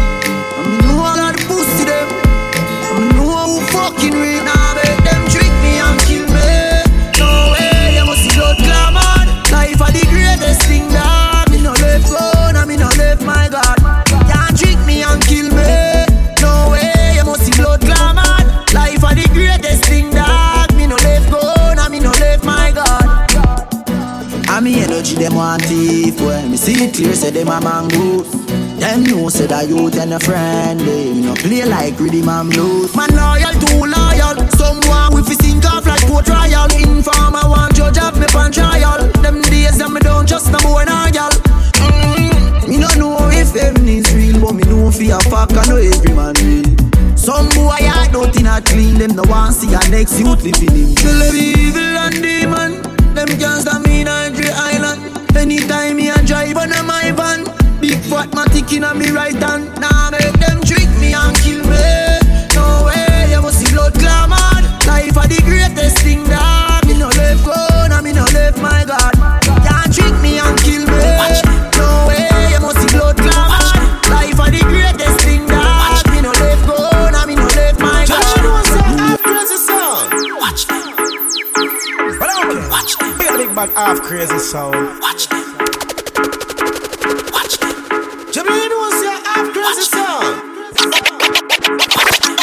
Them 25.22 25.36
want 25.36 25.62
thief. 25.62 26.20
When 26.20 26.50
me 26.50 26.56
see 26.56 26.84
it 26.84 26.94
clear 26.94 27.14
say 27.14 27.30
them 27.30 27.48
a 27.48 27.60
mongoose. 27.60 28.30
Them 28.82 29.04
know 29.04 29.28
say 29.28 29.46
that 29.46 29.68
youth 29.68 29.94
and 29.94 30.14
a 30.14 30.18
friend 30.18 30.80
They 30.80 31.14
no 31.14 31.34
play 31.34 31.64
like 31.64 31.98
rhythm 32.00 32.28
and 32.28 32.50
blues. 32.50 32.90
Man 32.96 33.10
loyal, 33.14 33.54
too 33.62 33.86
loyal. 33.86 34.34
Someone 34.58 35.14
with 35.14 35.30
fi 35.30 35.34
sink 35.38 35.64
off 35.70 35.86
like 35.86 36.02
port 36.10 36.26
royal. 36.26 36.66
Informer 36.74 37.46
want 37.46 37.74
judge 37.78 37.98
of 37.98 38.18
me 38.18 38.26
pan 38.34 38.50
trial. 38.50 39.06
Them 39.22 39.40
days 39.46 39.78
that 39.78 39.90
me 39.90 40.00
don't 40.00 40.26
trust 40.26 40.50
no 40.50 40.58
boy 40.58 40.82
nor 40.90 41.06
gal. 41.14 41.30
Mm, 41.86 42.66
Me 42.66 42.76
no 42.82 42.90
know 42.98 43.14
if 43.30 43.54
heaven 43.54 43.86
is 43.86 44.10
real 44.14 44.40
But 44.40 44.54
me 44.54 44.64
know 44.66 44.90
fi 44.90 45.10
a 45.14 45.18
fuck 45.30 45.54
I 45.54 45.62
know 45.70 45.78
every 45.78 46.14
man 46.18 46.34
real. 46.42 46.66
Some 47.14 47.46
boy 47.54 47.78
I 47.78 48.10
don't 48.10 48.34
think 48.34 48.48
I 48.50 48.60
clean 48.60 48.98
them 48.98 49.14
no 49.14 49.22
want 49.30 49.54
see 49.54 49.70
a 49.70 49.78
next 49.94 50.18
youth 50.18 50.42
living 50.42 50.74
in 50.74 50.94
them 50.98 51.34
evil 51.38 51.94
and 52.02 52.18
demon. 52.18 52.82
Them 53.14 53.28
can't 53.38 53.62
stop 53.62 53.86
me. 53.86 53.91
in 53.91 53.91
Anytime 55.42 55.96
me 55.96 56.08
a 56.08 56.14
drive 56.24 56.56
on 56.56 56.70
a 56.70 56.84
my 56.84 57.10
van 57.10 57.42
Big 57.80 57.98
fat 58.06 58.30
matic 58.30 58.72
in 58.76 58.84
a 58.84 58.94
me 58.94 59.10
right 59.10 59.34
hand. 59.34 59.74
Now 59.80 60.08
make 60.10 60.38
them 60.38 60.62
trick 60.62 60.88
me 61.00 61.14
and 61.14 61.36
kill 61.38 61.58
me. 61.66 62.22
No 62.54 62.86
way, 62.86 63.26
you 63.32 63.42
must 63.42 63.58
see 63.58 63.74
blood 63.74 63.92
glamour 63.94 64.38
Life 64.86 65.16
are 65.18 65.26
the 65.26 65.42
greatest 65.42 65.98
thing 65.98 66.22
that 66.30 66.86
Me 66.86 66.96
no 66.96 67.08
left 67.08 67.44
go, 67.44 67.54
and 67.90 68.04
me 68.04 68.12
no 68.12 68.22
left 68.32 68.58
my 68.62 68.84
God 68.86 69.41
bag 83.66 83.76
half 83.76 84.00
crazy 84.02 84.38
sound. 84.38 84.74
Watch 85.00 85.28
that. 85.28 85.46
Watch 87.32 87.54
you 88.34 88.42
know 88.42 88.90
say 89.00 89.14
half 89.22 89.46
crazy 89.54 89.82
sound. 89.82 90.34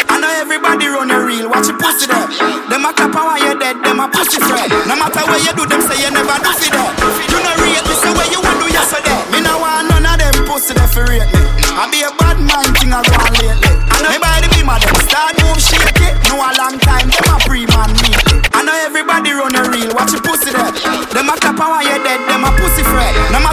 I 0.09 0.19
know 0.21 0.31
everybody 0.39 0.87
run 0.87 1.11
a 1.11 1.25
reel, 1.25 1.49
watch 1.49 1.67
your 1.67 1.77
pussy 1.77 2.07
there. 2.07 2.27
Them 2.69 2.85
a 2.85 2.93
clap 2.93 3.15
and 3.15 3.15
while 3.15 3.39
you're 3.39 3.59
dead, 3.59 3.83
them 3.83 3.99
a 3.99 4.07
pussy 4.07 4.39
friend. 4.39 4.71
No 4.87 4.95
matter 4.95 5.23
what 5.27 5.43
you 5.43 5.53
do, 5.55 5.65
them 5.65 5.81
say 5.81 6.03
you 6.03 6.11
never 6.11 6.37
do 6.39 6.51
for 6.53 6.71
that. 6.71 6.98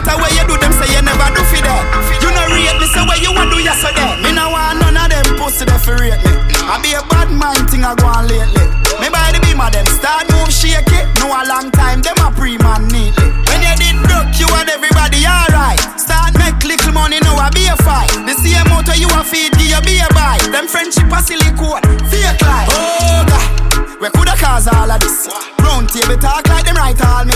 Matter 0.06 0.22
what 0.22 0.30
you 0.38 0.44
do, 0.46 0.54
them 0.62 0.72
say 0.78 0.86
you 0.94 1.02
never 1.02 1.26
do 1.34 1.42
for 1.50 1.58
that. 1.66 1.82
You 2.22 2.30
know 2.30 2.46
rate 2.54 2.78
me, 2.78 2.86
say 2.86 3.02
where 3.02 3.18
you 3.18 3.34
want 3.34 3.50
do 3.50 3.58
yesterday. 3.58 4.06
Me 4.22 4.30
no 4.30 4.54
want 4.54 4.78
none 4.78 4.94
of 4.94 5.10
them 5.10 5.26
pussy 5.34 5.66
there 5.66 5.82
for 5.82 5.98
rate 5.98 6.22
me. 6.22 6.32
I 6.70 6.78
be 6.78 6.94
a 6.94 7.02
bad 7.10 7.30
mind 7.34 7.66
thing 7.66 7.82
I 7.82 7.98
go 7.98 8.06
on 8.06 8.30
lately. 8.30 8.66
Me 9.02 9.10
by 9.10 9.34
the 9.34 9.42
beam 9.42 9.58
of 9.58 9.74
them 9.74 9.86
start 9.90 10.30
move 10.30 10.54
shaky. 10.54 11.02
No 11.18 11.34
a 11.34 11.42
long 11.50 11.74
time, 11.74 12.00
them 12.06 12.16
a 12.22 12.30
pre-man 12.30 12.86
neatly. 12.86 13.26
When 13.50 13.60
you 13.66 13.74
did 13.74 13.98
broke, 14.06 14.30
you 14.38 14.46
and 14.54 14.70
everybody 14.70 15.26
alright. 15.26 15.82
Start 15.98 16.38
make 16.38 16.62
little 16.62 16.94
money, 16.94 17.18
now 17.18 17.34
I 17.42 17.50
be 17.50 17.66
a 17.66 17.74
fight. 17.82 18.10
The 18.22 18.34
same 18.38 18.62
motor 18.70 18.94
you 18.94 19.10
a 19.10 19.26
feed, 19.26 19.58
give 19.58 19.74
you 19.74 19.80
be 19.82 19.98
a 19.98 20.08
buy. 20.14 20.38
Them 20.54 20.70
friendship 20.70 21.10
a 21.10 21.18
silicone, 21.18 21.82
fake 22.06 22.38
life. 22.46 22.70
Oh 22.70 23.26
God. 23.26 23.46
We 23.98 24.08
coulda 24.12 24.36
cause 24.36 24.68
all 24.68 24.90
of 24.90 25.00
this. 25.00 25.26
Round 25.64 25.88
table 25.88 26.20
talk 26.20 26.46
like 26.48 26.66
them 26.66 26.76
right 26.76 27.00
all 27.00 27.24
mates. 27.24 27.35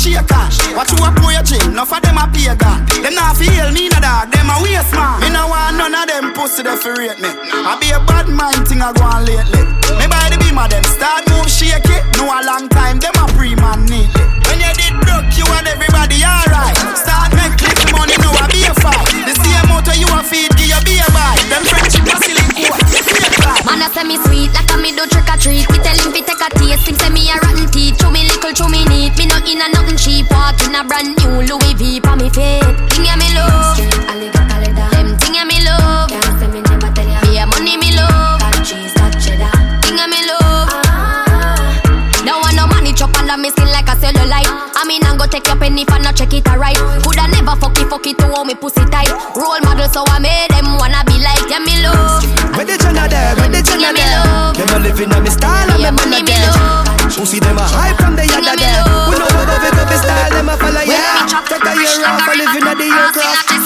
shaker. 0.00 0.48
Watch 0.72 0.96
you 0.96 1.04
a 1.04 1.12
poaching, 1.12 1.76
Nuff 1.76 1.92
of 1.92 2.00
them 2.00 2.16
a 2.16 2.24
pagan. 2.32 2.80
Them 3.04 3.12
not 3.12 3.36
feel 3.36 3.68
me, 3.76 3.92
nah 3.92 4.00
dog, 4.00 4.32
them 4.32 4.48
a 4.48 4.56
waste 4.64 4.96
man. 4.96 5.20
Me 5.20 5.28
no 5.28 5.44
want 5.52 5.76
none 5.76 5.92
of 5.92 6.08
them 6.08 6.32
pussy 6.32 6.64
that 6.64 6.80
rate 6.96 7.20
me. 7.20 7.28
I 7.28 7.76
be 7.76 7.92
a 7.92 8.00
bad 8.08 8.32
mind 8.32 8.64
thing 8.64 8.80
I 8.80 8.96
go 8.96 9.04
on 9.04 9.28
lately. 9.28 9.60
Me 10.00 10.08
by 10.08 10.32
the 10.32 10.40
beam 10.40 10.56
of 10.56 10.72
them, 10.72 10.84
start 10.88 11.28
move 11.28 11.52
shake 11.52 11.84
it. 11.84 12.02
No 12.16 12.24
a 12.32 12.40
long 12.48 12.72
time, 12.72 12.96
them 12.96 13.12
a 13.20 13.28
pre-man 13.36 13.84
neatly. 13.84 14.24
When 14.48 14.64
you 14.64 14.72
did 14.80 14.96
broke, 15.04 15.28
you 15.36 15.44
and 15.52 15.68
everybody 15.68 16.24
alright. 16.24 16.76
Start 16.96 17.36
make 17.36 17.60
clip 17.60 17.76
money, 17.92 18.16
know 18.24 18.32
I 18.40 18.48
be 18.48 18.64
a 18.64 18.72
fight. 18.80 19.04
The 19.28 19.36
same 19.36 19.68
motor 19.68 19.96
you 20.00 20.08
a 20.08 20.24
feed 20.24 20.50
man 23.80 23.88
a 23.88 23.94
say 23.94 24.04
me 24.04 24.16
sweet, 24.24 24.52
like 24.52 24.68
a 24.72 24.76
me 24.76 24.92
do 24.92 25.06
trick 25.08 25.28
or 25.28 25.36
treat. 25.40 25.64
Me 25.72 25.78
tell 25.80 25.96
him 25.96 26.12
fi 26.12 26.20
take 26.20 26.40
a 26.40 26.48
taste, 26.58 26.88
him 26.88 26.96
say 26.96 27.10
me 27.10 27.30
a 27.30 27.36
rotten 27.40 27.66
teeth. 27.72 27.96
Chew 27.98 28.10
me 28.10 28.24
little, 28.28 28.52
chew 28.52 28.68
me 28.68 28.84
neat. 28.84 29.16
Me 29.16 29.26
not 29.26 29.46
in 29.48 29.60
a 29.60 29.68
nothing 29.72 29.96
cheap, 29.96 30.30
walk 30.30 30.60
in 30.64 30.74
a 30.74 30.84
brand 30.84 31.16
new 31.16 31.40
Louis 31.48 31.74
V 31.74 32.00
pa 32.00 32.16
me 32.16 32.28
feet. 32.28 32.64
Thing 32.92 33.08
ya 33.08 33.16
me 33.16 33.28
love, 33.32 33.76
straight 33.76 33.96
alligator 34.04 34.88
Them 34.92 35.16
thing 35.16 35.34
ya 35.34 35.44
me 35.44 35.64
love, 35.64 36.10
can't 36.10 36.52
me 36.52 36.60
never 36.60 36.92
tell 36.92 37.08
ya. 37.08 37.20
Me 37.24 37.38
a 37.38 37.46
money 37.46 37.76
me 37.80 37.96
love, 37.96 38.40
got 38.40 38.60
cheese, 38.64 38.92
got 38.94 39.12
cheddar. 39.16 39.52
Thing 39.82 39.96
ya 39.96 40.06
me 40.06 40.20
love. 40.28 40.68
Now. 42.24 42.40
I 42.44 42.52
no 42.52 42.66
money 42.66 42.92
chop 42.92 43.16
under 43.16 43.36
me 43.36 43.48
skin 43.50 43.70
like 43.72 43.88
a 43.88 43.96
cellulite. 43.96 44.50
I 44.76 44.84
mean 44.86 45.04
I'm 45.04 45.16
go 45.16 45.24
take 45.26 45.46
your 45.46 45.56
penny 45.56 45.84
for 45.84 45.98
not 45.98 46.16
check 46.16 46.34
it 46.34 46.46
alright. 46.48 46.76
Coulda 47.02 47.28
never 47.32 47.56
fuck 47.56 47.78
it, 47.78 47.88
fuck 47.88 48.06
it 48.06 48.18
to 48.18 48.26
hold 48.28 48.46
me 48.46 48.54
pussy 48.54 48.84
tight. 48.90 49.08
Role 49.36 49.60
model 49.64 49.88
so 49.88 50.04
I 50.06 50.18
made 50.18 50.50
them 50.50 50.76
wanna 50.76 51.00
be 51.06 51.16
like 51.22 51.48
yeah 51.48 51.64
me 51.64 51.80
love. 51.82 52.19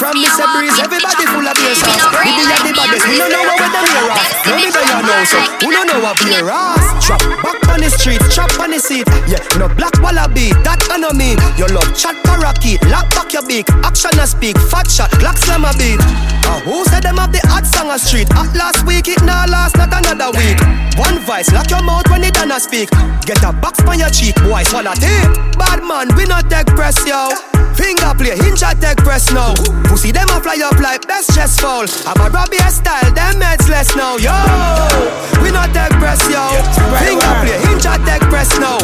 From 0.05 0.21
Mr. 0.21 0.45
Breeze, 0.53 0.77
everybody 0.77 1.25
full 1.33 1.47
of 1.47 1.55
beer 1.57 1.73
We 1.73 2.29
be 2.37 2.45
at 2.45 2.61
the 2.61 2.73
baddest, 2.77 3.09
we 3.09 3.17
don't 3.17 3.31
know 3.33 3.41
what 3.41 3.57
them 3.57 3.85
here 3.89 4.44
Me 4.55 4.71
don't 4.71 4.87
know 5.03 5.23
so, 5.27 5.37
we 5.67 5.75
don't 5.75 5.87
know 5.87 5.99
what 5.99 6.15
beer 6.23 6.47
ass? 6.47 7.05
Trap 7.05 7.19
back 7.43 7.59
on 7.67 7.81
the 7.83 7.89
street, 7.91 8.21
trap 8.31 8.47
on 8.59 8.71
the 8.71 8.79
seat. 8.79 9.03
Yeah, 9.27 9.43
no 9.59 9.67
black 9.67 9.91
wallaby, 9.99 10.55
that 10.63 10.79
I 10.87 10.95
know 10.95 11.11
me 11.11 11.35
Your 11.59 11.67
love 11.75 11.91
chat 11.91 12.15
parakeet, 12.23 12.79
lock 12.87 13.09
back 13.11 13.33
your 13.33 13.43
beak. 13.43 13.67
Action 13.83 14.15
a 14.15 14.25
speak, 14.25 14.55
fat 14.71 14.87
shot, 14.87 15.11
black 15.19 15.35
slam 15.37 15.67
a 15.67 15.75
beat. 15.75 15.99
Uh, 16.47 16.63
Who 16.63 16.85
said 16.85 17.03
them 17.03 17.17
have 17.19 17.35
the 17.35 17.43
hot 17.51 17.67
song 17.67 17.91
a 17.91 17.99
street? 17.99 18.31
At 18.31 18.55
last 18.55 18.87
week, 18.87 19.11
it 19.11 19.19
now 19.27 19.43
last, 19.45 19.75
not 19.75 19.91
another 19.91 20.31
week. 20.39 20.55
One 20.95 21.19
vice 21.27 21.51
lock 21.51 21.69
your 21.69 21.83
mouth 21.83 22.07
when 22.07 22.23
it 22.23 22.35
done 22.35 22.51
a 22.55 22.59
speak. 22.59 22.87
Get 23.27 23.43
a 23.43 23.51
box 23.51 23.83
on 23.83 23.99
your 23.99 24.09
cheek, 24.09 24.39
boy, 24.47 24.63
swallow 24.63 24.95
tape. 24.95 25.35
Bad 25.59 25.83
man, 25.83 26.07
we 26.15 26.23
not 26.23 26.47
take 26.49 26.71
press, 26.79 26.95
yo. 27.03 27.35
Finger 27.75 28.15
play, 28.15 28.39
hinge 28.39 28.63
take 28.79 29.03
press 29.03 29.27
now. 29.35 29.53
Pussy 29.91 30.11
them 30.11 30.29
a 30.31 30.39
fly 30.39 30.63
up 30.63 30.79
like 30.79 31.05
best 31.07 31.35
chest 31.35 31.59
fall. 31.59 31.83
I'm 32.07 32.15
a 32.23 32.31
Robbie 32.31 32.63
style, 32.71 33.11
them 33.11 33.41
heads 33.41 33.67
less 33.67 33.93
now, 33.95 34.15
yo 34.15 34.44
We 35.41 35.51
not 35.51 35.73
take 35.73 35.95
press, 35.99 36.21
yo. 36.29 36.43
Finger 37.01 37.33
play, 37.43 37.57
hinge 37.67 37.85
a 37.85 37.95
take 38.05 38.25
press 38.29 38.57
now. 38.59 38.79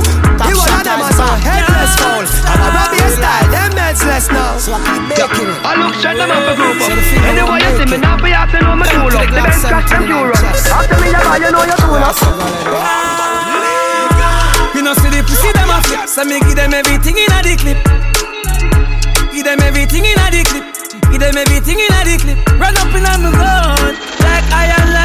You 0.47 0.57
one 0.57 0.73
of 0.73 0.81
them 0.81 1.01
a 1.05 1.11
headless 1.45 1.93
fall 2.01 2.25
I'm 2.49 2.61
a 2.65 2.67
Robbie 2.73 2.97
style, 3.13 3.45
them 3.53 3.77
heads 3.77 4.01
less 4.01 4.25
now. 4.33 4.57
I 4.57 5.77
look 5.77 5.93
straight 6.01 6.17
them 6.17 6.31
up 6.33 6.49
a 6.49 6.55
group 6.57 6.81
up 6.81 6.89
Anyway 6.89 7.61
you 7.61 7.71
see 7.77 7.85
me 7.93 7.97
now 8.01 8.17
be 8.17 8.33
asking 8.33 8.65
on 8.65 8.79
my 8.79 8.87
tool 8.89 9.13
up 9.13 9.29
The 9.29 9.37
Benz 9.37 9.61
cash 9.61 9.89
them 9.91 10.09
euro 10.09 10.33
After 10.33 10.97
me 10.97 11.13
you 11.13 11.21
buy 11.21 11.37
you 11.37 11.51
know 11.53 11.61
you 11.61 11.77
tune 11.77 12.01
up 12.01 12.17
You 14.73 14.81
know 14.81 14.93
see 14.97 15.13
the 15.13 15.21
pussy 15.21 15.51
them 15.53 15.69
a 15.69 15.77
flip. 15.83 16.09
So 16.09 16.25
me 16.25 16.39
give 16.41 16.55
them 16.55 16.73
everything 16.73 17.17
in 17.17 17.29
a 17.29 17.39
the 17.45 17.53
clip. 17.53 17.77
Give 19.29 19.45
them 19.45 19.59
everything 19.61 20.05
in 20.05 20.17
a 20.17 20.25
the 20.31 20.41
clip. 20.41 20.65
Give 21.11 21.21
them 21.21 21.37
everything 21.37 21.77
in 21.77 21.93
a 21.93 22.01
the 22.01 22.17
clip. 22.17 22.39
Run 22.57 22.73
up 22.81 22.89
in 22.95 23.05
a 23.05 23.13
me 23.21 23.29
gun 23.29 23.93
Like 24.25 24.47
iron 24.49 24.93
line 24.93 25.00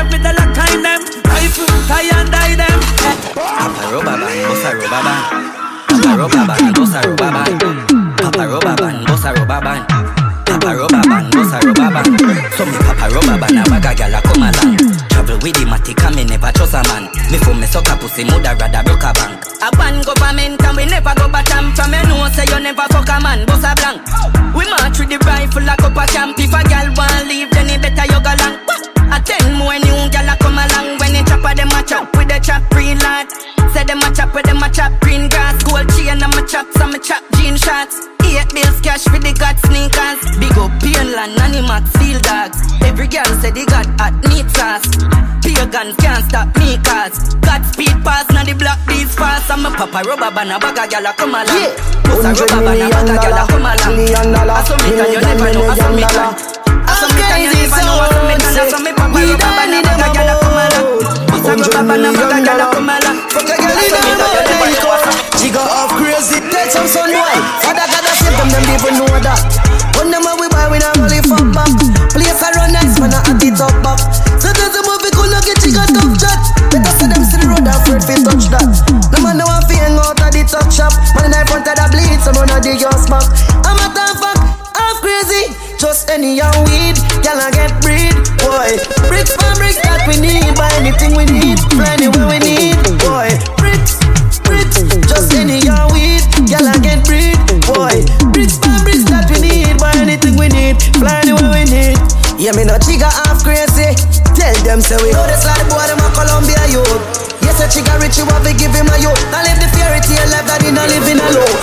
if 0.00 0.12
me 0.12 0.18
the 0.18 0.32
lock 0.32 0.50
kind 0.56 0.80
them 0.84 1.00
Rifle, 1.28 1.68
tie 1.84 2.08
and 2.08 2.28
die 2.32 2.56
them 2.56 2.78
Papa 3.36 3.82
rubber 3.92 4.16
band, 4.16 4.40
bossa 4.48 4.70
rubber 4.72 5.00
band 5.04 5.24
Papa 5.88 6.10
rubber 6.16 6.44
band, 6.48 6.74
bossa 6.76 7.00
rubber 7.04 7.30
band 7.30 7.52
Papa 8.16 8.42
rubber 8.48 8.74
band, 8.80 8.98
bossa 9.04 9.30
rubber 9.36 9.60
band 9.60 9.84
Papa 10.48 10.70
rubber 10.74 11.02
band, 11.04 11.26
bossa 11.32 11.58
rubber 11.60 11.90
band 11.92 12.08
So 12.56 12.64
me 12.64 12.78
papa 12.80 13.06
rubber 13.12 13.36
band, 13.36 13.60
a 13.60 13.62
bag 13.68 13.86
a 13.86 13.92
gal 13.94 14.14
a 14.16 14.20
come 14.24 14.44
along 14.48 14.76
Travel 15.12 15.38
with 15.44 15.54
the 15.60 15.64
matic 15.68 16.00
and 16.00 16.16
me 16.16 16.24
never 16.24 16.52
trust 16.52 16.74
a 16.74 16.80
man 16.88 17.04
Me 17.28 17.36
for 17.44 17.54
me 17.54 17.66
suck 17.68 17.88
a 17.92 17.94
pussy, 18.00 18.24
mother 18.24 18.56
rather 18.56 18.82
broke 18.82 19.04
a 19.04 19.12
bank 19.12 19.36
A 19.60 19.68
one 19.76 20.00
government 20.00 20.64
and 20.64 20.76
we 20.76 20.84
never 20.88 21.12
go 21.12 21.28
bottom 21.28 21.76
From 21.76 21.92
you 21.92 22.04
know 22.08 22.24
say 22.32 22.48
you 22.48 22.60
never 22.60 22.88
fuck 22.88 23.08
a 23.12 23.20
man, 23.20 23.44
boss 23.44 23.64
a 23.68 23.76
blank 23.76 24.00
We 24.56 24.64
march 24.64 24.96
with 24.96 25.12
the 25.12 25.18
rifle 25.28 25.62
like 25.62 25.84
up 25.84 25.96
a 25.96 26.04
camp 26.08 26.40
If 26.40 26.56
a 26.56 26.60
gal 26.64 26.88
want 26.96 27.28
leave 27.28 27.52
then 27.52 27.68
it 27.68 27.84
better 27.84 28.08
you 28.08 28.20
go 28.24 28.32
long 28.40 28.79
A 29.10 29.18
ten 29.20 29.54
more 29.58 29.78
new 29.78 30.00
gal 30.10 30.28
a 30.28 30.34
come 30.38 30.58
along 30.58 30.98
When 30.98 31.12
they 31.12 31.24
chop 31.24 31.42
them 31.42 31.74
a 31.74 31.82
chop 31.82 32.16
with 32.16 32.28
the 32.28 32.38
chop 32.38 32.62
green 32.70 32.98
lad. 32.98 33.30
Say 33.74 33.84
them 33.84 34.02
a 34.02 34.08
chop 34.14 34.34
with 34.34 34.46
them 34.46 34.62
a 34.62 34.68
chop 34.70 34.92
green 35.00 35.28
grass. 35.28 35.62
Gold 35.62 35.88
chain 35.94 36.22
and 36.22 36.32
my 36.34 36.42
chop 36.46 36.66
some 36.78 36.94
chop 37.02 37.22
jean 37.36 37.56
shots 37.56 37.96
Eight 38.30 38.46
bills 38.54 38.80
cash 38.80 39.04
for 39.04 39.18
the 39.18 39.34
god 39.34 39.58
sneakers. 39.66 40.20
Big 40.38 40.54
up 40.54 40.70
Painland 40.78 41.34
and 41.34 41.54
the 41.54 41.62
Maxfield 41.66 42.22
dogs. 42.22 42.62
Every 42.80 43.08
girl 43.08 43.26
say 43.42 43.50
they 43.50 43.66
got 43.66 43.86
hot 43.98 44.14
meat 44.30 44.48
sauce. 44.54 44.86
Pagans 45.42 45.96
can't 45.96 46.24
stop 46.24 46.56
me 46.56 46.78
cause 46.78 47.34
God 47.42 47.62
speed 47.66 47.94
pass 48.02 48.28
now 48.30 48.44
the 48.44 48.54
black 48.54 48.78
bees 48.86 49.14
fast. 49.14 49.50
I'm 49.50 49.66
a 49.66 49.70
papa 49.70 50.02
rubber 50.08 50.34
band 50.34 50.52
a 50.52 50.58
bag 50.58 50.78
a 50.78 50.88
gal 50.88 51.06
a 51.06 51.12
come 51.12 51.34
along. 51.34 51.46
Yeah. 51.46 51.74
Bust 52.04 52.24
a 52.24 52.44
rubber 52.44 52.64
band 52.64 52.82
a 52.82 52.88
bag 52.88 53.10
a 53.10 53.14
gal 53.18 53.38
a 56.56 56.59
come 56.90 56.98
along 56.98 56.98
I 56.98 56.98
saw 56.98 57.08
me 57.14 57.22
can 57.22 57.38
you 57.40 57.50
never 57.54 57.80
know 57.86 58.02
I 58.02 58.10
saw 58.10 58.22
me 58.26 58.34
can 58.34 58.50
I 58.50 58.66
saw 58.66 58.78
me 58.82 58.90
can 58.90 58.90
you 58.90 58.90
never 58.90 58.90
know 58.90 58.90
I 58.90 58.90
saw 58.90 58.90
me 58.90 58.90
can 58.90 58.90
I 58.90 58.90
saw 58.90 58.90
me 58.90 58.92
papa 58.92 59.18
rubber 59.22 59.50
band 59.54 59.74
a 59.74 59.80
bag 59.86 60.02
a 60.02 60.08
gal 60.10 60.30
a 60.30 60.34
come 60.40 60.58
along 60.58 60.88
Bust 61.30 61.46
a 61.46 61.52
rubber 61.54 61.82
band 61.86 62.06
a 62.06 62.10
bag 62.10 62.32
a 62.34 62.38
gal 62.42 62.60
a 62.60 62.66
come 62.70 62.90
along 62.90 63.18
Fuck 63.30 63.50
a 63.50 63.54
gal 63.54 63.78
in 63.78 63.94
a 63.94 64.30
She 65.38 65.48
go 65.50 65.62
off 65.62 65.92
crazy 65.96 66.38
Tell 66.50 66.66
some 66.70 66.88
son 66.90 67.10
boy 67.14 67.36
Father 67.62 67.86
God 67.86 68.04
I 68.04 68.12
save 68.18 68.36
them 68.36 68.48
them 68.50 68.66
even 68.74 68.94
know 68.98 69.08
that. 69.22 69.40
When 69.96 70.10
them 70.10 70.24
when 70.24 70.36
we 70.40 70.46
buy 70.50 70.66
we 70.70 70.78
not 70.80 70.96
only 70.98 71.20
fuck 71.24 71.44
back. 71.54 71.70
Place 72.12 72.42
a 72.42 72.48
run 72.58 72.72
nice 72.74 72.96
man 73.00 73.14
I 73.14 73.20
have 73.24 73.40
it 73.42 73.60
up 73.60 73.74
back. 73.84 74.00
So 74.40 74.48
there's 74.52 74.74
a 74.76 74.82
movie 74.84 75.12
cool 75.14 75.28
look 75.30 75.46
at 75.48 75.58
she 75.62 75.70
got 75.72 75.88
tough 75.92 76.16
chat 76.18 76.40
Better 76.72 76.92
say 76.98 77.08
them 77.08 77.22
see 77.24 77.38
the 77.40 77.46
road 77.48 77.66
afraid 77.68 78.02
fi 78.04 78.16
touch 78.20 78.46
that. 78.52 78.66
No 79.14 79.18
man 79.22 79.38
know 79.38 79.48
I 79.48 79.60
fi 79.68 79.76
hang 79.80 79.96
out 80.00 80.20
at 80.20 80.32
the 80.32 80.42
top 80.44 80.68
shop 80.72 80.92
Man 81.16 81.28
in 81.28 81.32
the 81.36 81.40
front 81.48 81.68
of 81.68 81.76
the 81.76 81.86
bleed 81.92 82.18
some 82.24 82.36
run 82.36 82.50
a 82.50 82.58
dig 82.60 82.80
your 82.80 82.94
smack 82.96 83.24
I'm 83.64 83.78
a 83.80 83.86
tough 83.92 84.18
fuck 84.20 84.38
half 84.76 84.96
crazy 85.04 85.69
Just 85.80 86.10
any 86.10 86.36
young 86.36 86.52
weed 86.68 87.00
Y'all 87.24 87.40
get 87.56 87.72
breed 87.80 88.12
Boy 88.44 88.76
Bricks 89.08 89.32
for 89.32 89.48
bricks 89.56 89.80
that 89.80 90.04
we 90.04 90.20
need 90.20 90.52
Buy 90.52 90.68
anything 90.76 91.16
we 91.16 91.24
need 91.24 91.56
Fly 91.72 91.96
anywhere 91.96 92.28
we 92.28 92.36
need 92.36 92.76
Boy 93.00 93.32
Bricks 93.56 93.96
bricks, 94.44 94.82
just 95.06 95.32
any 95.38 95.62
your 95.62 95.86
weed, 95.94 96.20
I 96.50 96.74
get 96.82 97.06
breed, 97.06 97.38
boy. 97.70 98.02
Bricks 98.34 98.58
by 98.58 98.76
bricks 98.82 99.06
that 99.08 99.30
we 99.30 99.38
need, 99.40 99.78
buy 99.78 99.94
anything 99.96 100.34
we 100.34 100.50
need, 100.50 100.76
fly 100.98 101.22
anywhere 101.22 101.54
we 101.54 101.64
need. 101.70 101.96
Yeah, 102.36 102.52
me 102.58 102.66
no 102.66 102.74
Trigga 102.76 103.06
half 103.06 103.40
crazy. 103.46 103.94
Tell 104.34 104.56
them 104.66 104.82
say 104.82 104.98
we 104.98 105.14
know 105.14 105.24
this 105.30 105.46
like 105.46 105.64
boy 105.70 105.86
them 105.86 106.02
a 106.02 106.08
Columbia 106.12 106.60
youth. 106.68 107.00
Yes, 107.46 107.62
a 107.62 107.66
chigga 107.70 107.94
rich 108.02 108.18
you 108.18 108.26
have 108.26 108.42
to 108.42 108.52
give 108.52 108.74
him 108.74 108.90
a 108.90 108.96
youth. 108.98 109.22
Now 109.30 109.46
live 109.46 109.60
the 109.62 109.68
fairy 109.72 110.02
tale 110.02 110.28
life 110.34 110.46
that 110.50 110.60
he 110.60 110.74
not 110.74 110.88
living 110.90 111.20
alone. 111.22 111.56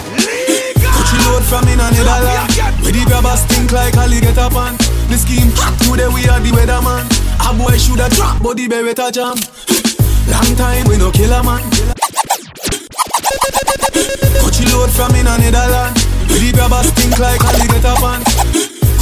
from 1.50 1.66
in 1.66 1.82
the 1.82 2.02
dollar. 2.06 2.46
Where 2.78 2.94
the 2.94 3.02
grabbers 3.10 3.42
stink 3.42 3.74
like 3.74 3.98
up 3.98 4.54
on. 4.54 4.78
The 5.10 5.18
scheme 5.18 5.50
today 5.82 6.06
we 6.06 6.22
are 6.30 6.38
the 6.38 6.54
weatherman. 6.54 7.02
A 7.42 7.50
boy 7.58 7.74
shoulda 7.74 8.06
drop, 8.14 8.38
but 8.38 8.54
the 8.54 8.70
beretta 8.70 9.10
jam. 9.10 9.34
Long 10.30 10.54
time 10.54 10.86
we 10.86 10.94
no 10.94 11.10
kill 11.10 11.34
a 11.34 11.42
man. 11.42 11.66
Coachy 14.38 14.64
load 14.70 14.94
from 14.94 15.10
in 15.18 15.26
on 15.26 15.42
Netherland. 15.42 15.98
Where 16.30 16.38
the 16.38 16.54
grabbers 16.54 16.86
stink 16.94 17.18
like 17.18 17.42
up 17.42 17.98
on. 17.98 18.22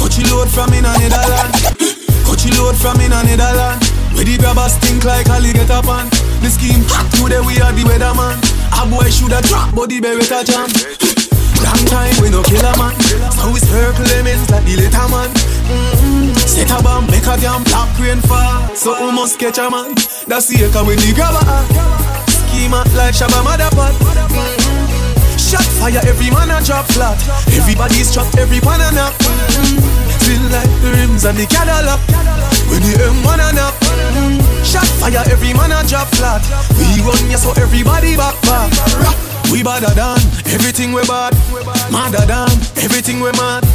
Coachy 0.01 0.25
load 0.33 0.49
from 0.49 0.73
in 0.73 0.89
on 0.89 0.97
Netherland. 0.97 1.53
Coachy 2.25 2.49
load 2.57 2.73
from 2.73 2.97
in 2.97 3.13
on 3.13 3.29
Netherland. 3.29 3.77
Where 4.17 4.25
the 4.25 4.41
grabbers 4.41 4.73
stink 4.81 5.05
like 5.05 5.29
up 5.29 5.85
on. 5.85 6.09
The 6.41 6.49
scheme 6.49 6.81
today 7.13 7.45
we 7.45 7.61
are 7.61 7.69
the 7.77 7.85
weatherman. 7.85 8.41
A 8.73 8.89
boy 8.89 9.05
shoulda 9.13 9.37
drop, 9.45 9.69
but 9.77 9.93
the 9.93 10.01
beretta 10.01 10.41
jam. 10.41 11.28
Long 11.69 11.85
time 11.85 12.15
we 12.21 12.29
no 12.29 12.41
kill 12.41 12.65
a 12.65 12.73
man. 12.81 12.97
So 13.37 13.53
we 13.53 13.59
circle 13.59 14.05
lemons 14.05 14.49
like 14.49 14.65
the 14.65 14.75
little 14.75 15.09
man. 15.13 15.29
Mm-hmm. 15.69 16.33
Set 16.33 16.71
a 16.71 16.81
bomb, 16.81 17.05
make 17.07 17.29
a 17.29 17.37
damn 17.37 17.63
black 17.63 17.93
rain 17.99 18.21
fall. 18.21 18.73
So 18.75 18.97
we 19.05 19.11
must 19.13 19.37
catch 19.37 19.59
a 19.59 19.69
man? 19.69 19.93
That's 20.25 20.47
the 20.47 20.65
echo 20.65 20.83
when 20.85 20.97
the 20.97 21.13
grabber. 21.13 21.45
Schema 22.25 22.81
like 22.97 23.13
Shabba 23.13 23.45
Motherpot 23.45 23.93
mm-hmm. 23.93 24.68
Shot 25.49 25.65
fire, 25.81 25.97
every 26.05 26.29
man 26.29 26.53
a 26.53 26.61
drop 26.61 26.85
flat 26.93 27.17
Everybody's 27.57 28.13
trapped, 28.13 28.37
every 28.37 28.61
pan 28.61 28.85
a 28.85 28.93
nap 28.93 29.17
mm-hmm. 29.17 29.81
Still 30.21 30.45
like 30.53 30.69
the 30.85 30.93
rims 30.93 31.25
and 31.25 31.37
the 31.41 31.49
Cadillac 31.49 31.97
When 32.69 32.85
the 32.85 32.93
M1 33.01 33.41
a 33.41 33.49
nap 33.57 33.73
mm-hmm. 33.81 34.37
Shot 34.61 34.85
fire, 35.01 35.25
every 35.25 35.57
man 35.57 35.73
a 35.73 35.81
drop 35.89 36.05
flat 36.13 36.45
We 36.77 37.01
run 37.01 37.33
ya 37.33 37.41
so 37.41 37.49
everybody 37.57 38.13
back 38.15 38.37
back 38.45 38.69
we 39.49 39.63
badder 39.63 39.89
than 39.97 40.21
everything 40.53 40.93
we 40.93 41.01
bad. 41.09 41.33
Madder 41.89 42.21
than 42.29 42.53
everything 42.85 43.19
we 43.19 43.33
mad. 43.33 43.65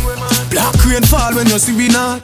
Black 0.48 0.78
rain 0.86 1.02
fall 1.02 1.34
when 1.34 1.48
you 1.48 1.58
see 1.58 1.74
we 1.74 1.88
not. 1.88 2.22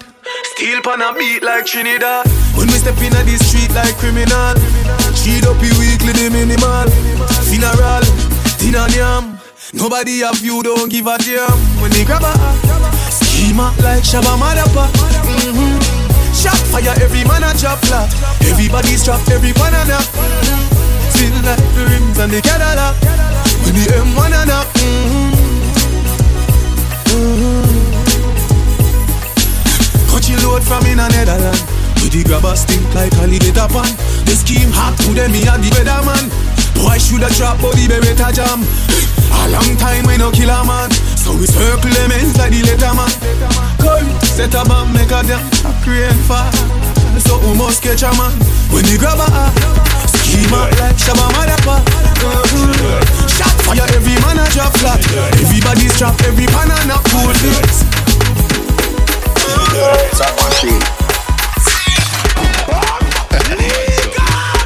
Steel 0.55 0.81
pan 0.83 1.03
a 1.03 1.13
beat 1.19 1.43
like 1.43 1.67
Trinidad. 1.67 2.31
When 2.55 2.69
we 2.69 2.79
step 2.79 2.95
in 3.03 3.11
the 3.11 3.37
street 3.43 3.75
like 3.75 3.99
criminal. 3.99 4.55
Cheat 5.19 5.43
up 5.51 5.59
you 5.59 5.75
weekly 5.83 6.15
the 6.15 6.31
minimal. 6.31 6.87
Funeral, 7.51 8.07
dinner 8.71 8.89
yam. 8.95 9.39
Nobody 9.75 10.21
have 10.21 10.41
you, 10.41 10.63
don't 10.63 10.91
give 10.91 11.07
a 11.07 11.19
damn. 11.19 11.59
When 11.83 11.91
they 11.91 12.05
grab 12.05 12.23
a 12.23 12.33
schema 13.11 13.75
like 13.83 14.05
Shabba 14.05 14.39
Madapa. 14.39 14.87
Mm-hmm. 15.27 15.79
Shot 16.35 16.59
drop 17.59 17.79
flat. 17.85 18.09
Everybody's 18.47 19.05
drop 19.05 19.21
every 19.29 19.53
banana. 19.53 19.99
Feel 21.15 21.35
like 21.43 21.59
the 21.75 21.83
rims 21.91 22.19
and 22.19 22.33
the 22.33 22.41
Cadillac. 22.41 22.95
When 23.65 23.75
the 23.75 23.85
M1 23.91 24.33
and 24.41 24.51
up. 24.51 24.67
Mm-hmm. 24.79 25.31
Mm-hmm. 27.11 27.71
Your 30.31 30.39
load 30.47 30.63
from 30.63 30.87
in 30.87 31.01
a 31.01 31.09
Netherland. 31.09 31.59
With 31.99 32.13
the 32.13 32.23
grabber 32.23 32.55
stink 32.55 32.87
like 32.95 33.13
alligator 33.15 33.67
pan. 33.67 33.91
The 34.27 34.39
scheme 34.39 34.71
hot 34.71 34.95
to 35.03 35.11
them, 35.11 35.33
me 35.33 35.43
and 35.43 35.59
the 35.59 35.71
weatherman. 35.75 36.40
Boy 37.41 37.47
shoulda 37.47 37.57
drop 37.57 37.61
body 37.61 37.89
beretta 37.89 38.33
jam. 38.33 38.61
A 39.33 39.49
long 39.49 39.77
time 39.77 40.07
we 40.07 40.17
no 40.17 40.31
kill 40.31 40.51
a 40.51 40.65
man. 40.65 40.91
So 41.17 41.33
we 41.33 41.47
circle 41.47 41.91
them 41.91 42.13
ends 42.13 42.37
like 42.37 42.53
the 42.53 42.61
letterman. 42.63 43.09
Come 43.81 44.09
set 44.21 44.55
a 44.55 44.65
bomb, 44.69 44.93
make 44.93 45.11
a 45.11 45.23
damn 45.25 45.41
a 45.65 45.73
crane 45.83 46.13
fire. 46.29 46.53
So 47.21 47.39
we 47.41 47.57
must 47.57 47.83
catch 47.83 48.03
a 48.03 48.13
man 48.17 48.33
when 48.71 48.85
the 48.85 48.97
grabber 48.99 49.25
ah. 49.25 49.51
Scheme 50.07 50.53
up 50.53 50.71
like 50.79 50.97
Shabba 50.97 51.27
Madapa. 51.33 51.81
Shot 53.29 53.57
fire, 53.65 53.89
every 53.97 54.17
man 54.21 54.39
a 54.39 54.47
drop 54.53 54.73
flat. 54.77 55.01
Everybody's 55.41 55.97
drop, 55.99 56.21
every 56.29 56.47
pan 56.47 56.71
a 56.71 56.79
knock 56.87 57.05
cool 57.09 57.33
this. 57.41 57.85
It's 59.73 60.21
a 60.21 60.29
machine. 60.37 60.83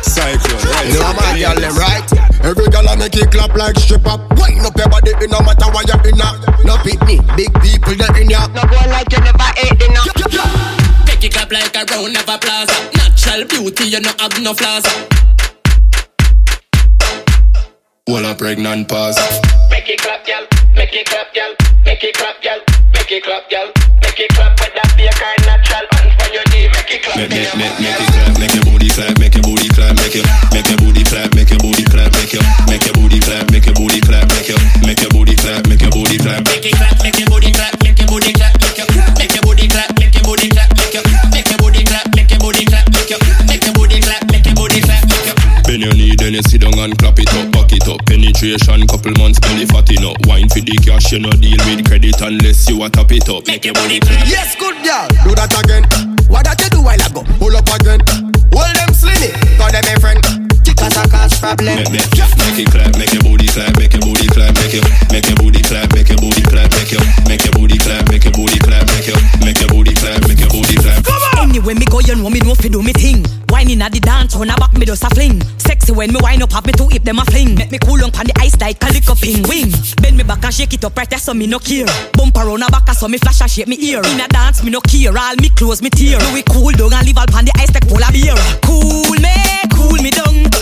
Cyclone, 0.02 0.62
right? 0.70 0.86
You 0.86 0.98
know 1.00 1.12
my 1.14 1.38
girl, 1.38 1.60
them 1.60 1.76
right? 1.76 2.23
Every 2.44 2.68
girl 2.68 2.86
I 2.86 2.94
make 2.96 3.16
it 3.16 3.30
clap 3.32 3.56
like 3.56 3.76
strip 3.78 4.04
up. 4.06 4.20
Wind 4.36 4.60
up 4.60 4.76
your 4.76 4.88
body, 4.92 5.16
it 5.16 5.30
no 5.30 5.40
matter 5.40 5.64
where 5.72 5.80
you're 5.88 6.12
in. 6.12 6.20
No 6.68 6.76
beat 6.84 7.00
me, 7.08 7.16
big 7.40 7.48
people 7.64 7.96
they 7.96 8.20
in 8.20 8.28
ya. 8.28 8.46
No 8.52 8.60
go 8.68 8.76
like 8.92 9.08
you 9.10 9.20
never 9.24 9.48
ate 9.64 9.78
dinner. 9.80 10.04
Make 11.08 11.24
it 11.24 11.32
clap 11.32 11.50
like 11.50 11.72
a 11.72 11.88
round 11.88 12.14
of 12.14 12.28
applause. 12.28 12.68
Natural 12.92 13.48
beauty, 13.48 13.84
you 13.84 14.00
no 14.00 14.12
have 14.20 14.36
no 14.42 14.52
flaws. 14.52 14.84
Well, 18.06 18.30
a 18.30 18.34
pregnant 18.34 18.90
pause. 18.90 19.16
Make 19.70 19.88
it 19.88 20.02
clap, 20.02 20.26
girl. 20.26 20.46
Make 20.76 20.92
it 20.92 21.06
clap, 21.06 21.32
girl. 21.32 21.56
Make 21.86 22.04
it 22.04 22.14
clap, 22.14 22.42
girl. 22.42 22.60
Make 22.92 23.10
it 23.10 23.24
clap, 23.24 23.48
girl. 23.48 23.72
Make 24.02 24.20
it 24.20 24.28
clap 24.36 24.60
with 24.60 24.74
that 24.74 24.92
be 24.98 25.06
a 25.06 25.12
kind 25.16 25.46
natural. 25.48 26.03
It 26.94 27.02
clap. 27.02 27.16
Make, 27.18 27.30
make, 27.30 27.50
make, 27.58 27.74
make 27.82 27.98
it 27.98 28.10
clap, 28.14 28.38
make 28.38 28.54
your 28.54 28.64
booty 28.64 28.88
clap, 28.88 29.18
make 29.18 29.34
your 29.34 29.42
booty 29.42 29.68
clap, 29.74 29.94
make 29.98 30.14
your, 30.14 30.26
make 30.54 30.68
your 30.70 30.78
booty 30.78 31.02
clap, 31.02 31.34
make 31.34 31.50
your 31.50 31.58
booty 31.58 31.84
clap, 31.84 32.10
make 32.14 32.32
your, 32.32 32.44
make 32.70 32.84
your 32.86 32.94
booty 32.94 33.18
clap, 33.20 33.50
make 33.50 33.66
your 33.66 33.74
booty 33.74 34.00
clap, 34.00 34.26
make 34.30 34.48
your, 34.48 34.58
make 34.86 35.00
your 35.02 35.10
booty 35.10 35.34
clap, 35.34 35.66
make 35.66 35.82
your 35.82 35.90
booty 35.90 36.18
clap. 36.18 36.40
Make 36.46 36.66
it 36.66 36.74
clap, 36.78 36.94
make 37.02 37.18
your 37.18 37.28
booty 37.28 37.50
clap, 37.50 37.74
make 37.82 37.98
your 37.98 38.08
booty 38.08 38.32
clap, 38.32 38.54
make 38.62 38.78
your, 38.78 38.86
make 39.18 39.34
your 39.34 39.42
booty 39.42 39.66
clap, 39.68 39.90
make 39.98 40.14
your 40.14 40.24
booty 40.24 40.48
clap, 40.48 40.70
make 40.78 40.94
your, 40.94 41.04
make 41.34 41.48
your 41.50 41.58
booty 41.58 41.82
clap, 41.84 42.06
make 42.14 42.30
your 42.30 42.38
booty 42.38 42.64
clap, 42.64 42.86
make 42.94 43.10
your, 43.10 43.20
make 43.48 43.64
your 43.64 43.74
booty 43.74 43.98
clap, 44.00 44.22
make 44.30 44.46
your 44.46 44.54
booty 44.54 44.80
clap, 44.80 45.02
make 45.10 45.26
your. 45.26 45.36
When 45.66 45.80
you 45.82 45.92
need, 45.98 46.18
then 46.18 46.34
you 46.34 46.42
sit 46.42 46.60
down 46.62 46.78
and 46.78 46.94
clap 46.98 47.18
it 47.18 47.28
up, 47.34 47.50
back 47.50 47.52
it 47.52 47.53
up. 47.53 47.53
Penetration, 48.44 48.84
couple 48.84 49.16
months, 49.16 49.40
belly 49.40 49.64
fatting 49.64 50.04
up. 50.04 50.20
Wine 50.28 50.52
for 50.52 50.60
the 50.60 50.76
cash, 50.84 51.16
you 51.16 51.18
no 51.18 51.32
deal 51.32 51.56
with 51.64 51.80
credit 51.88 52.20
unless 52.20 52.68
you 52.68 52.76
a 52.84 52.92
top 52.92 53.08
it 53.08 53.24
up. 53.32 53.40
Make 53.48 53.64
your 53.64 53.72
booty 53.72 54.04
clap. 54.04 54.20
Yes, 54.28 54.52
good 54.60 54.76
girl. 54.84 55.08
Do 55.24 55.32
that 55.32 55.48
again. 55.64 55.88
What 56.28 56.44
that 56.44 56.60
you 56.60 56.68
do 56.68 56.84
while 56.84 57.00
I 57.00 57.08
go? 57.08 57.24
Pull 57.40 57.56
up 57.56 57.64
again. 57.72 58.04
Hold 58.52 58.76
them 58.76 58.92
slinny. 58.92 59.32
Call 59.56 59.72
them 59.72 59.88
a 59.88 59.96
friend. 59.96 60.20
Kick 60.60 60.76
us 60.84 60.92
a 60.92 61.08
cause 61.08 61.40
problem. 61.40 61.88
Make, 61.88 62.04
make, 62.04 62.04
make 62.04 62.60
it 62.60 62.68
clap, 62.68 62.92
make 63.00 63.16
your 63.16 63.24
booty 63.24 63.48
clap, 63.48 63.80
make 63.80 63.96
your 63.96 64.04
booty 64.04 64.28
clap, 64.28 64.52
make 64.60 64.76
your, 64.76 64.84
make 65.08 65.24
your 65.24 65.40
booty 65.40 65.64
clap, 65.64 65.88
make 65.96 66.12
your 66.12 66.20
booty 66.20 66.44
clap, 66.44 66.68
make 66.68 66.92
your, 66.92 67.04
make 67.24 67.40
your 67.48 67.54
booty 67.56 67.80
clap, 67.80 68.04
make 68.12 68.28
your 68.28 68.36
booty 68.36 68.60
clap, 68.60 68.84
make 68.92 69.08
your, 69.08 69.16
make 69.40 69.56
your 69.56 69.72
booty 69.72 69.96
clap, 69.96 70.20
make 70.28 70.40
your 70.44 70.52
booty 70.52 70.76
clap. 70.84 71.00
Anyway, 71.44 71.74
me 71.74 71.84
go, 71.84 72.00
you 72.00 72.16
know 72.16 72.30
me 72.30 72.40
know 72.40 72.54
fi 72.54 72.68
do 72.68 72.82
me 72.82 72.94
thing. 72.94 73.22
Whining 73.52 73.82
at 73.82 73.92
the 73.92 74.00
dance, 74.00 74.34
run 74.34 74.48
a 74.48 74.56
back 74.56 74.72
me 74.72 74.86
just 74.86 75.04
a 75.04 75.10
fling. 75.10 75.42
Sexy 75.58 75.92
when 75.92 76.10
me 76.10 76.18
wind 76.22 76.42
up, 76.42 76.50
have 76.52 76.64
me 76.64 76.72
two 76.72 76.88
hip 76.88 77.04
them 77.04 77.18
a 77.18 77.24
fling. 77.26 77.54
Make 77.54 77.70
me 77.70 77.78
cool 77.78 78.02
on 78.02 78.10
pan 78.10 78.26
the 78.26 78.32
ice 78.40 78.58
like 78.58 78.82
a 78.82 78.88
lick 78.88 79.04
ping 79.20 79.44
wing. 79.44 79.70
Bend 80.00 80.16
me 80.16 80.24
back 80.24 80.42
and 80.42 80.54
shake 80.54 80.72
it 80.72 80.84
up 80.84 80.96
right 80.96 81.08
there 81.08 81.18
so 81.18 81.34
me 81.34 81.46
no 81.46 81.58
care. 81.58 81.84
Bump 82.14 82.34
around 82.38 82.62
a 82.62 82.70
back 82.72 82.88
so 82.96 83.08
me 83.08 83.18
flash 83.18 83.42
and 83.42 83.50
shake 83.50 83.68
me 83.68 83.76
ear. 83.76 84.00
In 84.08 84.20
a 84.20 84.26
dance 84.28 84.64
me 84.64 84.70
no 84.70 84.80
care, 84.80 85.12
all 85.12 85.36
me 85.36 85.50
close 85.50 85.82
me 85.82 85.90
tear. 85.90 86.18
Do 86.18 86.32
we 86.32 86.42
cool 86.48 86.72
down 86.72 86.94
and 86.94 87.04
leave 87.06 87.18
all 87.18 87.28
pan 87.28 87.44
the 87.44 87.52
ice 87.60 87.72
like 87.74 87.86
polar 87.86 88.08
beer. 88.10 88.34
Cool 88.64 89.12
me, 89.20 89.36
cool 89.68 90.00
me 90.00 90.10
down. 90.10 90.53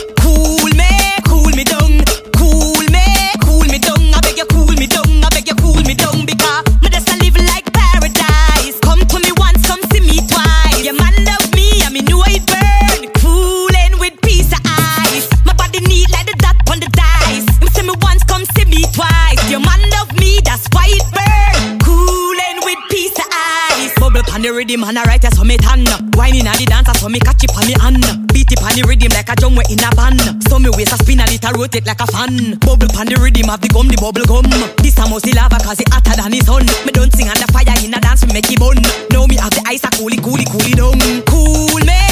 The 24.43 24.51
rhythm 24.51 24.83
and 24.83 24.99
I 24.99 25.07
write 25.07 25.23
so 25.23 25.47
me 25.47 25.55
tan. 25.57 25.87
Whining 26.19 26.51
at 26.51 26.59
the 26.59 26.67
dancer 26.67 26.91
so 26.99 27.07
me 27.07 27.23
catch 27.23 27.47
it 27.47 27.55
on 27.55 27.63
me 27.63 27.79
hand. 27.79 28.03
Beat 28.35 28.51
it 28.51 28.59
on 28.59 28.75
the 28.75 28.83
rhythm 28.83 29.15
like 29.15 29.31
a 29.31 29.39
drum 29.39 29.55
we 29.55 29.63
in 29.71 29.79
a 29.79 29.91
band. 29.95 30.19
So 30.51 30.59
me 30.59 30.67
waist 30.75 30.91
a 30.91 30.99
spin 30.99 31.23
it 31.23 31.47
a 31.47 31.55
rotate 31.55 31.87
like 31.87 32.03
a 32.03 32.07
fan. 32.11 32.59
Bubble 32.59 32.91
pan 32.91 33.07
the 33.07 33.23
rhythm 33.23 33.47
of 33.47 33.63
the 33.63 33.71
gum, 33.71 33.87
the 33.87 33.95
bubble 34.03 34.27
gum. 34.27 34.51
This 34.83 34.99
a 34.99 35.07
must 35.07 35.31
lava 35.31 35.63
cause 35.63 35.79
it 35.79 35.87
hotter 35.95 36.19
than 36.19 36.35
the 36.35 36.43
sun. 36.43 36.67
Me 36.83 36.91
don't 36.91 37.15
sing 37.15 37.31
on 37.31 37.39
fire 37.55 37.71
in 37.87 37.95
a 37.95 38.01
dance, 38.03 38.27
me 38.27 38.35
make 38.35 38.51
it 38.51 38.59
bun. 38.59 38.83
Now 39.15 39.31
me 39.31 39.39
have 39.39 39.55
the 39.55 39.63
ice 39.63 39.87
a 39.87 39.95
coolie, 39.95 40.19
coolie, 40.19 40.51
coolie 40.51 40.75
down. 40.75 40.99
Cool 41.23 41.79
me 41.87 42.12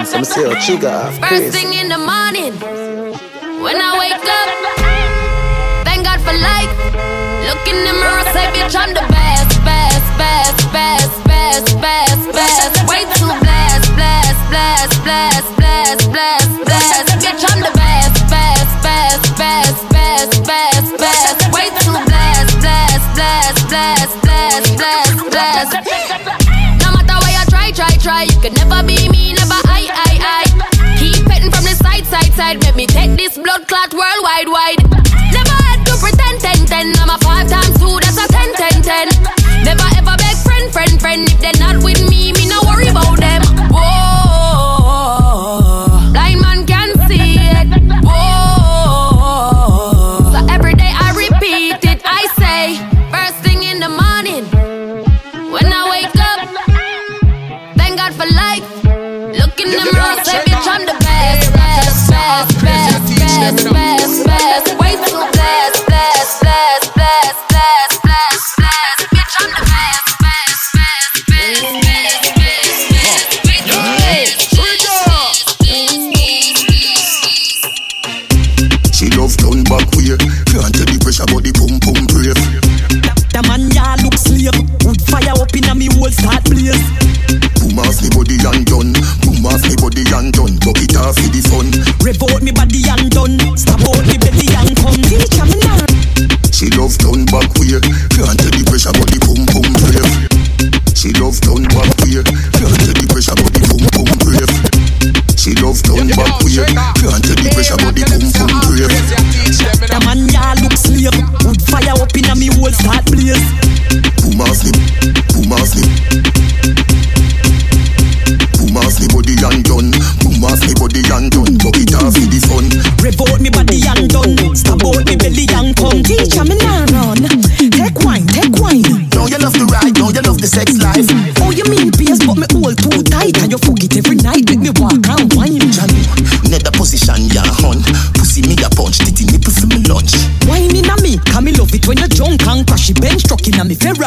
I'm 0.00 0.24
still 0.24 0.56
trigger 0.64 0.88
off. 0.88 1.12
First 1.28 1.52
thing 1.52 1.74
in 1.76 1.92
the 1.92 2.00
morning, 2.00 2.56
when 3.60 3.76
I 3.76 4.00
wake 4.00 4.16
up, 4.16 4.48
thank 5.84 6.08
God 6.08 6.16
for 6.24 6.32
life. 6.32 6.72
Look 7.44 7.60
in 7.68 7.76
the 7.84 7.92
mirror, 7.92 8.24
say, 8.32 8.48
bitch, 8.56 8.72
I'm 8.72 8.96
the 8.96 9.04
best, 9.12 9.60
best, 9.60 10.00
best, 10.16 10.56
best, 10.72 11.12
best, 11.28 11.68
best, 11.84 12.32
best. 12.32 12.72
Way 12.88 13.04
too 13.20 13.28
blessed, 13.44 13.92
blessed, 13.92 14.40
blessed, 14.48 14.96
blessed, 15.04 15.52
blessed, 15.60 16.08
blessed, 16.08 16.48
blessed. 16.64 17.20
Bitch, 17.20 17.44
I'm 17.44 17.60
the 17.60 17.72
best, 17.76 18.16
best, 18.32 18.72
best, 18.80 19.20
best, 19.36 19.84
best, 19.92 20.32
best, 20.48 20.96
best. 20.96 21.38
Way 21.52 21.68
too 21.84 21.92
blessed, 22.08 22.56
blessed, 22.64 23.04
blessed, 23.20 23.68
blessed, 23.68 24.16
blessed, 24.24 24.80
blessed, 24.80 25.28
blessed. 25.28 25.76
No 26.80 26.88
matter 26.88 27.20
where 27.20 27.36
you 27.36 27.44
try, 27.52 27.68
try, 27.76 27.92
try, 28.00 28.22
you 28.24 28.40
could 28.40 28.56
never 28.56 28.80
be 28.80 28.96
me, 29.12 29.36
never 29.36 29.60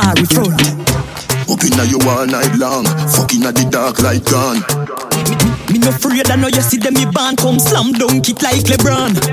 Ferrari 0.04 0.26
front. 0.26 0.62
Up 1.50 1.64
inna 1.64 1.84
you 1.86 2.00
all 2.10 2.26
night 2.26 2.56
long, 2.58 2.86
fucking 3.16 3.44
at 3.44 3.56
the 3.56 3.68
dark 3.70 4.02
light 4.02 4.26
gone. 4.26 4.60
Me 5.72 5.80
no 5.80 5.90
afraid 5.90 6.30
I 6.30 6.36
know 6.36 6.48
you 6.48 6.62
see 6.62 6.78
them 6.78 6.94
me 6.96 7.06
band 7.06 7.38
come 7.38 7.60
slam 7.60 7.94
dunk 7.94 8.28
it 8.30 8.42
like 8.42 8.64
LeBron. 8.64 9.33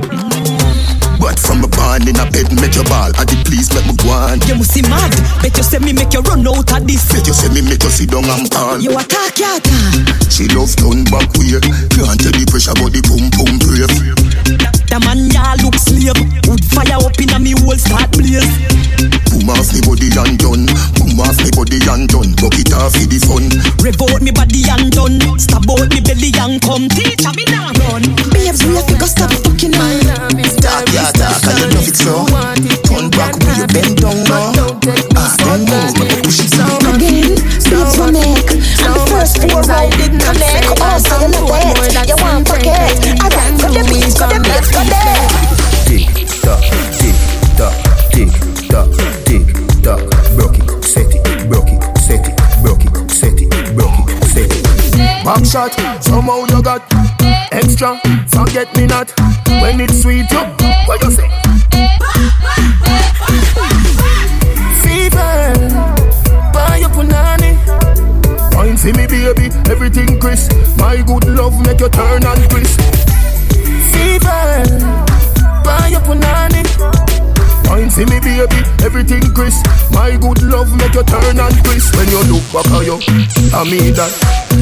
But 1.90 1.98
from 1.98 2.06
a 2.06 2.06
band 2.06 2.06
in 2.06 2.22
a 2.22 2.24
bed, 2.30 2.48
make 2.62 2.74
your 2.78 2.86
ball. 2.86 3.10
I 3.18 3.24
did 3.26 3.42
please 3.46 3.66
make 3.74 3.82
me 3.82 3.94
go 3.98 4.14
on. 4.14 4.38
You 4.46 4.54
must 4.54 4.70
see 4.70 4.82
mad. 4.82 5.10
Bet 5.42 5.56
you 5.56 5.64
say 5.66 5.78
me 5.82 5.92
make 5.92 6.14
you 6.14 6.22
run 6.22 6.46
out 6.46 6.70
of 6.70 6.86
this. 6.86 7.02
Bet 7.10 7.26
you 7.26 7.34
say 7.34 7.50
me 7.50 7.66
make 7.66 7.82
you 7.82 7.90
sit 7.90 8.10
down 8.10 8.30
and 8.30 8.46
call. 8.46 8.78
You 8.78 8.94
attack, 8.94 9.38
you 9.38 9.50
attack. 9.50 10.30
She 10.30 10.46
love 10.54 10.70
turn 10.78 11.02
back 11.10 11.26
way. 11.34 11.58
Can't 11.90 12.14
tell 12.14 12.30
the 12.30 12.46
pressure, 12.46 12.78
but 12.78 12.94
the 12.94 13.02
pum 13.02 13.26
pum 13.34 13.58
brave. 13.58 13.90
The 14.86 14.98
man 15.02 15.34
ya 15.34 15.58
look 15.66 15.74
slave. 15.74 16.14
Wood 16.46 16.62
fire 16.70 16.94
up 16.94 17.18
in 17.18 17.34
a 17.34 17.38
me 17.42 17.58
whole 17.58 17.74
start 17.74 18.14
blaze. 18.14 18.46
Boom 19.30 19.50
off 19.50 19.70
me 19.74 19.82
body 19.82 20.14
and 20.14 20.38
done. 20.38 20.70
Boom 20.94 21.18
off 21.18 21.38
me 21.42 21.50
body 21.50 21.82
and 21.90 22.06
done. 22.06 22.30
Bucket 22.38 22.70
off 22.74 22.94
for 22.94 23.06
the 23.10 23.18
fun. 23.18 23.50
Rev 23.82 23.98
out 23.98 24.22
me 24.22 24.30
body 24.30 24.62
and 24.70 24.94
done. 24.94 25.18
Stab 25.42 25.66
out 25.66 25.90
me 25.90 25.98
belly 26.02 26.30
and 26.38 26.62
come. 26.62 26.86
Teacher 26.86 27.34
me 27.34 27.44
now 27.50 27.74
run. 27.90 28.06
Babes, 28.30 28.62
we 28.62 28.78
have 28.78 28.86
to 28.86 28.94
go 28.94 29.06
stop 29.06 29.34
fucking 29.42 29.74
on. 29.74 30.38
Talk 30.62 30.86
ya 30.94 31.06
it 31.90 31.96
so. 31.96 32.24
Turn 32.86 33.10
back 33.10 33.34
when 33.42 33.54
you 33.58 33.66
bend 33.66 33.98
down 33.98 34.22
now. 34.30 34.78
Ah, 35.18 35.34
don't 35.38 35.66
move, 35.66 35.94
but 35.98 36.22
push 36.22 36.40
it 36.46 36.50
down. 36.54 36.78
Again, 36.94 37.34
babes 37.66 37.98
we 37.98 38.06
make. 38.14 38.50
And 38.86 38.94
the 38.94 39.02
first 39.10 39.42
four 39.42 39.62
round 39.66 39.90
didn't 39.98 40.22
connect. 40.22 40.80
Also 40.80 41.26
you 41.26 41.34
know 41.34 41.46
that. 41.50 42.06
You 42.06 42.16
want 42.22 42.46
forget. 42.46 42.94
Alright, 43.22 43.54
go 43.58 43.68
the 43.74 43.82
beats, 43.90 44.14
go 44.18 44.26
the 44.30 44.38
beats, 44.38 44.70
go 44.70 44.80
there. 44.86 45.26
Tick 45.86 46.06
tock, 46.42 46.62
tick 46.98 47.18
tock, 47.58 47.74
tick 48.14 48.30
tock, 48.70 48.90
tick 49.26 49.46
tock. 49.82 50.02
Broke 50.36 50.58
it, 50.58 50.84
set 50.84 51.10
it, 51.10 51.22
broke 51.48 51.70
it, 51.70 51.82
set 51.98 52.26
it, 52.26 52.36
broke 52.62 52.84
it, 52.86 53.10
set 53.10 53.38
it, 53.40 53.50
broke 53.74 53.98
it, 54.06 54.24
set 54.30 54.50
it. 54.50 54.62
Back 55.24 55.44
shot, 55.44 55.74
somehow 56.02 56.46
you 56.46 56.62
got 56.62 56.82
extra. 57.52 58.00
Forget 58.28 58.74
me 58.76 58.86
not 58.86 59.10
when 59.60 59.80
it's 59.80 60.02
sweet. 60.02 60.30
You, 60.30 60.44
what 60.86 61.02
you 61.02 61.10
say? 61.10 61.29
Everything 69.82 70.20
crisp. 70.20 70.52
My 70.76 71.02
good 71.06 71.24
love 71.24 71.58
make 71.64 71.80
you 71.80 71.88
turn 71.88 72.22
and 72.22 72.50
crisp. 72.50 72.80
Fever, 73.92 74.64
buy 75.64 75.88
your 75.90 76.00
punani. 76.00 77.09
Wine 77.70 77.88
for 77.88 78.02
me, 78.10 78.18
baby, 78.18 78.66
everything 78.82 79.22
crisp. 79.30 79.62
My 79.94 80.16
good 80.18 80.42
love 80.42 80.74
make 80.74 80.92
you 80.92 81.04
turn 81.06 81.38
and 81.38 81.54
crisp. 81.62 81.94
When 81.94 82.10
you 82.10 82.18
look 82.26 82.42
back 82.50 82.66
at 82.66 82.82
you, 82.82 82.98
I 83.54 83.62
mean 83.62 83.94
that. 83.94 84.10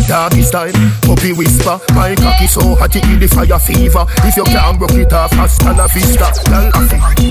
Doggy 0.05 0.43
style, 0.43 0.77
puppy 1.09 1.33
whisper. 1.33 1.81
My 1.97 2.15
cocky 2.15 2.47
so 2.47 2.77
hot 2.77 2.95
it 2.95 3.09
the 3.17 3.27
fire 3.27 3.59
fever. 3.59 4.05
If 4.29 4.37
you 4.37 4.45
can't 4.45 4.77
broke 4.79 4.93
it 4.93 5.13
off, 5.15 5.33
hasta 5.33 5.73
la 5.73 5.89
vista. 5.89 6.29
Girl, 6.53 6.69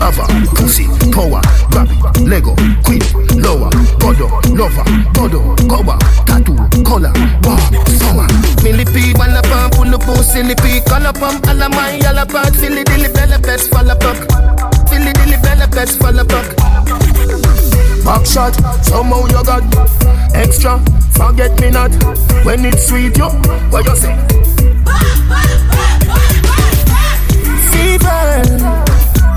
ava, 0.02 0.26
pussy, 0.58 0.90
power, 1.14 1.45
grab 1.70 1.94
it, 1.94 2.26
Lego, 2.26 2.58
queen, 2.82 3.06
lower, 3.38 3.70
godo, 4.02 4.34
lover, 4.58 4.86
godo, 5.14 5.54
cover, 5.70 5.98
tattoo, 6.26 6.58
color, 6.82 7.14
wow, 7.45 7.62
summer. 8.02 8.26
Millipede, 8.66 9.16
one 9.16 9.38
up 9.38 9.45
and 9.45 9.72
pull 9.74 9.94
up 9.94 10.26
silly 10.26 10.56
pea. 10.56 10.82
Call 10.90 11.06
up 11.06 11.22
on 11.22 11.38
all 11.48 11.62
of 11.62 11.70
my 11.70 12.02
yellow 12.02 12.26
part. 12.26 12.56
Philly 12.56 12.84
dilly 12.84 13.14
bella 13.14 13.38
pets, 13.38 13.68
fall 13.68 13.91
up. 13.91 14.57
Philly 14.89 15.14
dilly 15.14 15.38
bella 15.41 15.68
pets, 15.68 15.95
fall 15.97 16.19
up. 16.19 16.27
Back 18.05 18.26
shot, 18.26 18.55
somehow 18.85 19.26
you 19.27 19.43
got 19.43 19.64
extra. 20.34 20.80
Forget 21.11 21.59
me 21.59 21.69
not 21.72 21.91
when 22.45 22.65
it's 22.65 22.88
sweet. 22.88 23.18
You, 23.18 23.30
what 23.69 23.85
you 23.85 23.95
say? 23.95 24.15
Fever, 27.72 28.43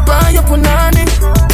buy 0.06 0.30
your 0.32 0.42
punani. 0.44 1.49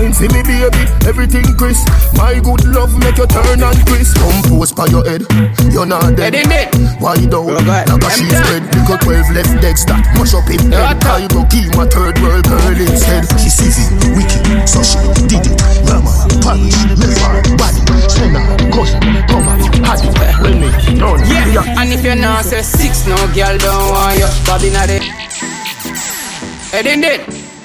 Wine, 0.00 0.12
see 0.12 0.28
me 0.28 0.42
baby, 0.42 0.84
everything 1.06 1.44
crisp. 1.56 1.86
My 2.16 2.40
good 2.40 2.64
love 2.64 2.92
make 2.98 3.16
you 3.18 3.26
turn 3.26 3.62
and 3.62 3.78
twist. 3.86 4.16
Compose 4.16 4.72
by 4.72 4.86
your 4.86 5.04
head, 5.04 5.24
you're 5.72 5.86
not 5.86 6.16
dead. 6.16 6.34
In 6.34 6.50
it 6.50 6.72
Why 7.00 7.16
though? 7.28 7.44
Like 7.44 7.88
a 7.88 8.10
she's 8.10 8.32
dead. 8.32 8.64
Pick 8.72 8.88
up 8.88 9.00
12 9.00 9.30
left 9.36 9.54
legs 9.62 9.84
that 9.86 10.00
mush 10.16 10.34
up 10.34 10.48
in 10.48 10.72
head. 10.72 11.04
I 11.04 11.28
go 11.28 11.44
keep 11.52 11.68
my 11.76 11.86
third 11.86 12.16
world 12.20 12.44
girl 12.48 12.76
instead. 12.80 13.28
She 13.36 13.50
civil, 13.52 14.16
wicked, 14.16 14.68
so 14.68 14.80
she 14.82 14.98
did 15.28 15.44
it. 15.44 15.56
Mama, 15.84 16.12
punish, 16.40 16.76
never, 16.96 17.40
body, 17.60 17.80
Senna, 18.08 18.40
cousin, 18.72 19.00
come 19.28 19.48
on, 19.48 19.60
had 19.84 20.00
it. 20.00 20.12
Well, 20.40 20.56
me, 20.56 20.68
none. 20.96 21.20
Yeah, 21.28 21.80
and 21.80 21.92
if 21.92 22.02
you're 22.04 22.16
not 22.16 22.44
say 22.44 22.62
six, 22.62 23.06
no 23.06 23.16
girl 23.34 23.56
don't 23.58 23.92
want 23.92 24.18
you. 24.18 24.28
Bobby 24.46 24.70
not 24.70 24.88
it. 24.88 25.02
Head 26.72 26.86
in 26.86 27.04
it. 27.04 27.20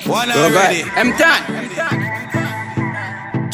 One 0.07 0.30
already. 0.30 0.82
M10. 0.84 1.66
Jermaine 1.76 2.05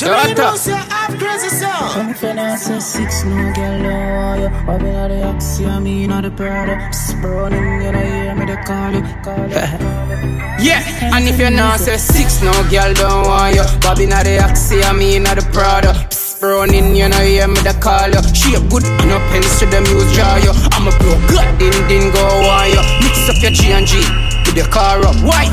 Toyota. 0.01 0.49
Rose, 0.51 0.67
you 0.67 0.73
have 0.73 1.17
crazy 1.19 1.49
sound. 1.49 2.01
And 2.01 2.09
if 2.11 2.23
you 2.23 2.33
not 2.33 2.57
say 2.59 2.79
six, 2.79 3.23
no 3.23 3.53
girl 3.53 3.83
don't 3.83 4.15
want 4.17 4.41
you. 4.41 4.47
I've 4.47 4.79
been 4.79 4.95
at 4.95 5.07
the 5.09 5.23
Oxy, 5.23 5.65
I 5.65 5.79
mean 5.79 6.11
at 6.11 6.21
the 6.23 6.31
Prada. 6.31 6.75
Psst, 6.89 7.21
Browning, 7.21 7.81
you 7.83 7.91
know, 7.91 7.99
hear 7.99 8.35
me, 8.35 8.45
they 8.45 8.55
call 8.63 8.91
you, 8.91 9.01
call 9.23 9.47
you. 9.47 9.97
Yeah, 10.61 10.83
and 11.17 11.27
if 11.27 11.39
you're 11.39 11.49
not 11.49 11.79
say 11.79 11.97
six, 11.97 12.43
no 12.43 12.51
girl 12.69 12.93
don't 12.93 13.25
want 13.25 13.55
you. 13.55 13.63
Bobby 13.81 14.05
not 14.05 14.25
the 14.25 14.43
Oxy, 14.43 14.83
I 14.83 14.93
mean 14.93 15.23
not 15.23 15.37
the 15.37 15.45
Prada. 15.53 15.93
Browning, 16.39 16.95
you 16.95 17.07
know, 17.09 17.17
hear 17.21 17.47
me, 17.47 17.59
they 17.61 17.73
call 17.73 18.09
you. 18.09 18.21
She 18.33 18.53
a 18.53 18.59
good 18.69 18.85
and 18.85 19.11
up 19.11 19.21
pens 19.29 19.59
to 19.59 19.65
them 19.67 19.85
use 19.85 20.09
draw 20.13 20.37
you. 20.37 20.53
I'm 20.73 20.87
a 20.87 20.91
pro, 20.97 21.13
good, 21.29 21.45
din 21.57 21.73
din 21.87 22.11
go 22.13 22.25
you. 22.65 22.81
Mix 23.05 23.29
up 23.29 23.41
your 23.41 23.51
G 23.51 23.71
and 23.73 23.85
G 23.85 23.97
with 24.45 24.57
your 24.57 24.67
car 24.67 25.01
up. 25.05 25.15
Why? 25.25 25.45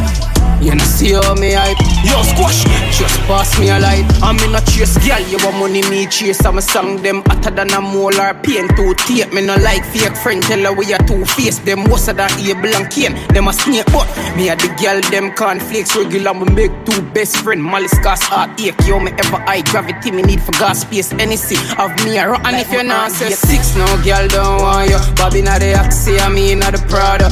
You 0.61 0.75
know 0.75 0.85
see 0.85 1.13
how 1.13 1.35
me 1.35 1.53
hype. 1.53 1.79
Yo 2.05 2.23
squash, 2.23 2.65
just 2.97 3.19
pass 3.27 3.59
me 3.59 3.71
a 3.71 3.79
light. 3.79 4.05
I'm 4.23 4.39
in 4.41 4.55
a 4.55 4.61
chase, 4.67 4.97
girl, 5.07 5.21
you 5.31 5.39
want 5.45 5.57
money 5.59 5.83
me 5.89 6.07
chase. 6.07 6.45
I'm 6.45 6.59
a 6.59 6.63
song 6.63 7.01
them 7.03 7.23
hotter 7.27 7.51
than 7.51 7.71
a 7.71 7.81
molar 7.81 8.35
pain. 8.43 8.67
To 8.77 8.95
tape 8.95 9.33
Me 9.33 9.45
no 9.45 9.57
like 9.57 9.85
fake 9.85 10.17
friend, 10.17 10.43
tell 10.43 10.63
her 10.63 10.73
we 10.73 10.93
are 10.93 11.03
two 11.07 11.25
face. 11.25 11.59
Them 11.59 11.85
worse 11.85 12.07
than 12.07 12.31
Abel 12.41 12.75
and 12.75 12.91
Cain 12.91 13.15
Them 13.29 13.49
a 13.49 13.53
snake 13.53 13.87
but 13.87 14.07
me 14.37 14.49
a 14.49 14.57
the 14.57 14.69
girl 14.81 15.01
them 15.11 15.33
cornflakes 15.35 15.97
regular. 15.97 16.35
Me 16.35 16.47
make 16.55 16.73
two 16.85 17.03
best 17.13 17.39
friend, 17.39 17.63
malice 17.63 17.99
cause 17.99 18.23
heart 18.23 18.61
ache 18.61 18.75
Yo 18.87 19.01
me 19.01 19.13
ever 19.13 19.39
high 19.47 19.63
gravity, 19.63 20.11
me 20.11 20.23
need 20.23 20.43
for 20.43 20.53
gas 20.53 20.83
space 20.83 21.13
Anything 21.15 21.59
of 21.79 21.91
me 22.05 22.19
a 22.19 22.33
And 22.33 22.57
if 22.57 22.71
you 22.73 22.83
not 22.83 23.13
say 23.13 23.31
six, 23.31 23.77
no 23.77 23.87
girl 24.03 24.27
don't 24.29 24.63
want 24.63 24.91
you 24.91 24.99
Bobby 25.15 25.43
not 25.43 25.61
the 25.61 25.79
Oxy, 25.79 26.19
I 26.19 26.29
mean 26.29 26.61
not 26.61 26.73
the 26.73 26.79
Prada 26.89 27.29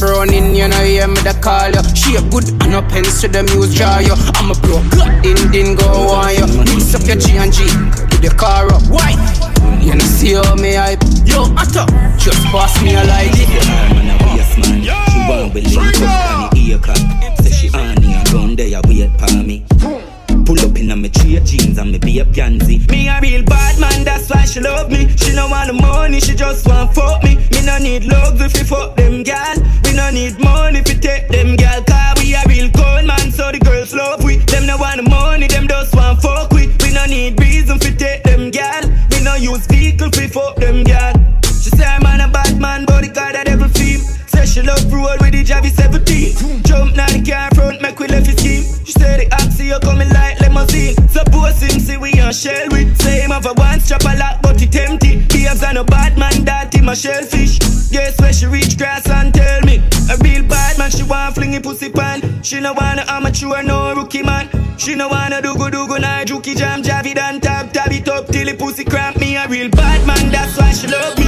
Browning, 0.00 0.56
you 0.56 0.66
know, 0.66 0.80
hear 0.80 1.06
me 1.06 1.20
the 1.20 1.36
call 1.44 1.68
you. 1.68 1.84
She 1.94 2.16
a 2.16 2.22
good 2.32 2.48
and 2.64 2.72
no 2.72 2.80
pens 2.80 3.20
to 3.20 3.28
them 3.28 3.46
use 3.52 3.76
draw 3.76 3.98
you. 3.98 4.16
I'm 4.40 4.50
a 4.50 4.54
pro, 4.54 4.80
good 4.96 5.20
din 5.20 5.36
din 5.52 5.76
go 5.76 5.84
on 6.08 6.32
you. 6.32 6.48
Mix 6.72 6.94
up 6.96 7.04
your 7.04 7.20
G 7.20 7.36
and 7.36 7.52
G 7.52 7.68
with 8.08 8.24
the 8.24 8.32
car 8.34 8.72
up. 8.72 8.80
Why? 8.88 9.12
You 9.84 9.94
know, 9.94 10.08
see 10.08 10.32
how 10.32 10.56
me 10.56 10.72
hype. 10.72 11.04
Yo, 11.28 11.52
Atta, 11.52 11.84
just 12.16 12.40
pass 12.48 12.80
me 12.82 12.96
a 12.96 13.04
light. 13.04 13.36
man 13.92 14.08
a 14.08 14.16
waste 14.24 14.56
man. 14.64 14.80
She 14.88 15.20
we 15.52 15.60
link 15.60 16.00
up 16.00 16.32
on 16.32 16.48
the 16.48 16.60
ear 16.64 16.78
clap. 16.78 16.96
Say 17.44 17.52
she 17.52 17.68
on 17.76 18.00
here, 18.02 18.22
run 18.32 18.56
there, 18.56 18.80
wait 18.88 19.12
for 19.20 19.36
me. 19.36 20.09
Pull 20.44 20.60
up 20.60 20.76
in 20.78 20.90
a 20.90 20.96
me 20.96 21.08
straight 21.08 21.44
jeans 21.44 21.78
and 21.78 21.92
me 21.92 21.98
babe 21.98 22.32
Gansy. 22.32 22.88
Me 22.90 23.08
a 23.08 23.20
real 23.20 23.44
bad 23.44 23.78
man, 23.78 24.04
that's 24.04 24.28
why 24.30 24.44
she 24.44 24.60
love 24.60 24.90
me. 24.90 25.08
She 25.16 25.34
no 25.34 25.48
want 25.48 25.68
the 25.68 25.74
money, 25.74 26.20
she 26.20 26.34
just 26.34 26.66
want 26.66 26.94
fuck 26.94 27.22
me. 27.22 27.36
Me 27.52 27.64
no 27.64 27.78
need 27.78 28.04
love 28.04 28.40
if 28.40 28.56
you 28.56 28.64
fuck 28.64 28.96
them 28.96 29.22
gal. 29.22 29.56
We 29.84 29.92
no 29.94 30.10
need 30.10 30.38
money 30.40 30.80
if 30.80 30.88
you 30.88 30.98
take 30.98 31.28
them 31.28 31.56
gal. 31.56 31.82
Cause 31.84 32.22
we 32.22 32.34
a 32.34 32.42
real 32.46 32.70
cold 32.70 33.06
man, 33.06 33.30
so 33.32 33.50
the 33.52 33.58
girls 33.58 33.94
love 33.94 34.24
we. 34.24 34.36
Them 34.50 34.66
no 34.66 34.76
want 34.76 34.96
the 35.02 35.08
money, 35.08 35.46
them 35.46 35.68
just 35.68 35.94
want 35.94 36.20
fuck 36.22 36.52
we. 36.52 36.68
We 36.82 36.92
no 36.92 37.04
need 37.06 37.40
reason 37.40 37.78
fi 37.78 37.90
take 37.90 38.22
them 38.24 38.50
gal. 38.50 38.82
We 39.10 39.22
no 39.22 39.34
use 39.34 39.66
vehicle 39.66 40.10
fi 40.10 40.26
fuck 40.26 40.56
them 40.56 40.69
have 53.90 54.04
a 54.04 54.16
lock, 54.18 54.42
but 54.42 54.60
he 54.60 54.68
empty. 54.80 55.26
Behaves 55.28 55.62
on 55.62 55.76
a 55.76 55.84
bad 55.84 56.16
man, 56.16 56.32
him 56.72 56.88
a 56.88 56.96
shellfish. 56.96 57.58
Guess 57.90 58.20
where 58.20 58.32
she 58.32 58.46
reach 58.46 58.78
grass 58.78 59.08
and 59.08 59.34
tell 59.34 59.60
me. 59.62 59.82
A 60.10 60.16
real 60.18 60.42
bad 60.44 60.78
man, 60.78 60.90
she 60.90 61.02
want 61.02 61.34
fling 61.34 61.52
him 61.52 61.62
pussy 61.62 61.90
pan. 61.90 62.42
She 62.42 62.60
no 62.60 62.72
wanna 62.72 63.04
amateur, 63.08 63.62
no 63.62 63.94
rookie 63.94 64.22
man. 64.22 64.48
She 64.80 64.94
no 64.94 65.08
wanna 65.08 65.42
do 65.42 65.54
go 65.56 65.68
do 65.68 65.86
go 65.86 65.98
nah 65.98 66.24
juki 66.24 66.56
jam 66.56 66.82
Javi 66.82 67.14
dan 67.14 67.38
tab 67.40 67.72
tab 67.72 67.92
it 67.92 68.08
up 68.08 68.26
till 68.28 68.46
the 68.46 68.54
pussy 68.54 68.82
cramp 68.82 69.18
me 69.18 69.36
a 69.36 69.46
real 69.46 69.68
bad 69.68 70.06
man 70.06 70.32
that's 70.32 70.56
why 70.56 70.72
she 70.72 70.86
love 70.86 71.19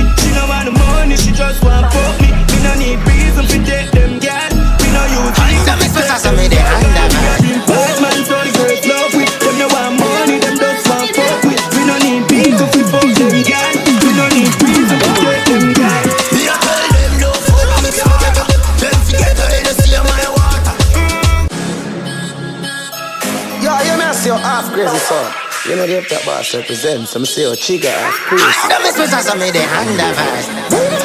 know 25.87 26.01
the 26.01 26.09
that 26.09 26.25
boss 26.25 26.55
represents. 26.55 27.17
I'm 27.17 27.25
see 27.27 27.43
your 27.43 27.57
chica 27.57 27.91
half 27.91 28.15
crazy. 28.29 28.69
Don't 28.69 28.83
miss 28.83 28.99
me, 28.99 29.07
so 29.07 29.35
me 29.35 29.51
the 29.51 29.59
underverse 29.59 31.02